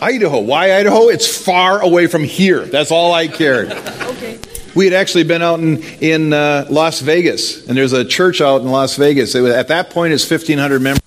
Idaho. 0.00 0.40
Why 0.40 0.76
Idaho? 0.76 1.08
It's 1.08 1.26
far 1.26 1.80
away 1.80 2.06
from 2.06 2.24
here. 2.24 2.64
That's 2.64 2.90
all 2.90 3.12
I 3.12 3.28
cared. 3.28 3.72
okay. 3.72 4.38
We 4.78 4.84
had 4.84 4.94
actually 4.94 5.24
been 5.24 5.42
out 5.42 5.58
in, 5.58 5.82
in 6.00 6.32
uh, 6.32 6.66
Las 6.70 7.00
Vegas, 7.00 7.66
and 7.66 7.76
there's 7.76 7.92
a 7.92 8.04
church 8.04 8.40
out 8.40 8.60
in 8.60 8.68
Las 8.68 8.94
Vegas. 8.94 9.34
Was, 9.34 9.52
at 9.52 9.66
that 9.66 9.90
point, 9.90 10.12
it's 10.12 10.30
1,500 10.30 10.80
members, 10.80 11.02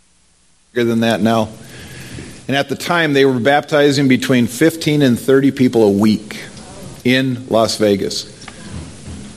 bigger 0.73 0.89
than 0.89 0.99
that 0.99 1.21
now. 1.21 1.47
And 2.49 2.57
at 2.57 2.67
the 2.67 2.75
time, 2.75 3.13
they 3.13 3.23
were 3.23 3.39
baptizing 3.39 4.09
between 4.09 4.47
15 4.47 5.01
and 5.01 5.17
30 5.17 5.51
people 5.51 5.83
a 5.83 5.89
week 5.89 6.43
in 7.05 7.47
Las 7.47 7.77
Vegas. 7.77 8.45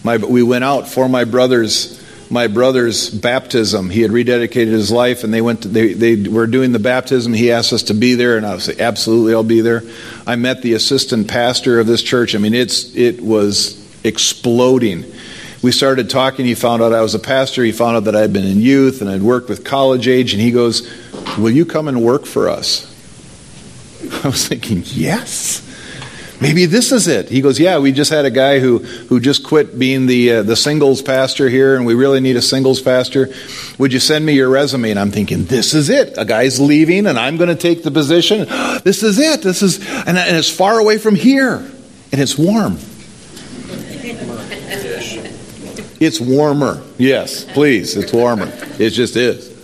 My, 0.02 0.16
we 0.16 0.42
went 0.42 0.64
out 0.64 0.88
for 0.88 1.08
my 1.08 1.22
brother's 1.22 2.02
my 2.28 2.48
brother's 2.48 3.10
baptism. 3.10 3.88
He 3.88 4.00
had 4.00 4.10
rededicated 4.10 4.72
his 4.72 4.90
life, 4.90 5.22
and 5.22 5.32
they 5.32 5.42
went. 5.42 5.62
To, 5.62 5.68
they 5.68 5.92
they 5.92 6.28
were 6.28 6.48
doing 6.48 6.72
the 6.72 6.80
baptism. 6.80 7.34
He 7.34 7.52
asked 7.52 7.72
us 7.72 7.84
to 7.84 7.94
be 7.94 8.16
there, 8.16 8.36
and 8.36 8.44
I 8.44 8.58
said, 8.58 8.80
"Absolutely, 8.80 9.32
I'll 9.32 9.44
be 9.44 9.60
there." 9.60 9.84
I 10.26 10.34
met 10.34 10.60
the 10.60 10.72
assistant 10.72 11.28
pastor 11.28 11.78
of 11.78 11.86
this 11.86 12.02
church. 12.02 12.34
I 12.34 12.38
mean, 12.38 12.54
it's 12.54 12.96
it 12.96 13.20
was 13.20 13.83
exploding. 14.04 15.04
We 15.62 15.72
started 15.72 16.10
talking. 16.10 16.44
He 16.44 16.54
found 16.54 16.82
out 16.82 16.92
I 16.92 17.00
was 17.00 17.14
a 17.14 17.18
pastor. 17.18 17.64
He 17.64 17.72
found 17.72 17.96
out 17.96 18.04
that 18.04 18.14
I'd 18.14 18.32
been 18.32 18.44
in 18.44 18.60
youth 18.60 19.00
and 19.00 19.10
I'd 19.10 19.22
worked 19.22 19.48
with 19.48 19.64
college 19.64 20.06
age. 20.06 20.34
And 20.34 20.42
he 20.42 20.50
goes, 20.50 20.88
"Will 21.38 21.50
you 21.50 21.64
come 21.64 21.88
and 21.88 22.02
work 22.02 22.26
for 22.26 22.48
us?" 22.48 22.90
I 24.24 24.28
was 24.28 24.46
thinking, 24.46 24.82
"Yes." 24.86 25.62
Maybe 26.40 26.66
this 26.66 26.92
is 26.92 27.06
it. 27.06 27.28
He 27.30 27.40
goes, 27.40 27.58
Yeah, 27.60 27.78
we 27.78 27.92
just 27.92 28.10
had 28.10 28.24
a 28.24 28.30
guy 28.30 28.58
who, 28.58 28.78
who 28.78 29.20
just 29.20 29.44
quit 29.44 29.78
being 29.78 30.06
the, 30.06 30.32
uh, 30.32 30.42
the 30.42 30.56
singles 30.56 31.00
pastor 31.00 31.48
here, 31.48 31.76
and 31.76 31.86
we 31.86 31.94
really 31.94 32.20
need 32.20 32.36
a 32.36 32.42
singles 32.42 32.82
pastor. 32.82 33.32
Would 33.78 33.92
you 33.92 34.00
send 34.00 34.26
me 34.26 34.34
your 34.34 34.50
resume? 34.50 34.90
And 34.90 34.98
I'm 34.98 35.10
thinking, 35.10 35.44
This 35.44 35.74
is 35.74 35.88
it. 35.88 36.18
A 36.18 36.24
guy's 36.24 36.60
leaving, 36.60 37.06
and 37.06 37.18
I'm 37.18 37.36
going 37.36 37.48
to 37.48 37.54
take 37.54 37.82
the 37.82 37.90
position. 37.90 38.40
this 38.84 39.02
is 39.02 39.18
it. 39.18 39.42
This 39.42 39.62
is, 39.62 39.78
and, 39.78 40.18
and 40.18 40.36
it's 40.36 40.50
far 40.50 40.78
away 40.78 40.98
from 40.98 41.14
here, 41.14 41.56
and 42.12 42.20
it's 42.20 42.36
warm. 42.36 42.78
It's 46.00 46.20
warmer. 46.20 46.82
Yes, 46.98 47.44
please. 47.44 47.96
It's 47.96 48.12
warmer. 48.12 48.50
It 48.78 48.90
just 48.90 49.16
is. 49.16 49.54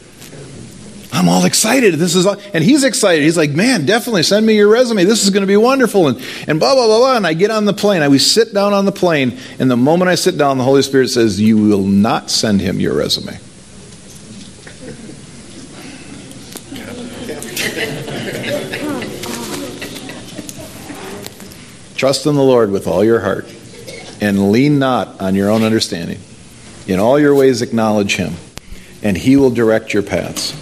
I'm 1.13 1.29
all 1.29 1.45
excited. 1.45 1.95
This 1.95 2.15
is, 2.15 2.25
all, 2.25 2.37
and 2.55 2.63
he's 2.63 2.85
excited. 2.85 3.25
He's 3.25 3.37
like, 3.37 3.51
man, 3.51 3.85
definitely 3.85 4.23
send 4.23 4.47
me 4.47 4.55
your 4.55 4.69
resume. 4.69 5.05
This 5.05 5.25
is 5.25 5.31
going 5.31 5.43
to 5.43 5.47
be 5.47 5.57
wonderful. 5.57 6.07
And, 6.09 6.25
and 6.47 6.61
blah, 6.61 6.75
blah, 6.75 6.87
blah, 6.87 6.99
blah. 6.99 7.17
And 7.17 7.27
I 7.27 7.35
get 7.35 7.51
on 7.51 7.65
the 7.65 7.73
plane. 7.73 8.03
I, 8.03 8.09
we 8.09 8.19
sit 8.19 8.55
down 8.55 8.73
on 8.73 8.85
the 8.85 8.93
plane. 8.93 9.37
And 9.59 9.69
the 9.71 9.77
moment 9.77 10.09
I 10.09 10.15
sit 10.15 10.39
down, 10.39 10.57
the 10.59 10.65
Holy 10.65 10.83
Spirit 10.83 11.09
says, 11.09 11.41
you 11.41 11.57
will 11.59 11.85
not 11.85 12.31
send 12.31 12.61
him 12.61 12.79
your 12.79 12.97
resume. 12.97 13.39
Trust 21.97 22.25
in 22.25 22.35
the 22.35 22.43
Lord 22.43 22.71
with 22.71 22.87
all 22.87 23.05
your 23.05 23.21
heart 23.21 23.47
and 24.21 24.53
lean 24.53 24.79
not 24.79 25.21
on 25.21 25.35
your 25.35 25.51
own 25.51 25.63
understanding. 25.63 26.19
In 26.87 26.99
all 26.99 27.19
your 27.19 27.35
ways, 27.35 27.63
acknowledge 27.63 28.17
him, 28.17 28.35
and 29.03 29.17
he 29.17 29.37
will 29.37 29.51
direct 29.51 29.95
your 29.95 30.03
paths. 30.03 30.55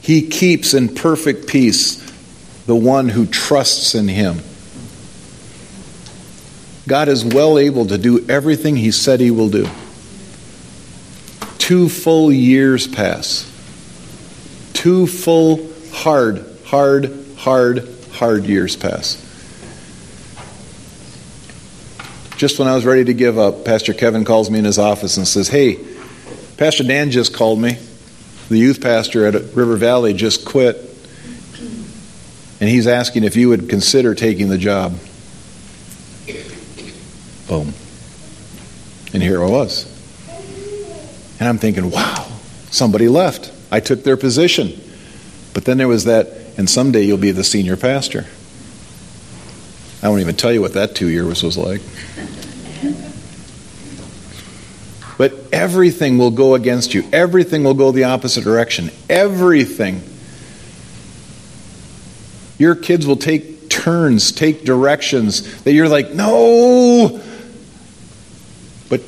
He 0.00 0.28
keeps 0.28 0.72
in 0.72 0.94
perfect 0.94 1.48
peace 1.48 1.96
the 2.66 2.76
one 2.76 3.08
who 3.08 3.26
trusts 3.26 3.94
in 3.94 4.08
him. 4.08 4.38
God 6.86 7.08
is 7.08 7.24
well 7.24 7.58
able 7.58 7.86
to 7.86 7.98
do 7.98 8.24
everything 8.28 8.76
he 8.76 8.92
said 8.92 9.18
he 9.18 9.32
will 9.32 9.48
do. 9.48 9.66
Two 11.58 11.88
full 11.88 12.30
years 12.30 12.86
pass. 12.86 13.50
Two 14.72 15.08
full, 15.08 15.68
hard, 15.92 16.44
hard, 16.64 17.26
hard, 17.38 17.88
hard 18.12 18.44
years 18.44 18.76
pass. 18.76 19.25
Just 22.36 22.58
when 22.58 22.68
I 22.68 22.74
was 22.74 22.84
ready 22.84 23.04
to 23.04 23.14
give 23.14 23.38
up, 23.38 23.64
Pastor 23.64 23.94
Kevin 23.94 24.24
calls 24.24 24.50
me 24.50 24.58
in 24.58 24.64
his 24.64 24.78
office 24.78 25.16
and 25.16 25.26
says, 25.26 25.48
Hey, 25.48 25.78
Pastor 26.56 26.84
Dan 26.84 27.10
just 27.10 27.34
called 27.34 27.58
me 27.58 27.78
the 28.48 28.58
youth 28.58 28.80
pastor 28.80 29.26
at 29.26 29.34
River 29.54 29.76
Valley 29.76 30.12
just 30.12 30.44
quit, 30.44 30.76
and 32.60 32.70
he's 32.70 32.86
asking 32.86 33.24
if 33.24 33.36
you 33.36 33.48
would 33.48 33.68
consider 33.68 34.14
taking 34.14 34.48
the 34.48 34.58
job. 34.58 34.98
Boom. 37.48 37.74
And 39.12 39.22
here 39.22 39.42
I 39.42 39.48
was. 39.48 39.92
And 41.38 41.48
I'm 41.48 41.58
thinking, 41.58 41.90
wow, 41.90 42.26
somebody 42.70 43.08
left. 43.08 43.52
I 43.70 43.80
took 43.80 44.04
their 44.04 44.16
position. 44.16 44.80
But 45.54 45.64
then 45.64 45.76
there 45.78 45.88
was 45.88 46.04
that, 46.04 46.28
and 46.56 46.68
someday 46.68 47.02
you'll 47.02 47.18
be 47.18 47.30
the 47.30 47.44
senior 47.44 47.76
pastor. 47.76 48.26
I 50.02 50.08
won't 50.08 50.20
even 50.20 50.36
tell 50.36 50.52
you 50.52 50.60
what 50.60 50.74
that 50.74 50.94
two 50.94 51.08
years 51.08 51.42
was 51.42 51.56
like. 51.56 51.80
But 55.18 55.34
everything 55.52 56.18
will 56.18 56.30
go 56.30 56.54
against 56.54 56.92
you. 56.92 57.04
Everything 57.12 57.64
will 57.64 57.74
go 57.74 57.90
the 57.90 58.04
opposite 58.04 58.44
direction. 58.44 58.90
Everything. 59.08 60.02
Your 62.58 62.74
kids 62.74 63.06
will 63.06 63.16
take 63.16 63.70
turns, 63.70 64.32
take 64.32 64.64
directions 64.64 65.62
that 65.62 65.72
you're 65.72 65.88
like, 65.88 66.12
no. 66.12 67.22
But 68.88 69.02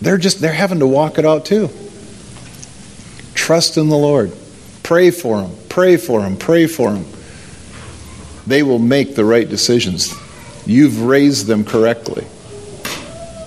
they're 0.00 0.18
just, 0.18 0.40
they're 0.40 0.52
having 0.52 0.80
to 0.80 0.86
walk 0.86 1.18
it 1.18 1.24
out 1.24 1.46
too. 1.46 1.70
Trust 3.34 3.78
in 3.78 3.88
the 3.88 3.96
Lord. 3.96 4.32
Pray 4.82 5.10
for 5.10 5.40
them. 5.40 5.56
Pray 5.68 5.96
for 5.96 6.20
them. 6.20 6.36
Pray 6.36 6.66
for 6.66 6.92
them. 6.92 7.06
They 8.50 8.62
will 8.62 8.78
make 8.78 9.14
the 9.14 9.24
right 9.24 9.48
decisions. 9.48 10.12
You've 10.66 11.02
raised 11.02 11.46
them 11.46 11.64
correctly 11.64 12.26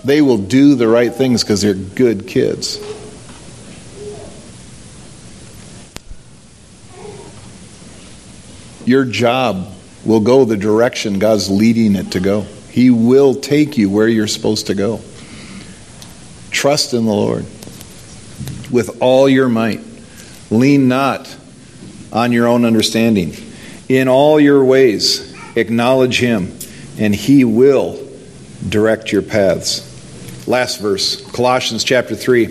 they 0.03 0.21
will 0.21 0.37
do 0.37 0.75
the 0.75 0.87
right 0.87 1.13
things 1.13 1.43
because 1.43 1.61
they're 1.61 1.73
good 1.73 2.27
kids. 2.27 2.79
Your 8.85 9.05
job 9.05 9.73
will 10.03 10.19
go 10.19 10.43
the 10.43 10.57
direction 10.57 11.19
God's 11.19 11.49
leading 11.49 11.95
it 11.95 12.11
to 12.11 12.19
go. 12.19 12.41
He 12.69 12.89
will 12.89 13.33
take 13.35 13.77
you 13.77 13.89
where 13.89 14.09
you're 14.09 14.27
supposed 14.27 14.67
to 14.67 14.75
go. 14.75 14.99
Trust 16.51 16.93
in 16.93 17.05
the 17.05 17.13
Lord 17.13 17.45
with 18.69 18.97
all 19.01 19.29
your 19.29 19.47
might. 19.47 19.79
Lean 20.51 20.89
not 20.89 21.33
on 22.11 22.33
your 22.33 22.47
own 22.47 22.65
understanding. 22.65 23.33
In 23.93 24.07
all 24.07 24.39
your 24.39 24.65
ways, 24.65 25.35
acknowledge 25.55 26.19
Him, 26.19 26.57
and 26.97 27.13
He 27.13 27.43
will 27.43 27.99
direct 28.67 29.11
your 29.11 29.21
paths. 29.21 29.87
last 30.47 30.81
verse, 30.81 31.21
Colossians 31.29 31.83
chapter 31.83 32.15
3. 32.15 32.47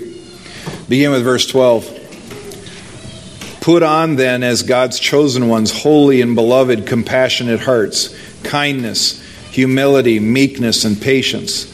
Begin 0.89 1.11
with 1.11 1.25
verse 1.25 1.45
12. 1.49 3.59
Put 3.61 3.83
on 3.83 4.15
then, 4.15 4.45
as 4.45 4.63
God's 4.63 5.01
chosen 5.01 5.49
ones, 5.49 5.83
holy 5.83 6.21
and 6.21 6.37
beloved, 6.37 6.87
compassionate 6.87 7.59
hearts, 7.59 8.15
kindness, 8.45 9.21
humility, 9.51 10.21
meekness, 10.21 10.85
and 10.85 11.03
patience, 11.03 11.65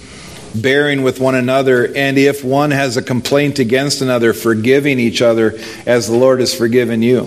bearing 0.55 1.03
with 1.03 1.21
one 1.21 1.35
another, 1.35 1.95
and 1.95 2.17
if 2.17 2.43
one 2.43 2.71
has 2.71 2.97
a 2.97 3.03
complaint 3.03 3.59
against 3.59 4.01
another, 4.01 4.33
forgiving 4.33 4.99
each 4.99 5.21
other 5.21 5.59
as 5.85 6.07
the 6.07 6.17
Lord 6.17 6.41
has 6.41 6.55
forgiven 6.55 7.03
you. 7.03 7.27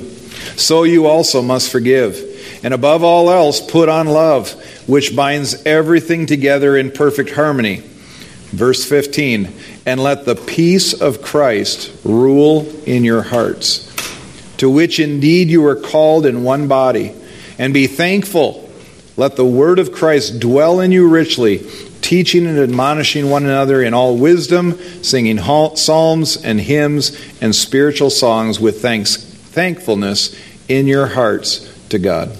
So 0.56 0.86
you 0.86 1.06
also 1.06 1.44
must 1.44 1.72
forgive. 1.72 2.30
And 2.64 2.74
above 2.74 3.03
all 3.03 3.30
else, 3.32 3.59
put 3.59 3.89
on 3.89 4.07
love, 4.07 4.51
which 4.88 5.16
binds 5.16 5.66
everything 5.66 6.26
together 6.26 6.78
in 6.78 6.91
perfect 6.91 7.32
harmony. 7.32 7.84
Verse 8.51 8.88
15, 8.88 9.51
and 9.86 10.03
let 10.03 10.26
the 10.26 10.36
peace 10.36 10.93
of 10.93 11.22
Christ 11.22 11.91
rule 12.03 12.68
in 12.86 13.03
your 13.03 13.22
hearts 13.22 13.91
to 14.62 14.70
which 14.70 14.99
indeed 14.99 15.49
you 15.49 15.59
were 15.59 15.76
called 15.76 16.24
in 16.24 16.43
one 16.43 16.68
body. 16.68 17.16
And 17.57 17.74
be 17.74 17.88
thankful. 17.88 18.70
Let 19.18 19.36
the 19.36 19.43
word 19.43 19.80
of 19.80 19.91
Christ 19.91 20.39
dwell 20.39 20.80
in 20.82 20.91
you 20.91 21.09
richly, 21.09 21.66
teaching 22.01 22.45
and 22.45 22.59
admonishing 22.59 23.28
one 23.28 23.43
another 23.43 23.82
in 23.82 23.95
all 23.95 24.16
wisdom, 24.16 24.74
singing 25.01 25.39
psalms 25.39 26.38
and 26.38 26.62
hymns 26.62 27.20
and 27.41 27.55
spiritual 27.55 28.12
songs 28.12 28.59
with 28.59 28.84
thanks, 28.84 29.18
thankfulness 29.18 30.39
in 30.70 30.86
your 30.86 31.07
hearts 31.07 31.68
to 31.89 31.97
God. 31.97 32.38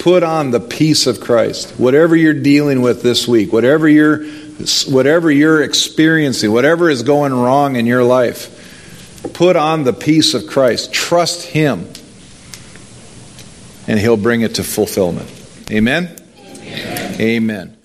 Put 0.00 0.22
on 0.22 0.50
the 0.50 0.60
peace 0.60 1.06
of 1.06 1.20
Christ. 1.20 1.78
Whatever 1.78 2.16
you're 2.16 2.34
dealing 2.34 2.82
with 2.82 3.02
this 3.02 3.26
week, 3.26 3.52
whatever 3.52 3.88
you're 3.88 4.24
whatever 4.88 5.30
you're 5.30 5.62
experiencing, 5.62 6.50
whatever 6.50 6.88
is 6.88 7.02
going 7.02 7.34
wrong 7.34 7.76
in 7.76 7.86
your 7.86 8.02
life, 8.02 8.56
Put 9.32 9.56
on 9.56 9.84
the 9.84 9.92
peace 9.92 10.34
of 10.34 10.46
Christ. 10.46 10.92
Trust 10.92 11.46
Him, 11.46 11.86
and 13.86 13.98
He'll 13.98 14.16
bring 14.16 14.42
it 14.42 14.56
to 14.56 14.64
fulfillment. 14.64 15.30
Amen? 15.70 16.16
Amen. 16.38 17.20
Amen. 17.20 17.75